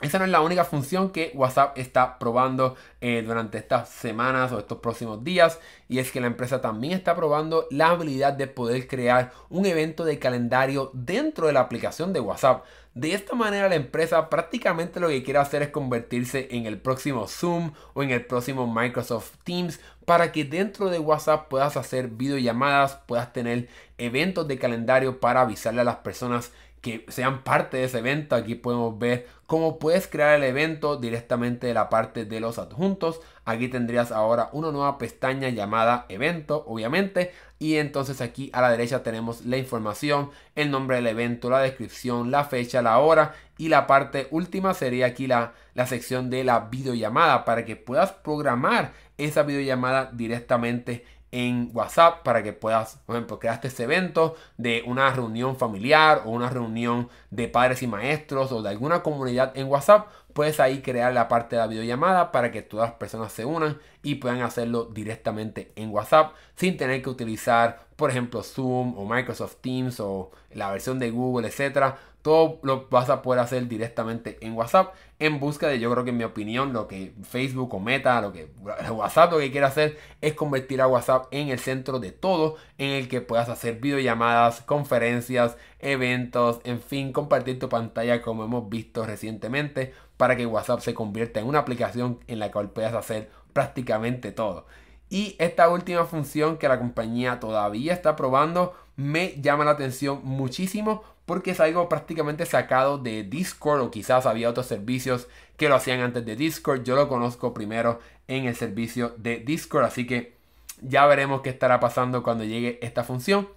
esa 0.02 0.18
no 0.18 0.26
es 0.26 0.32
la 0.32 0.42
única 0.42 0.66
función 0.66 1.12
que 1.12 1.32
WhatsApp 1.36 1.78
está 1.78 2.18
probando 2.18 2.76
eh, 3.02 3.24
durante 3.24 3.60
estas 3.60 3.88
semanas 3.88 4.52
o 4.52 4.58
estos 4.58 4.80
próximos 4.80 5.24
días. 5.24 5.60
Y 5.88 6.00
es 6.00 6.12
que 6.12 6.20
la 6.20 6.28
empresa 6.28 6.60
también 6.60 6.94
está 6.94 7.16
probando 7.16 7.68
la 7.70 7.90
habilidad 7.90 8.34
de 8.34 8.48
poder 8.48 8.88
crear 8.88 9.32
un 9.50 9.68
evento 9.68 10.04
de 10.04 10.18
calendario 10.18 10.90
dentro 10.94 11.46
de 11.46 11.54
la 11.54 11.60
aplicación 11.60 12.14
de 12.14 12.20
WhatsApp. 12.20 12.66
De 12.94 13.14
esta 13.14 13.36
manera 13.36 13.70
la 13.70 13.76
empresa 13.76 14.30
prácticamente 14.30 15.00
lo 15.00 15.08
que 15.08 15.24
quiere 15.24 15.40
hacer 15.40 15.62
es 15.62 15.70
convertirse 15.70 16.50
en 16.52 16.66
el 16.66 16.78
próximo 16.78 17.26
Zoom 17.28 17.72
o 17.94 18.04
en 18.04 18.12
el 18.12 18.26
próximo 18.26 18.68
Microsoft 18.68 19.32
Teams 19.46 19.80
para 20.06 20.34
que 20.34 20.44
dentro 20.44 20.90
de 20.90 21.00
WhatsApp 21.00 21.48
puedas 21.48 21.78
hacer 21.78 22.10
videollamadas, 22.10 22.96
puedas 23.08 23.32
tener 23.32 23.70
eventos 23.98 24.46
de 24.50 24.60
calendario 24.60 25.22
para 25.22 25.42
avisarle 25.42 25.82
a 25.82 25.86
las 25.86 25.98
personas 25.98 26.52
que 26.82 27.06
sean 27.08 27.44
parte 27.44 27.78
de 27.78 27.86
ese 27.86 28.00
evento. 28.00 28.36
Aquí 28.36 28.56
podemos 28.56 29.00
ver 29.00 29.28
cómo 29.48 29.80
puedes 29.80 30.08
crear 30.08 30.36
el 30.36 30.44
evento 30.44 30.98
directamente 30.98 31.68
de 31.68 31.74
la 31.74 31.88
parte 31.88 32.26
de 32.26 32.40
los 32.42 32.60
adjuntos. 32.60 33.22
Aquí 33.52 33.68
tendrías 33.68 34.12
ahora 34.12 34.50
una 34.54 34.72
nueva 34.72 34.98
pestaña 34.98 35.50
llamada 35.50 36.06
evento, 36.10 36.64
obviamente. 36.68 37.32
Y 37.60 37.76
entonces 37.76 38.22
aquí 38.22 38.50
a 38.54 38.62
la 38.62 38.72
derecha 38.72 39.04
tenemos 39.04 39.46
la 39.46 39.58
información, 39.58 40.32
el 40.56 40.72
nombre 40.72 40.96
del 40.96 41.08
evento, 41.08 41.50
la 41.50 41.60
descripción, 41.60 42.32
la 42.32 42.46
fecha, 42.46 42.82
la 42.82 42.98
hora. 43.00 43.36
Y 43.58 43.68
la 43.68 43.86
parte 43.88 44.28
última 44.32 44.74
sería 44.74 45.08
aquí 45.08 45.28
la, 45.28 45.54
la 45.74 45.86
sección 45.86 46.30
de 46.30 46.44
la 46.44 46.62
videollamada 46.72 47.46
para 47.46 47.66
que 47.66 47.76
puedas 47.76 48.12
programar 48.12 48.94
esa 49.18 49.44
videollamada 49.44 50.10
directamente 50.12 51.06
en 51.32 51.70
WhatsApp 51.74 52.24
para 52.24 52.44
que 52.44 52.54
puedas, 52.54 53.00
por 53.06 53.16
ejemplo, 53.16 53.40
creaste 53.40 53.70
ese 53.70 53.84
evento 53.84 54.36
de 54.58 54.84
una 54.86 55.12
reunión 55.12 55.56
familiar 55.56 56.24
o 56.26 56.32
una 56.32 56.50
reunión 56.50 57.10
de 57.30 57.48
padres 57.48 57.82
y 57.84 57.88
maestros 57.88 58.52
o 58.52 58.62
de 58.62 58.70
alguna 58.70 59.02
comunidad 59.02 59.58
en 59.58 59.68
WhatsApp, 59.68 60.08
puedes 60.34 60.60
ahí 60.60 60.82
crear 60.82 61.14
la 61.14 61.28
parte 61.28 61.56
de 61.56 61.62
la 61.62 61.68
videollamada 61.68 62.32
para 62.32 62.52
que 62.52 62.62
todas 62.62 62.90
las 62.90 62.98
personas 62.98 63.32
se 63.32 63.46
unan 63.46 63.80
y 64.04 64.16
puedan 64.16 64.42
hacerlo 64.42 64.86
directamente 64.86 65.72
en 65.76 65.92
WhatsApp 65.92 66.34
sin 66.56 66.78
tener 66.78 67.02
que 67.02 67.10
utilizar, 67.10 67.86
por 67.96 68.10
ejemplo, 68.10 68.44
Zoom 68.44 68.98
o 68.98 69.06
Microsoft 69.06 69.58
Teams 69.62 70.00
o 70.00 70.32
la 70.52 70.72
versión 70.72 71.00
de 71.00 71.12
Google, 71.12 71.48
etcétera. 71.48 71.98
Todo 72.22 72.60
lo 72.62 72.88
vas 72.90 73.10
a 73.10 73.24
poder 73.24 73.40
hacer 73.40 73.68
directamente 73.68 74.38
en 74.42 74.54
WhatsApp 74.54 74.94
en 75.22 75.40
busca 75.40 75.68
de, 75.68 75.80
yo 75.80 75.92
creo 75.92 76.04
que 76.04 76.10
en 76.10 76.18
mi 76.18 76.24
opinión, 76.24 76.74
lo 76.74 76.88
que 76.88 77.14
Facebook 77.22 77.76
o 77.76 77.80
Meta, 77.80 78.20
lo 78.22 78.34
que 78.34 78.50
WhatsApp 78.92 79.32
lo 79.32 79.38
que 79.38 79.52
quiere 79.52 79.68
hacer 79.68 80.00
es 80.20 80.34
convertir 80.34 80.82
a 80.82 80.88
WhatsApp 80.88 81.28
en 81.30 81.50
el 81.50 81.60
centro 81.60 82.00
de 82.00 82.12
todo, 82.12 82.56
en 82.80 82.90
el 82.90 83.08
que 83.08 83.22
puedas 83.22 83.48
hacer 83.48 83.80
videollamadas, 83.80 84.62
conferencias, 84.62 85.58
eventos, 85.78 86.60
en 86.64 86.82
fin, 86.82 87.14
compartir 87.14 87.60
tu 87.60 87.70
pantalla 87.70 88.24
como 88.24 88.46
hemos 88.46 88.68
visto 88.68 89.06
recientemente 89.06 89.94
para 90.22 90.36
que 90.36 90.46
WhatsApp 90.46 90.82
se 90.82 90.94
convierta 90.94 91.40
en 91.40 91.48
una 91.48 91.58
aplicación 91.58 92.20
en 92.28 92.38
la 92.38 92.52
cual 92.52 92.70
puedas 92.70 92.94
hacer 92.94 93.32
prácticamente 93.54 94.32
todo. 94.32 94.68
Y 95.10 95.36
esta 95.40 95.68
última 95.68 96.06
función 96.06 96.60
que 96.60 96.68
la 96.68 96.78
compañía 96.78 97.40
todavía 97.40 97.92
está 97.92 98.16
probando 98.16 98.76
me 98.96 99.34
llama 99.42 99.66
la 99.66 99.72
atención 99.72 100.22
muchísimo 100.24 101.04
porque 101.26 101.50
es 101.50 101.60
algo 101.60 101.90
prácticamente 101.90 102.46
sacado 102.46 103.00
de 103.00 103.24
Discord 103.24 103.82
o 103.82 103.90
quizás 103.90 104.28
había 104.28 104.48
otros 104.48 104.68
servicios 104.68 105.28
que 105.58 105.70
lo 105.70 105.74
hacían 105.74 106.02
antes 106.02 106.24
de 106.24 106.36
Discord. 106.36 106.84
Yo 106.84 106.96
lo 106.96 107.08
conozco 107.08 107.52
primero 107.52 108.00
en 108.28 108.46
el 108.46 108.56
servicio 108.56 109.16
de 109.18 109.38
Discord, 109.38 109.86
así 109.86 110.06
que 110.06 110.36
ya 110.84 111.08
veremos 111.08 111.42
qué 111.42 111.50
estará 111.50 111.80
pasando 111.80 112.22
cuando 112.22 112.44
llegue 112.44 112.78
esta 112.84 113.04
función. 113.04 113.50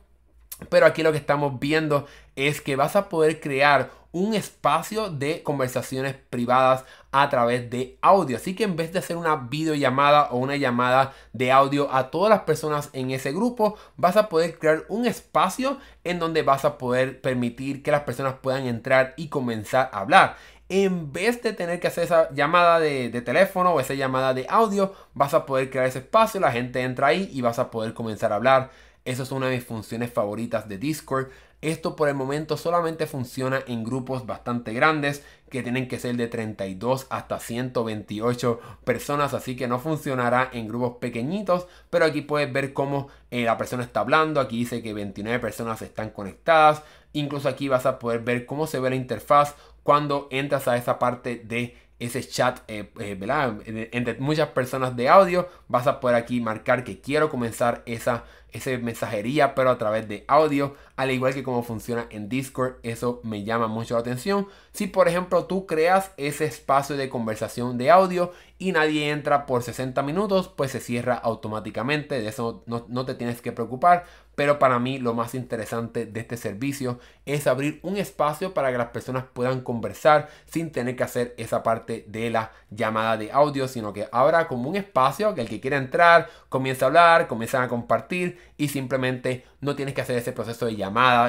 Pero 0.71 0.87
aquí 0.87 1.03
lo 1.03 1.13
que 1.13 1.19
estamos 1.19 1.61
viendo 1.61 2.07
es 2.37 2.63
que 2.63 2.77
vas 2.77 2.97
a 2.97 3.11
poder 3.11 3.39
crear 3.39 3.91
un 4.15 4.33
espacio 4.33 5.11
de 5.11 5.43
conversaciones 5.43 6.15
privadas 6.31 6.85
a 7.11 7.29
través 7.29 7.69
de 7.69 7.99
audio. 8.01 8.37
Así 8.37 8.55
que 8.55 8.63
en 8.63 8.77
vez 8.77 8.93
de 8.93 9.01
hacer 9.01 9.17
una 9.17 9.35
videollamada 9.35 10.29
o 10.31 10.37
una 10.37 10.57
llamada 10.57 11.13
de 11.33 11.51
audio 11.51 11.93
a 11.93 12.13
todas 12.13 12.31
las 12.31 12.43
personas 12.43 12.91
en 12.93 13.11
ese 13.11 13.33
grupo, 13.33 13.77
vas 13.97 14.17
a 14.17 14.29
poder 14.29 14.57
crear 14.61 14.85
un 14.89 15.05
espacio 15.05 15.79
en 16.05 16.21
donde 16.21 16.43
vas 16.43 16.65
a 16.65 16.79
poder 16.79 17.21
permitir 17.21 17.83
que 17.83 17.91
las 17.91 18.03
personas 18.03 18.37
puedan 18.41 18.67
entrar 18.67 19.15
y 19.17 19.29
comenzar 19.31 19.91
a 19.93 19.99
hablar. 19.99 20.37
En 20.69 21.13
vez 21.13 21.43
de 21.43 21.53
tener 21.53 21.81
que 21.81 21.89
hacer 21.89 22.05
esa 22.05 22.33
llamada 22.33 22.79
de, 22.79 23.11
teléfono 23.21 23.73
o 23.75 23.81
esa 23.81 23.95
llamada 23.95 24.33
de 24.33 24.47
audio, 24.49 24.95
vas 25.13 25.35
a 25.35 25.45
poder 25.45 25.71
crear 25.71 25.87
ese 25.87 25.99
espacio, 25.99 26.41
la 26.41 26.53
gente 26.53 26.81
entra 26.83 27.09
ahí 27.09 27.29
y 27.33 27.41
vas 27.41 27.59
a 27.59 27.69
poder 27.73 27.95
comenzar 27.95 28.33
a 28.33 28.37
hablar. 28.37 28.71
Esa 29.05 29.25
es 29.25 29.33
una 29.33 29.49
de 29.49 29.57
mis 29.57 29.65
funciones 29.65 30.13
favoritas 30.13 30.69
de 30.69 30.79
Discord. 30.79 31.31
Esto 31.65 31.97
por 31.97 32.11
el 32.11 32.15
momento 32.15 32.59
solamente 32.59 33.07
funciona 33.07 33.63
en 33.67 33.85
grupos 33.85 34.27
bastante 34.27 34.75
grandes 34.75 35.25
que 35.49 35.63
tienen 35.63 35.89
que 35.89 35.99
ser 35.99 36.15
de 36.17 36.29
32 36.29 37.07
hasta 37.09 37.39
128 37.41 38.61
personas, 38.85 39.33
así 39.33 39.57
que 39.57 39.67
no 39.67 39.79
funcionará 39.79 40.51
en 40.53 40.69
grupos 40.69 40.99
pequeñitos, 40.99 41.67
pero 41.89 42.05
aquí 42.05 42.21
puedes 42.21 42.53
ver 42.53 42.75
cómo 42.75 43.09
eh, 43.31 43.45
la 43.45 43.57
persona 43.57 43.83
está 43.83 44.01
hablando, 44.01 44.41
aquí 44.41 44.59
dice 44.59 44.83
que 44.83 44.93
29 44.93 45.39
personas 45.39 45.81
están 45.81 46.11
conectadas, 46.11 46.83
incluso 47.15 47.49
aquí 47.49 47.69
vas 47.69 47.87
a 47.87 47.99
poder 47.99 48.21
ver 48.21 48.45
cómo 48.45 48.67
se 48.67 48.79
ve 48.79 48.91
la 48.91 48.97
interfaz 48.97 49.55
cuando 49.83 50.29
entras 50.31 50.69
a 50.69 50.77
esa 50.77 50.99
parte 50.99 51.37
de 51.47 51.79
ese 51.99 52.27
chat, 52.27 52.61
eh, 52.69 52.91
eh, 52.99 53.89
Entre 53.93 54.15
muchas 54.19 54.49
personas 54.49 54.97
de 54.97 55.09
audio, 55.09 55.49
vas 55.69 55.87
a 55.87 56.01
poder 56.01 56.17
aquí 56.17 56.41
marcar 56.41 56.85
que 56.85 57.01
quiero 57.01 57.31
comenzar 57.31 57.83
esa, 57.87 58.25
esa 58.53 58.71
mensajería, 58.79 59.55
pero 59.55 59.71
a 59.71 59.79
través 59.79 60.09
de 60.09 60.25
audio, 60.27 60.75
al 60.97 61.11
igual 61.11 61.35
que 61.35 61.43
como 61.43 61.63
funciona 61.63 62.07
en 62.11 62.29
Discord, 62.29 62.77
eso 62.83 63.21
me 63.25 63.43
llama 63.43 63.67
mucho 63.67 63.95
la 63.95 64.01
atención. 64.01 64.47
Si 64.73 64.87
por 64.87 65.09
ejemplo 65.09 65.47
tú 65.47 65.67
creas 65.67 66.13
ese 66.17 66.45
espacio 66.45 66.97
de 66.97 67.09
conversación 67.09 67.79
de 67.79 67.91
audio 67.91 68.33
y 68.59 68.73
nadie 68.73 69.11
entra 69.11 69.47
por 69.47 69.63
60 69.63 70.03
minutos, 70.03 70.49
pues 70.49 70.71
se 70.71 70.81
cierra 70.81 71.15
automáticamente, 71.15 72.21
de 72.21 72.29
eso 72.29 72.63
no, 72.67 72.87
no 72.89 73.05
te 73.05 73.15
tienes 73.15 73.43
que 73.43 73.53
preocupar, 73.53 74.05
pero 74.37 74.59
para 74.59 74.79
mí 74.79 74.99
lo 74.99 75.15
más 75.15 75.35
interesante 75.35 76.07
de 76.07 76.21
este 76.21 76.37
servicio 76.37 76.99
es 77.27 77.47
abrir 77.47 77.81
un 77.83 77.97
espacio 77.97 78.55
para 78.55 78.71
que 78.71 78.79
las 78.79 78.89
personas 78.89 79.25
puedan 79.33 79.61
conversar 79.61 80.29
sin 80.47 80.71
tener 80.71 80.97
que 80.97 81.05
hacer 81.05 81.35
esa 81.39 81.63
parte 81.63 82.05
de 82.09 82.31
la 82.31 82.53
llamada 82.71 83.17
de 83.17 83.33
audio, 83.33 83.69
sino 83.69 83.93
que 83.93 84.09
habrá 84.13 84.49
como 84.49 84.71
un 84.71 84.77
espacio 84.77 85.35
que 85.35 85.41
el 85.41 85.49
que 85.49 85.61
quiera 85.61 85.77
entrar 85.77 86.29
comienza 86.49 86.85
a 86.85 86.89
hablar, 86.89 87.27
comienzan 87.29 87.63
a 87.63 87.69
compartir 87.69 88.39
y 88.57 88.69
simplemente 88.69 89.45
no 89.61 89.77
tienes 89.77 89.95
que 89.95 90.01
hacer 90.01 90.17
ese 90.17 90.33
proceso 90.33 90.67
de 90.67 90.77
llamada 90.77 90.84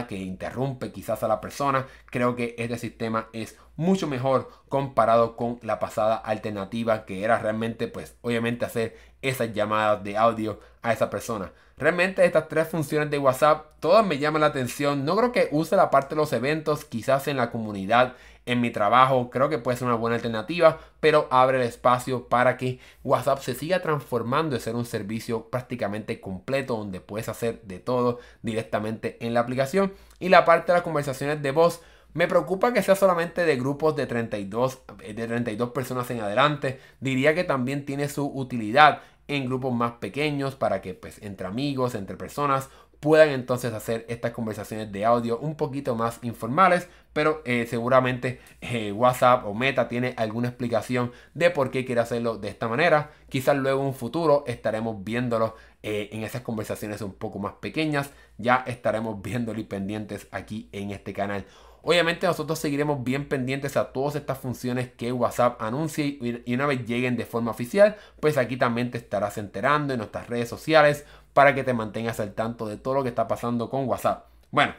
que 0.07 0.17
interrumpe 0.17 0.91
quizás 0.91 1.23
a 1.23 1.27
la 1.27 1.41
persona. 1.41 1.87
Creo 2.07 2.35
que 2.35 2.55
este 2.57 2.77
sistema 2.77 3.29
es 3.33 3.57
mucho 3.75 4.07
mejor 4.07 4.49
comparado 4.69 5.35
con 5.35 5.59
la 5.61 5.79
pasada 5.79 6.15
alternativa 6.15 7.05
que 7.05 7.23
era 7.23 7.39
realmente 7.39 7.87
pues 7.87 8.15
obviamente 8.21 8.65
hacer 8.65 8.97
esas 9.21 9.53
llamadas 9.53 10.03
de 10.03 10.17
audio 10.17 10.59
a 10.81 10.93
esa 10.93 11.09
persona. 11.09 11.51
Realmente 11.77 12.23
estas 12.25 12.47
tres 12.47 12.69
funciones 12.69 13.09
de 13.09 13.17
WhatsApp 13.17 13.73
todas 13.79 14.05
me 14.05 14.17
llaman 14.17 14.41
la 14.41 14.47
atención. 14.47 15.03
No 15.03 15.15
creo 15.17 15.31
que 15.31 15.49
use 15.51 15.75
la 15.75 15.89
parte 15.89 16.15
de 16.15 16.21
los 16.21 16.31
eventos, 16.31 16.85
quizás 16.85 17.27
en 17.27 17.37
la 17.37 17.51
comunidad, 17.51 18.13
en 18.45 18.61
mi 18.61 18.69
trabajo, 18.69 19.29
creo 19.29 19.49
que 19.49 19.57
puede 19.57 19.77
ser 19.77 19.87
una 19.87 19.95
buena 19.95 20.15
alternativa, 20.15 20.79
pero 20.99 21.27
abre 21.31 21.57
el 21.57 21.67
espacio 21.67 22.27
para 22.27 22.57
que 22.57 22.79
WhatsApp 23.03 23.39
se 23.39 23.55
siga 23.55 23.81
transformando 23.81 24.55
de 24.55 24.61
ser 24.61 24.75
un 24.75 24.85
servicio 24.85 25.49
prácticamente 25.49 26.21
completo 26.21 26.77
donde 26.77 27.01
puedes 27.01 27.29
hacer 27.29 27.61
de 27.63 27.79
todo 27.79 28.19
directamente 28.43 29.17
en 29.25 29.33
la 29.33 29.39
aplicación. 29.39 29.93
Y 30.19 30.29
la 30.29 30.45
parte 30.45 30.71
de 30.71 30.77
las 30.77 30.83
conversaciones 30.83 31.41
de 31.41 31.51
voz 31.51 31.81
me 32.13 32.27
preocupa 32.27 32.71
que 32.71 32.81
sea 32.81 32.95
solamente 32.95 33.45
de 33.45 33.57
grupos 33.57 33.95
de 33.95 34.07
32, 34.07 34.81
de 34.99 35.27
32 35.27 35.71
personas 35.71 36.09
en 36.11 36.21
adelante. 36.21 36.79
Diría 37.01 37.35
que 37.35 37.43
también 37.43 37.85
tiene 37.85 38.07
su 38.07 38.25
utilidad 38.25 39.01
en 39.27 39.45
grupos 39.45 39.73
más 39.73 39.93
pequeños 39.93 40.55
para 40.55 40.81
que 40.81 40.93
pues 40.93 41.21
entre 41.21 41.47
amigos, 41.47 41.95
entre 41.95 42.15
personas 42.15 42.69
puedan 43.05 43.29
entonces 43.29 43.71
hacer 43.71 44.03
estas 44.09 44.31
conversaciones 44.31 44.91
de 44.91 45.05
audio 45.05 45.37
un 45.37 45.53
poquito 45.53 45.95
más 45.95 46.17
informales, 46.23 46.89
pero 47.13 47.43
eh, 47.45 47.67
seguramente 47.69 48.41
eh, 48.61 48.91
WhatsApp 48.91 49.45
o 49.45 49.53
Meta 49.53 49.87
tiene 49.87 50.15
alguna 50.17 50.47
explicación 50.47 51.11
de 51.35 51.51
por 51.51 51.69
qué 51.69 51.85
quiere 51.85 52.01
hacerlo 52.01 52.39
de 52.39 52.47
esta 52.47 52.67
manera. 52.67 53.11
Quizás 53.29 53.57
luego 53.57 53.81
en 53.81 53.89
un 53.89 53.93
futuro 53.93 54.43
estaremos 54.47 55.03
viéndolo 55.03 55.55
eh, 55.83 56.09
en 56.13 56.23
esas 56.23 56.41
conversaciones 56.41 56.99
un 57.03 57.13
poco 57.13 57.37
más 57.37 57.53
pequeñas. 57.53 58.09
Ya 58.39 58.63
estaremos 58.65 59.21
viéndolo 59.21 59.59
y 59.59 59.65
pendientes 59.65 60.27
aquí 60.31 60.67
en 60.71 60.89
este 60.89 61.13
canal. 61.13 61.45
Obviamente 61.83 62.25
nosotros 62.25 62.57
seguiremos 62.57 63.03
bien 63.03 63.29
pendientes 63.29 63.77
a 63.77 63.93
todas 63.93 64.15
estas 64.15 64.39
funciones 64.39 64.89
que 64.97 65.11
WhatsApp 65.11 65.61
anuncie 65.61 66.17
y 66.43 66.55
una 66.55 66.65
vez 66.65 66.83
lleguen 66.87 67.17
de 67.17 67.27
forma 67.27 67.51
oficial, 67.51 67.97
pues 68.19 68.39
aquí 68.39 68.57
también 68.57 68.89
te 68.89 68.97
estarás 68.97 69.37
enterando 69.37 69.93
en 69.93 69.99
nuestras 69.99 70.27
redes 70.27 70.49
sociales 70.49 71.05
para 71.35 71.53
que 71.53 71.65
te 71.65 71.73
mantengas 71.73 72.21
al 72.21 72.33
tanto 72.33 72.65
de 72.65 72.77
todo 72.77 72.93
lo 72.93 73.03
que 73.03 73.09
está 73.09 73.27
pasando 73.27 73.69
con 73.69 73.89
WhatsApp. 73.89 74.23
Bueno, 74.51 74.73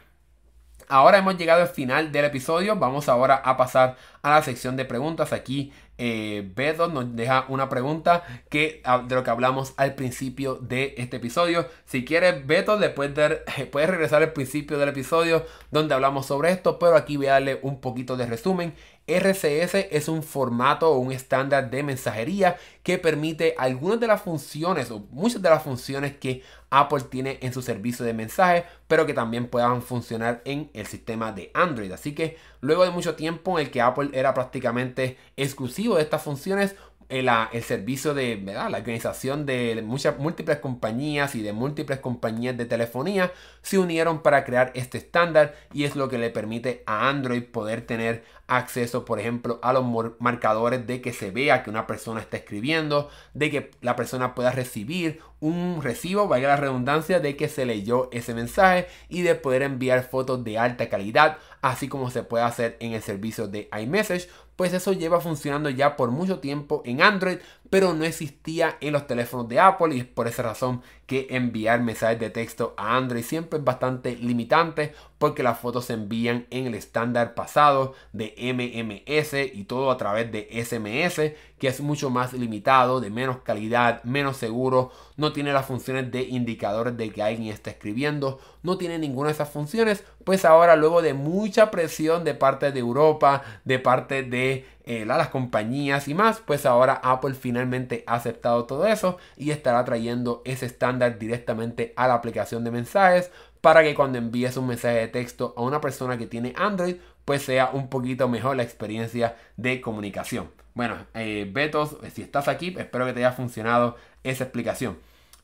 ahora 0.88 1.18
hemos 1.18 1.36
llegado 1.36 1.60
al 1.60 1.68
final 1.68 2.12
del 2.12 2.24
episodio. 2.24 2.76
Vamos 2.76 3.10
ahora 3.10 3.36
a 3.36 3.58
pasar 3.58 3.96
a 4.22 4.30
la 4.30 4.42
sección 4.42 4.74
de 4.74 4.86
preguntas 4.86 5.34
aquí 5.34 5.70
eh, 5.98 6.50
Beto 6.54 6.88
nos 6.88 7.16
deja 7.16 7.46
una 7.48 7.68
pregunta 7.68 8.22
que, 8.50 8.82
ah, 8.84 9.02
de 9.06 9.14
lo 9.14 9.24
que 9.24 9.30
hablamos 9.30 9.72
al 9.76 9.94
principio 9.94 10.56
de 10.56 10.94
este 10.98 11.16
episodio. 11.16 11.66
Si 11.86 12.04
quieres, 12.04 12.46
Beto, 12.46 12.78
le 12.78 12.90
puedes, 12.90 13.40
puedes 13.70 13.88
regresar 13.88 14.22
al 14.22 14.32
principio 14.32 14.78
del 14.78 14.90
episodio 14.90 15.46
donde 15.70 15.94
hablamos 15.94 16.26
sobre 16.26 16.50
esto, 16.50 16.78
pero 16.78 16.96
aquí 16.96 17.16
voy 17.16 17.26
a 17.26 17.32
darle 17.32 17.60
un 17.62 17.80
poquito 17.80 18.16
de 18.16 18.26
resumen. 18.26 18.74
RCS 19.06 19.86
es 19.90 20.08
un 20.08 20.22
formato 20.22 20.90
o 20.90 20.98
un 20.98 21.12
estándar 21.12 21.70
de 21.70 21.82
mensajería 21.82 22.56
que 22.82 22.98
permite 22.98 23.54
algunas 23.56 24.00
de 24.00 24.08
las 24.08 24.22
funciones 24.22 24.90
o 24.90 25.00
muchas 25.10 25.40
de 25.40 25.50
las 25.50 25.62
funciones 25.62 26.16
que 26.16 26.42
Apple 26.70 27.02
tiene 27.08 27.38
en 27.42 27.52
su 27.52 27.62
servicio 27.62 28.04
de 28.04 28.12
mensaje, 28.12 28.64
pero 28.88 29.06
que 29.06 29.14
también 29.14 29.46
puedan 29.46 29.80
funcionar 29.82 30.42
en 30.44 30.70
el 30.74 30.86
sistema 30.86 31.30
de 31.32 31.50
Android. 31.54 31.92
Así 31.92 32.14
que 32.14 32.36
luego 32.60 32.84
de 32.84 32.90
mucho 32.90 33.14
tiempo 33.14 33.58
en 33.58 33.66
el 33.66 33.70
que 33.70 33.80
Apple 33.80 34.10
era 34.12 34.34
prácticamente 34.34 35.16
exclusivo 35.36 35.96
de 35.96 36.02
estas 36.02 36.22
funciones, 36.22 36.74
el, 37.08 37.28
el, 37.52 37.62
servicio 37.62 38.14
de 38.14 38.40
la 38.44 38.66
organización 38.66 39.46
de 39.46 39.82
muchas 39.84 40.18
múltiples 40.18 40.58
compañías 40.58 41.34
y 41.34 41.42
de 41.42 41.52
múltiples 41.52 42.00
compañías 42.00 42.56
de 42.56 42.64
telefonía 42.64 43.32
se 43.62 43.78
unieron 43.78 44.22
para 44.22 44.44
crear 44.44 44.72
este 44.74 44.98
estándar 44.98 45.54
y 45.72 45.84
es 45.84 45.96
lo 45.96 46.08
que 46.08 46.18
le 46.18 46.30
permite 46.30 46.82
a 46.86 47.08
Android 47.08 47.44
poder 47.44 47.82
tener 47.82 48.24
acceso 48.48 49.04
por 49.04 49.18
ejemplo 49.18 49.58
a 49.62 49.72
los 49.72 49.84
marcadores 50.18 50.86
de 50.86 51.00
que 51.00 51.12
se 51.12 51.30
vea 51.30 51.62
que 51.62 51.70
una 51.70 51.86
persona 51.86 52.20
está 52.20 52.36
escribiendo 52.36 53.10
de 53.34 53.50
que 53.50 53.70
la 53.80 53.96
persona 53.96 54.34
pueda 54.34 54.52
recibir 54.52 55.20
un 55.40 55.80
recibo 55.82 56.28
vaya 56.28 56.48
la 56.48 56.56
redundancia 56.56 57.20
de 57.20 57.36
que 57.36 57.48
se 57.48 57.66
leyó 57.66 58.08
ese 58.12 58.34
mensaje 58.34 58.86
y 59.08 59.22
de 59.22 59.34
poder 59.34 59.62
enviar 59.62 60.08
fotos 60.08 60.44
de 60.44 60.58
alta 60.58 60.88
calidad 60.88 61.38
así 61.60 61.88
como 61.88 62.10
se 62.10 62.22
puede 62.22 62.44
hacer 62.44 62.76
en 62.78 62.92
el 62.92 63.02
servicio 63.02 63.48
de 63.48 63.68
iMessage 63.76 64.28
pues 64.56 64.72
eso 64.72 64.92
lleva 64.92 65.20
funcionando 65.20 65.70
ya 65.70 65.96
por 65.96 66.10
mucho 66.10 66.40
tiempo 66.40 66.82
en 66.84 67.02
Android, 67.02 67.38
pero 67.70 67.94
no 67.94 68.04
existía 68.04 68.76
en 68.80 68.92
los 68.92 69.06
teléfonos 69.06 69.48
de 69.48 69.60
Apple 69.60 69.94
y 69.94 70.00
es 70.00 70.04
por 70.04 70.28
esa 70.28 70.42
razón 70.42 70.82
que 71.06 71.28
enviar 71.30 71.80
mensajes 71.80 72.18
de 72.18 72.30
texto 72.30 72.74
a 72.76 72.96
Android 72.96 73.22
siempre 73.22 73.58
es 73.58 73.64
bastante 73.64 74.16
limitante 74.16 74.92
porque 75.18 75.42
las 75.42 75.58
fotos 75.58 75.86
se 75.86 75.94
envían 75.94 76.46
en 76.50 76.66
el 76.66 76.74
estándar 76.74 77.34
pasado 77.34 77.94
de 78.12 78.34
MMS 78.36 79.34
y 79.54 79.64
todo 79.64 79.90
a 79.90 79.96
través 79.96 80.30
de 80.32 80.48
SMS 80.64 81.34
que 81.58 81.68
es 81.68 81.80
mucho 81.80 82.10
más 82.10 82.32
limitado, 82.34 83.00
de 83.00 83.10
menos 83.10 83.38
calidad, 83.38 84.02
menos 84.04 84.36
seguro, 84.36 84.92
no 85.16 85.32
tiene 85.32 85.52
las 85.52 85.66
funciones 85.66 86.10
de 86.10 86.22
indicadores 86.22 86.96
de 86.96 87.10
que 87.10 87.22
alguien 87.22 87.50
está 87.50 87.70
escribiendo, 87.70 88.38
no 88.62 88.76
tiene 88.76 88.98
ninguna 88.98 89.28
de 89.28 89.34
esas 89.34 89.48
funciones, 89.48 90.04
pues 90.24 90.44
ahora 90.44 90.76
luego 90.76 91.00
de 91.00 91.14
mucha 91.14 91.70
presión 91.70 92.24
de 92.24 92.34
parte 92.34 92.72
de 92.72 92.80
Europa, 92.80 93.42
de 93.64 93.78
parte 93.78 94.22
de 94.22 94.66
eh, 94.86 95.04
las 95.04 95.28
compañías 95.28 96.08
y 96.08 96.14
más, 96.14 96.38
pues 96.38 96.64
ahora 96.64 97.00
Apple 97.02 97.34
finalmente 97.34 98.04
ha 98.06 98.14
aceptado 98.14 98.64
todo 98.64 98.86
eso 98.86 99.18
y 99.36 99.50
estará 99.50 99.84
trayendo 99.84 100.42
ese 100.44 100.66
estándar 100.66 101.18
directamente 101.18 101.92
a 101.96 102.06
la 102.08 102.14
aplicación 102.14 102.64
de 102.64 102.70
mensajes 102.70 103.30
para 103.60 103.82
que 103.82 103.94
cuando 103.94 104.18
envíes 104.18 104.56
un 104.56 104.68
mensaje 104.68 104.98
de 104.98 105.08
texto 105.08 105.54
a 105.56 105.62
una 105.62 105.80
persona 105.80 106.16
que 106.16 106.26
tiene 106.26 106.54
Android, 106.56 106.96
pues 107.24 107.42
sea 107.42 107.70
un 107.72 107.88
poquito 107.88 108.28
mejor 108.28 108.56
la 108.56 108.62
experiencia 108.62 109.36
de 109.56 109.80
comunicación. 109.80 110.50
Bueno, 110.74 110.96
eh, 111.14 111.50
Betos, 111.52 111.96
si 112.14 112.22
estás 112.22 112.46
aquí, 112.46 112.74
espero 112.78 113.06
que 113.06 113.12
te 113.12 113.20
haya 113.20 113.32
funcionado 113.32 113.96
esa 114.22 114.44
explicación. 114.44 114.98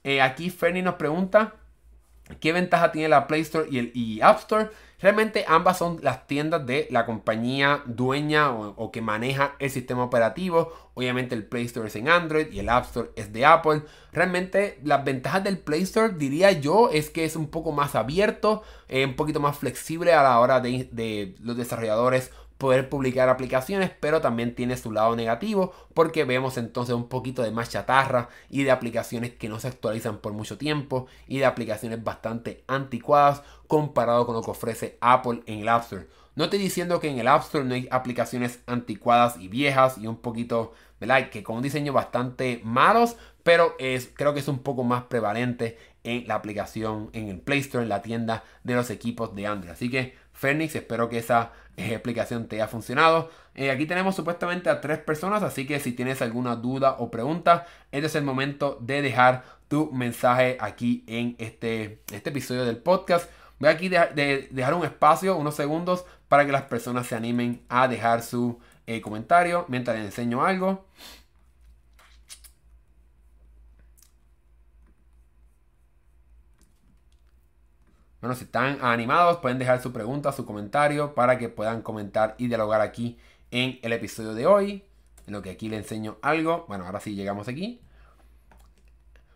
Eh, 0.04 0.20
aquí 0.20 0.50
Fernie 0.50 0.82
nos 0.82 0.94
pregunta 0.94 1.54
¿Qué 2.40 2.52
ventaja 2.52 2.92
tiene 2.92 3.08
la 3.08 3.26
Play 3.26 3.42
Store 3.42 3.68
y 3.70 3.78
el 3.78 4.22
App 4.22 4.38
Store? 4.38 4.70
Realmente 5.02 5.44
ambas 5.48 5.78
son 5.78 5.98
las 6.00 6.28
tiendas 6.28 6.64
de 6.64 6.86
la 6.90 7.04
compañía 7.06 7.82
dueña 7.86 8.52
o, 8.52 8.92
que 8.92 9.02
maneja 9.02 9.56
el 9.58 9.68
sistema 9.68 10.04
operativo. 10.04 10.72
Obviamente 10.94 11.34
el 11.34 11.44
Play 11.44 11.64
Store 11.64 11.88
es 11.88 11.96
en 11.96 12.08
Android 12.08 12.52
y 12.52 12.60
el 12.60 12.68
App 12.68 12.84
Store 12.84 13.10
es 13.16 13.32
de 13.32 13.44
Apple. 13.44 13.82
Realmente 14.12 14.78
las 14.84 15.04
ventajas 15.04 15.42
del 15.42 15.58
Play 15.58 15.82
Store 15.82 16.14
diría 16.14 16.52
yo 16.52 16.88
es 16.90 17.10
que 17.10 17.24
es 17.24 17.34
un 17.34 17.48
poco 17.48 17.72
más 17.72 17.96
abierto, 17.96 18.62
eh, 18.88 19.04
un 19.04 19.16
poquito 19.16 19.40
más 19.40 19.58
flexible 19.58 20.12
a 20.12 20.22
la 20.22 20.38
hora 20.38 20.60
de, 20.60 20.88
de 20.92 21.34
los 21.40 21.56
desarrolladores 21.56 22.30
poder 22.62 22.88
publicar 22.88 23.28
aplicaciones, 23.28 23.90
pero 23.98 24.20
también 24.20 24.54
tiene 24.54 24.76
su 24.76 24.92
lado 24.92 25.16
negativo 25.16 25.72
porque 25.94 26.22
vemos 26.22 26.56
entonces 26.58 26.94
un 26.94 27.08
poquito 27.08 27.42
de 27.42 27.50
más 27.50 27.70
chatarra 27.70 28.28
y 28.50 28.62
de 28.62 28.70
aplicaciones 28.70 29.32
que 29.32 29.48
no 29.48 29.58
se 29.58 29.66
actualizan 29.66 30.18
por 30.18 30.32
mucho 30.32 30.58
tiempo 30.58 31.08
y 31.26 31.38
de 31.38 31.44
aplicaciones 31.44 32.04
bastante 32.04 32.62
anticuadas 32.68 33.42
comparado 33.66 34.26
con 34.26 34.36
lo 34.36 34.42
que 34.42 34.52
ofrece 34.52 34.96
Apple 35.00 35.42
en 35.46 35.58
el 35.58 35.68
App 35.68 35.82
Store. 35.82 36.06
No 36.36 36.44
estoy 36.44 36.60
diciendo 36.60 37.00
que 37.00 37.08
en 37.08 37.18
el 37.18 37.26
App 37.26 37.42
Store 37.42 37.64
no 37.64 37.74
hay 37.74 37.88
aplicaciones 37.90 38.60
anticuadas 38.66 39.38
y 39.40 39.48
viejas 39.48 39.98
y 39.98 40.06
un 40.06 40.18
poquito, 40.18 40.72
¿verdad? 41.00 41.30
Que 41.30 41.42
con 41.42 41.56
un 41.56 41.62
diseño 41.62 41.92
bastante 41.92 42.60
malos, 42.62 43.16
pero 43.42 43.74
es, 43.80 44.08
creo 44.14 44.34
que 44.34 44.40
es 44.40 44.46
un 44.46 44.60
poco 44.60 44.84
más 44.84 45.02
prevalente 45.02 45.78
en 46.04 46.28
la 46.28 46.36
aplicación, 46.36 47.10
en 47.12 47.28
el 47.28 47.40
Play 47.40 47.58
Store, 47.58 47.82
en 47.82 47.88
la 47.88 48.02
tienda 48.02 48.44
de 48.62 48.76
los 48.76 48.88
equipos 48.90 49.34
de 49.34 49.48
Android. 49.48 49.72
Así 49.72 49.90
que 49.90 50.14
Fenix. 50.42 50.74
Espero 50.74 51.08
que 51.08 51.18
esa 51.18 51.52
eh, 51.76 51.92
explicación 51.92 52.48
te 52.48 52.56
haya 52.56 52.66
funcionado. 52.66 53.30
Eh, 53.54 53.70
aquí 53.70 53.86
tenemos 53.86 54.16
supuestamente 54.16 54.68
a 54.68 54.80
tres 54.80 54.98
personas, 54.98 55.42
así 55.44 55.66
que 55.66 55.78
si 55.78 55.92
tienes 55.92 56.20
alguna 56.20 56.56
duda 56.56 56.96
o 56.98 57.10
pregunta, 57.10 57.64
este 57.92 58.06
es 58.06 58.14
el 58.16 58.24
momento 58.24 58.76
de 58.80 59.02
dejar 59.02 59.44
tu 59.68 59.90
mensaje 59.92 60.58
aquí 60.60 61.04
en 61.06 61.36
este, 61.38 62.02
este 62.12 62.30
episodio 62.30 62.64
del 62.64 62.78
podcast. 62.78 63.30
Voy 63.60 63.70
aquí 63.70 63.88
de, 63.88 64.48
dejar 64.50 64.74
un 64.74 64.84
espacio, 64.84 65.36
unos 65.36 65.54
segundos, 65.54 66.04
para 66.28 66.44
que 66.44 66.50
las 66.50 66.62
personas 66.62 67.06
se 67.06 67.14
animen 67.14 67.62
a 67.68 67.86
dejar 67.86 68.22
su 68.22 68.58
eh, 68.86 69.00
comentario 69.00 69.64
mientras 69.68 69.96
les 69.96 70.06
enseño 70.06 70.44
algo. 70.44 70.86
Bueno, 78.22 78.36
si 78.36 78.44
están 78.44 78.78
animados, 78.82 79.38
pueden 79.38 79.58
dejar 79.58 79.82
su 79.82 79.92
pregunta, 79.92 80.30
su 80.30 80.46
comentario 80.46 81.12
para 81.12 81.38
que 81.38 81.48
puedan 81.48 81.82
comentar 81.82 82.36
y 82.38 82.46
dialogar 82.46 82.80
aquí 82.80 83.18
en 83.50 83.80
el 83.82 83.92
episodio 83.92 84.32
de 84.32 84.46
hoy. 84.46 84.84
En 85.26 85.32
lo 85.32 85.42
que 85.42 85.50
aquí 85.50 85.68
le 85.68 85.76
enseño 85.76 86.18
algo. 86.22 86.64
Bueno, 86.68 86.86
ahora 86.86 87.00
sí 87.00 87.16
llegamos 87.16 87.48
aquí. 87.48 87.80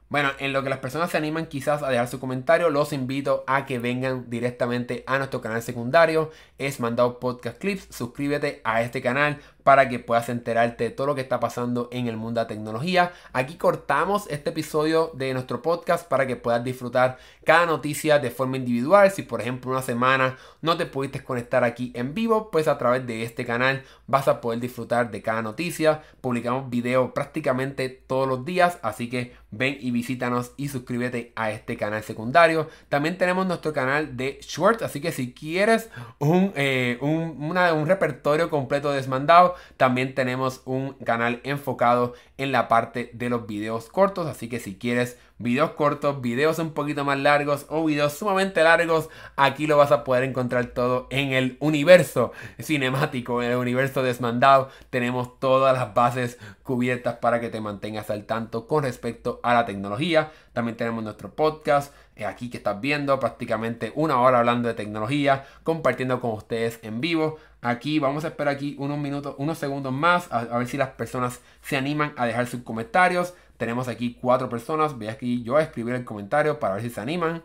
Bueno, 0.08 0.30
en 0.38 0.52
lo 0.52 0.62
que 0.62 0.70
las 0.70 0.78
personas 0.78 1.10
se 1.10 1.16
animan 1.16 1.46
quizás 1.46 1.82
a 1.82 1.90
dejar 1.90 2.06
su 2.06 2.20
comentario, 2.20 2.70
los 2.70 2.92
invito 2.92 3.42
a 3.48 3.66
que 3.66 3.80
vengan 3.80 4.30
directamente 4.30 5.02
a 5.08 5.18
nuestro 5.18 5.40
canal 5.40 5.62
secundario. 5.62 6.30
Es 6.56 6.78
Mandado 6.78 7.18
Podcast 7.18 7.58
Clips. 7.58 7.88
Suscríbete 7.90 8.60
a 8.62 8.82
este 8.82 9.02
canal 9.02 9.40
para 9.66 9.88
que 9.88 9.98
puedas 9.98 10.28
enterarte 10.28 10.84
de 10.84 10.90
todo 10.90 11.08
lo 11.08 11.16
que 11.16 11.22
está 11.22 11.40
pasando 11.40 11.88
en 11.90 12.06
el 12.06 12.16
mundo 12.16 12.38
de 12.38 12.44
la 12.44 12.46
tecnología. 12.46 13.12
Aquí 13.32 13.56
cortamos 13.56 14.28
este 14.30 14.50
episodio 14.50 15.10
de 15.14 15.34
nuestro 15.34 15.60
podcast 15.60 16.06
para 16.06 16.24
que 16.24 16.36
puedas 16.36 16.62
disfrutar 16.62 17.18
cada 17.44 17.66
noticia 17.66 18.20
de 18.20 18.30
forma 18.30 18.58
individual. 18.58 19.10
Si 19.10 19.22
por 19.22 19.40
ejemplo 19.40 19.72
una 19.72 19.82
semana 19.82 20.36
no 20.62 20.76
te 20.76 20.86
pudiste 20.86 21.24
conectar 21.24 21.64
aquí 21.64 21.90
en 21.96 22.14
vivo, 22.14 22.48
pues 22.52 22.68
a 22.68 22.78
través 22.78 23.08
de 23.08 23.24
este 23.24 23.44
canal 23.44 23.82
vas 24.06 24.28
a 24.28 24.40
poder 24.40 24.60
disfrutar 24.60 25.10
de 25.10 25.20
cada 25.20 25.42
noticia. 25.42 26.00
Publicamos 26.20 26.70
videos 26.70 27.10
prácticamente 27.10 27.88
todos 27.88 28.28
los 28.28 28.44
días, 28.44 28.78
así 28.82 29.10
que 29.10 29.34
ven 29.50 29.78
y 29.80 29.90
visítanos 29.90 30.52
y 30.56 30.68
suscríbete 30.68 31.32
a 31.34 31.50
este 31.50 31.76
canal 31.76 32.04
secundario. 32.04 32.68
También 32.88 33.18
tenemos 33.18 33.48
nuestro 33.48 33.72
canal 33.72 34.16
de 34.16 34.38
shorts, 34.42 34.82
así 34.82 35.00
que 35.00 35.10
si 35.10 35.32
quieres 35.32 35.90
un, 36.20 36.52
eh, 36.54 36.98
un 37.00 37.86
repertorio 37.86 38.48
completo 38.48 38.92
desmandado, 38.92 39.55
también 39.76 40.14
tenemos 40.14 40.62
un 40.64 40.92
canal 40.94 41.40
enfocado 41.44 42.14
en 42.38 42.52
la 42.52 42.68
parte 42.68 43.10
de 43.14 43.30
los 43.30 43.46
videos 43.46 43.88
cortos. 43.88 44.26
Así 44.26 44.48
que 44.48 44.58
si 44.58 44.76
quieres 44.76 45.18
videos 45.38 45.72
cortos, 45.72 46.20
videos 46.20 46.58
un 46.58 46.72
poquito 46.72 47.04
más 47.04 47.18
largos 47.18 47.66
o 47.68 47.84
videos 47.84 48.14
sumamente 48.14 48.62
largos, 48.62 49.08
aquí 49.36 49.66
lo 49.66 49.76
vas 49.76 49.92
a 49.92 50.04
poder 50.04 50.24
encontrar 50.24 50.66
todo 50.66 51.06
en 51.10 51.32
el 51.32 51.56
universo 51.60 52.32
cinemático, 52.60 53.42
en 53.42 53.50
el 53.50 53.58
universo 53.58 54.02
desmandado. 54.02 54.70
Tenemos 54.90 55.38
todas 55.38 55.76
las 55.76 55.94
bases 55.94 56.38
cubiertas 56.62 57.16
para 57.16 57.40
que 57.40 57.48
te 57.48 57.60
mantengas 57.60 58.10
al 58.10 58.24
tanto 58.24 58.66
con 58.66 58.84
respecto 58.84 59.40
a 59.42 59.54
la 59.54 59.66
tecnología. 59.66 60.32
También 60.52 60.76
tenemos 60.76 61.04
nuestro 61.04 61.34
podcast 61.34 61.92
aquí 62.24 62.48
que 62.48 62.56
estás 62.56 62.80
viendo, 62.80 63.18
prácticamente 63.20 63.92
una 63.94 64.20
hora 64.20 64.38
hablando 64.38 64.68
de 64.68 64.74
tecnología, 64.74 65.44
compartiendo 65.62 66.20
con 66.20 66.32
ustedes 66.32 66.78
en 66.82 67.00
vivo. 67.00 67.38
Aquí 67.60 67.98
vamos 67.98 68.24
a 68.24 68.28
esperar 68.28 68.54
aquí 68.54 68.76
unos 68.78 68.98
minutos, 68.98 69.34
unos 69.38 69.58
segundos 69.58 69.92
más, 69.92 70.32
a, 70.32 70.44
ver 70.56 70.66
si 70.66 70.76
las 70.76 70.90
personas 70.90 71.40
se 71.62 71.76
animan 71.76 72.14
a 72.16 72.26
dejar 72.26 72.46
sus 72.46 72.62
comentarios. 72.62 73.34
Tenemos 73.56 73.88
aquí 73.88 74.16
cuatro 74.20 74.48
personas. 74.48 74.98
Ve 74.98 75.10
aquí 75.10 75.42
yo 75.42 75.56
a 75.56 75.62
escribir 75.62 75.94
el 75.94 76.04
comentario 76.04 76.58
para 76.58 76.74
ver 76.74 76.82
si 76.82 76.90
se 76.90 77.00
animan. 77.00 77.42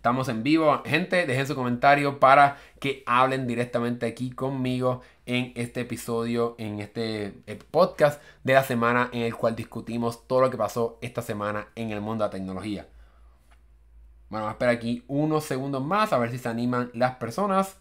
Estamos 0.00 0.30
en 0.30 0.42
vivo. 0.42 0.82
Gente, 0.86 1.26
dejen 1.26 1.46
su 1.46 1.54
comentario 1.54 2.20
para 2.20 2.56
que 2.78 3.02
hablen 3.04 3.46
directamente 3.46 4.06
aquí 4.06 4.30
conmigo 4.30 5.02
en 5.26 5.52
este 5.56 5.82
episodio, 5.82 6.54
en 6.56 6.80
este 6.80 7.34
eh, 7.46 7.58
podcast 7.70 8.22
de 8.42 8.54
la 8.54 8.64
semana 8.64 9.10
en 9.12 9.20
el 9.20 9.34
cual 9.34 9.56
discutimos 9.56 10.26
todo 10.26 10.40
lo 10.40 10.50
que 10.50 10.56
pasó 10.56 10.96
esta 11.02 11.20
semana 11.20 11.68
en 11.74 11.90
el 11.90 12.00
mundo 12.00 12.24
de 12.24 12.28
la 12.28 12.30
tecnología. 12.30 12.88
Bueno, 14.30 14.46
vamos 14.46 14.48
a 14.48 14.52
esperar 14.52 14.74
aquí 14.76 15.04
unos 15.06 15.44
segundos 15.44 15.84
más 15.84 16.14
a 16.14 16.18
ver 16.18 16.30
si 16.30 16.38
se 16.38 16.48
animan 16.48 16.90
las 16.94 17.16
personas. 17.16 17.76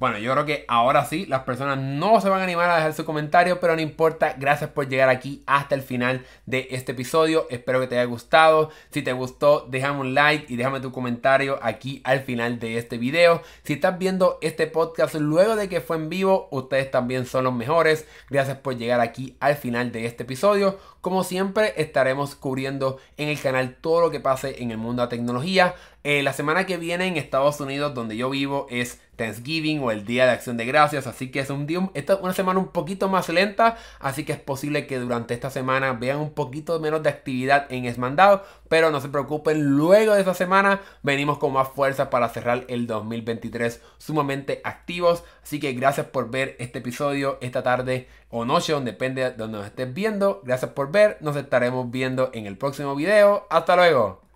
Bueno, 0.00 0.16
yo 0.16 0.32
creo 0.32 0.46
que 0.46 0.64
ahora 0.66 1.04
sí, 1.04 1.26
las 1.26 1.42
personas 1.42 1.76
no 1.76 2.22
se 2.22 2.30
van 2.30 2.40
a 2.40 2.44
animar 2.44 2.70
a 2.70 2.76
dejar 2.76 2.94
su 2.94 3.04
comentario, 3.04 3.60
pero 3.60 3.76
no 3.76 3.82
importa. 3.82 4.34
Gracias 4.38 4.70
por 4.70 4.88
llegar 4.88 5.10
aquí 5.10 5.42
hasta 5.44 5.74
el 5.74 5.82
final 5.82 6.24
de 6.46 6.68
este 6.70 6.92
episodio. 6.92 7.46
Espero 7.50 7.80
que 7.80 7.86
te 7.86 7.98
haya 7.98 8.06
gustado. 8.06 8.70
Si 8.88 9.02
te 9.02 9.12
gustó, 9.12 9.66
déjame 9.68 10.00
un 10.00 10.14
like 10.14 10.50
y 10.50 10.56
déjame 10.56 10.80
tu 10.80 10.90
comentario 10.90 11.58
aquí 11.60 12.00
al 12.04 12.20
final 12.20 12.58
de 12.58 12.78
este 12.78 12.96
video. 12.96 13.42
Si 13.62 13.74
estás 13.74 13.98
viendo 13.98 14.38
este 14.40 14.66
podcast 14.66 15.16
luego 15.16 15.54
de 15.54 15.68
que 15.68 15.82
fue 15.82 15.96
en 15.96 16.08
vivo, 16.08 16.48
ustedes 16.50 16.90
también 16.90 17.26
son 17.26 17.44
los 17.44 17.52
mejores. 17.52 18.06
Gracias 18.30 18.56
por 18.56 18.78
llegar 18.78 19.00
aquí 19.00 19.36
al 19.38 19.56
final 19.56 19.92
de 19.92 20.06
este 20.06 20.22
episodio. 20.22 20.78
Como 21.02 21.24
siempre, 21.24 21.74
estaremos 21.76 22.34
cubriendo 22.34 22.98
en 23.18 23.28
el 23.28 23.40
canal 23.40 23.76
todo 23.80 24.00
lo 24.00 24.10
que 24.10 24.20
pase 24.20 24.62
en 24.62 24.70
el 24.70 24.78
mundo 24.78 25.02
de 25.02 25.06
la 25.06 25.10
tecnología. 25.10 25.74
Eh, 26.04 26.22
la 26.22 26.32
semana 26.32 26.64
que 26.64 26.78
viene 26.78 27.06
en 27.06 27.18
Estados 27.18 27.60
Unidos, 27.60 27.94
donde 27.94 28.16
yo 28.16 28.30
vivo, 28.30 28.66
es 28.70 29.00
Thanksgiving 29.20 29.82
o 29.82 29.90
el 29.90 30.06
Día 30.06 30.24
de 30.24 30.32
Acción 30.32 30.56
de 30.56 30.64
Gracias. 30.64 31.06
Así 31.06 31.30
que 31.30 31.40
es 31.40 31.50
un 31.50 31.66
día, 31.66 31.90
esta 31.94 32.16
una 32.16 32.32
semana 32.32 32.58
un 32.58 32.68
poquito 32.68 33.08
más 33.08 33.28
lenta. 33.28 33.76
Así 33.98 34.24
que 34.24 34.32
es 34.32 34.40
posible 34.40 34.86
que 34.86 34.98
durante 34.98 35.34
esta 35.34 35.50
semana 35.50 35.92
vean 35.92 36.18
un 36.18 36.32
poquito 36.32 36.80
menos 36.80 37.02
de 37.02 37.10
actividad 37.10 37.66
en 37.70 37.84
Esmandado. 37.84 38.44
Pero 38.68 38.90
no 38.90 39.00
se 39.00 39.08
preocupen, 39.08 39.76
luego 39.76 40.14
de 40.14 40.22
esa 40.22 40.34
semana 40.34 40.80
venimos 41.02 41.38
con 41.38 41.52
más 41.52 41.68
fuerza 41.68 42.08
para 42.08 42.28
cerrar 42.28 42.64
el 42.68 42.86
2023 42.86 43.80
sumamente 43.98 44.60
activos. 44.64 45.22
Así 45.42 45.60
que 45.60 45.72
gracias 45.74 46.06
por 46.06 46.30
ver 46.30 46.56
este 46.58 46.78
episodio 46.78 47.38
esta 47.40 47.62
tarde 47.62 48.08
o 48.30 48.44
noche, 48.44 48.78
depende 48.80 49.22
de 49.22 49.30
donde 49.32 49.58
nos 49.58 49.66
estés 49.66 49.92
viendo. 49.92 50.40
Gracias 50.44 50.70
por 50.70 50.92
ver, 50.92 51.18
nos 51.20 51.36
estaremos 51.36 51.90
viendo 51.90 52.30
en 52.32 52.46
el 52.46 52.56
próximo 52.56 52.94
video. 52.94 53.46
Hasta 53.50 53.76
luego. 53.76 54.29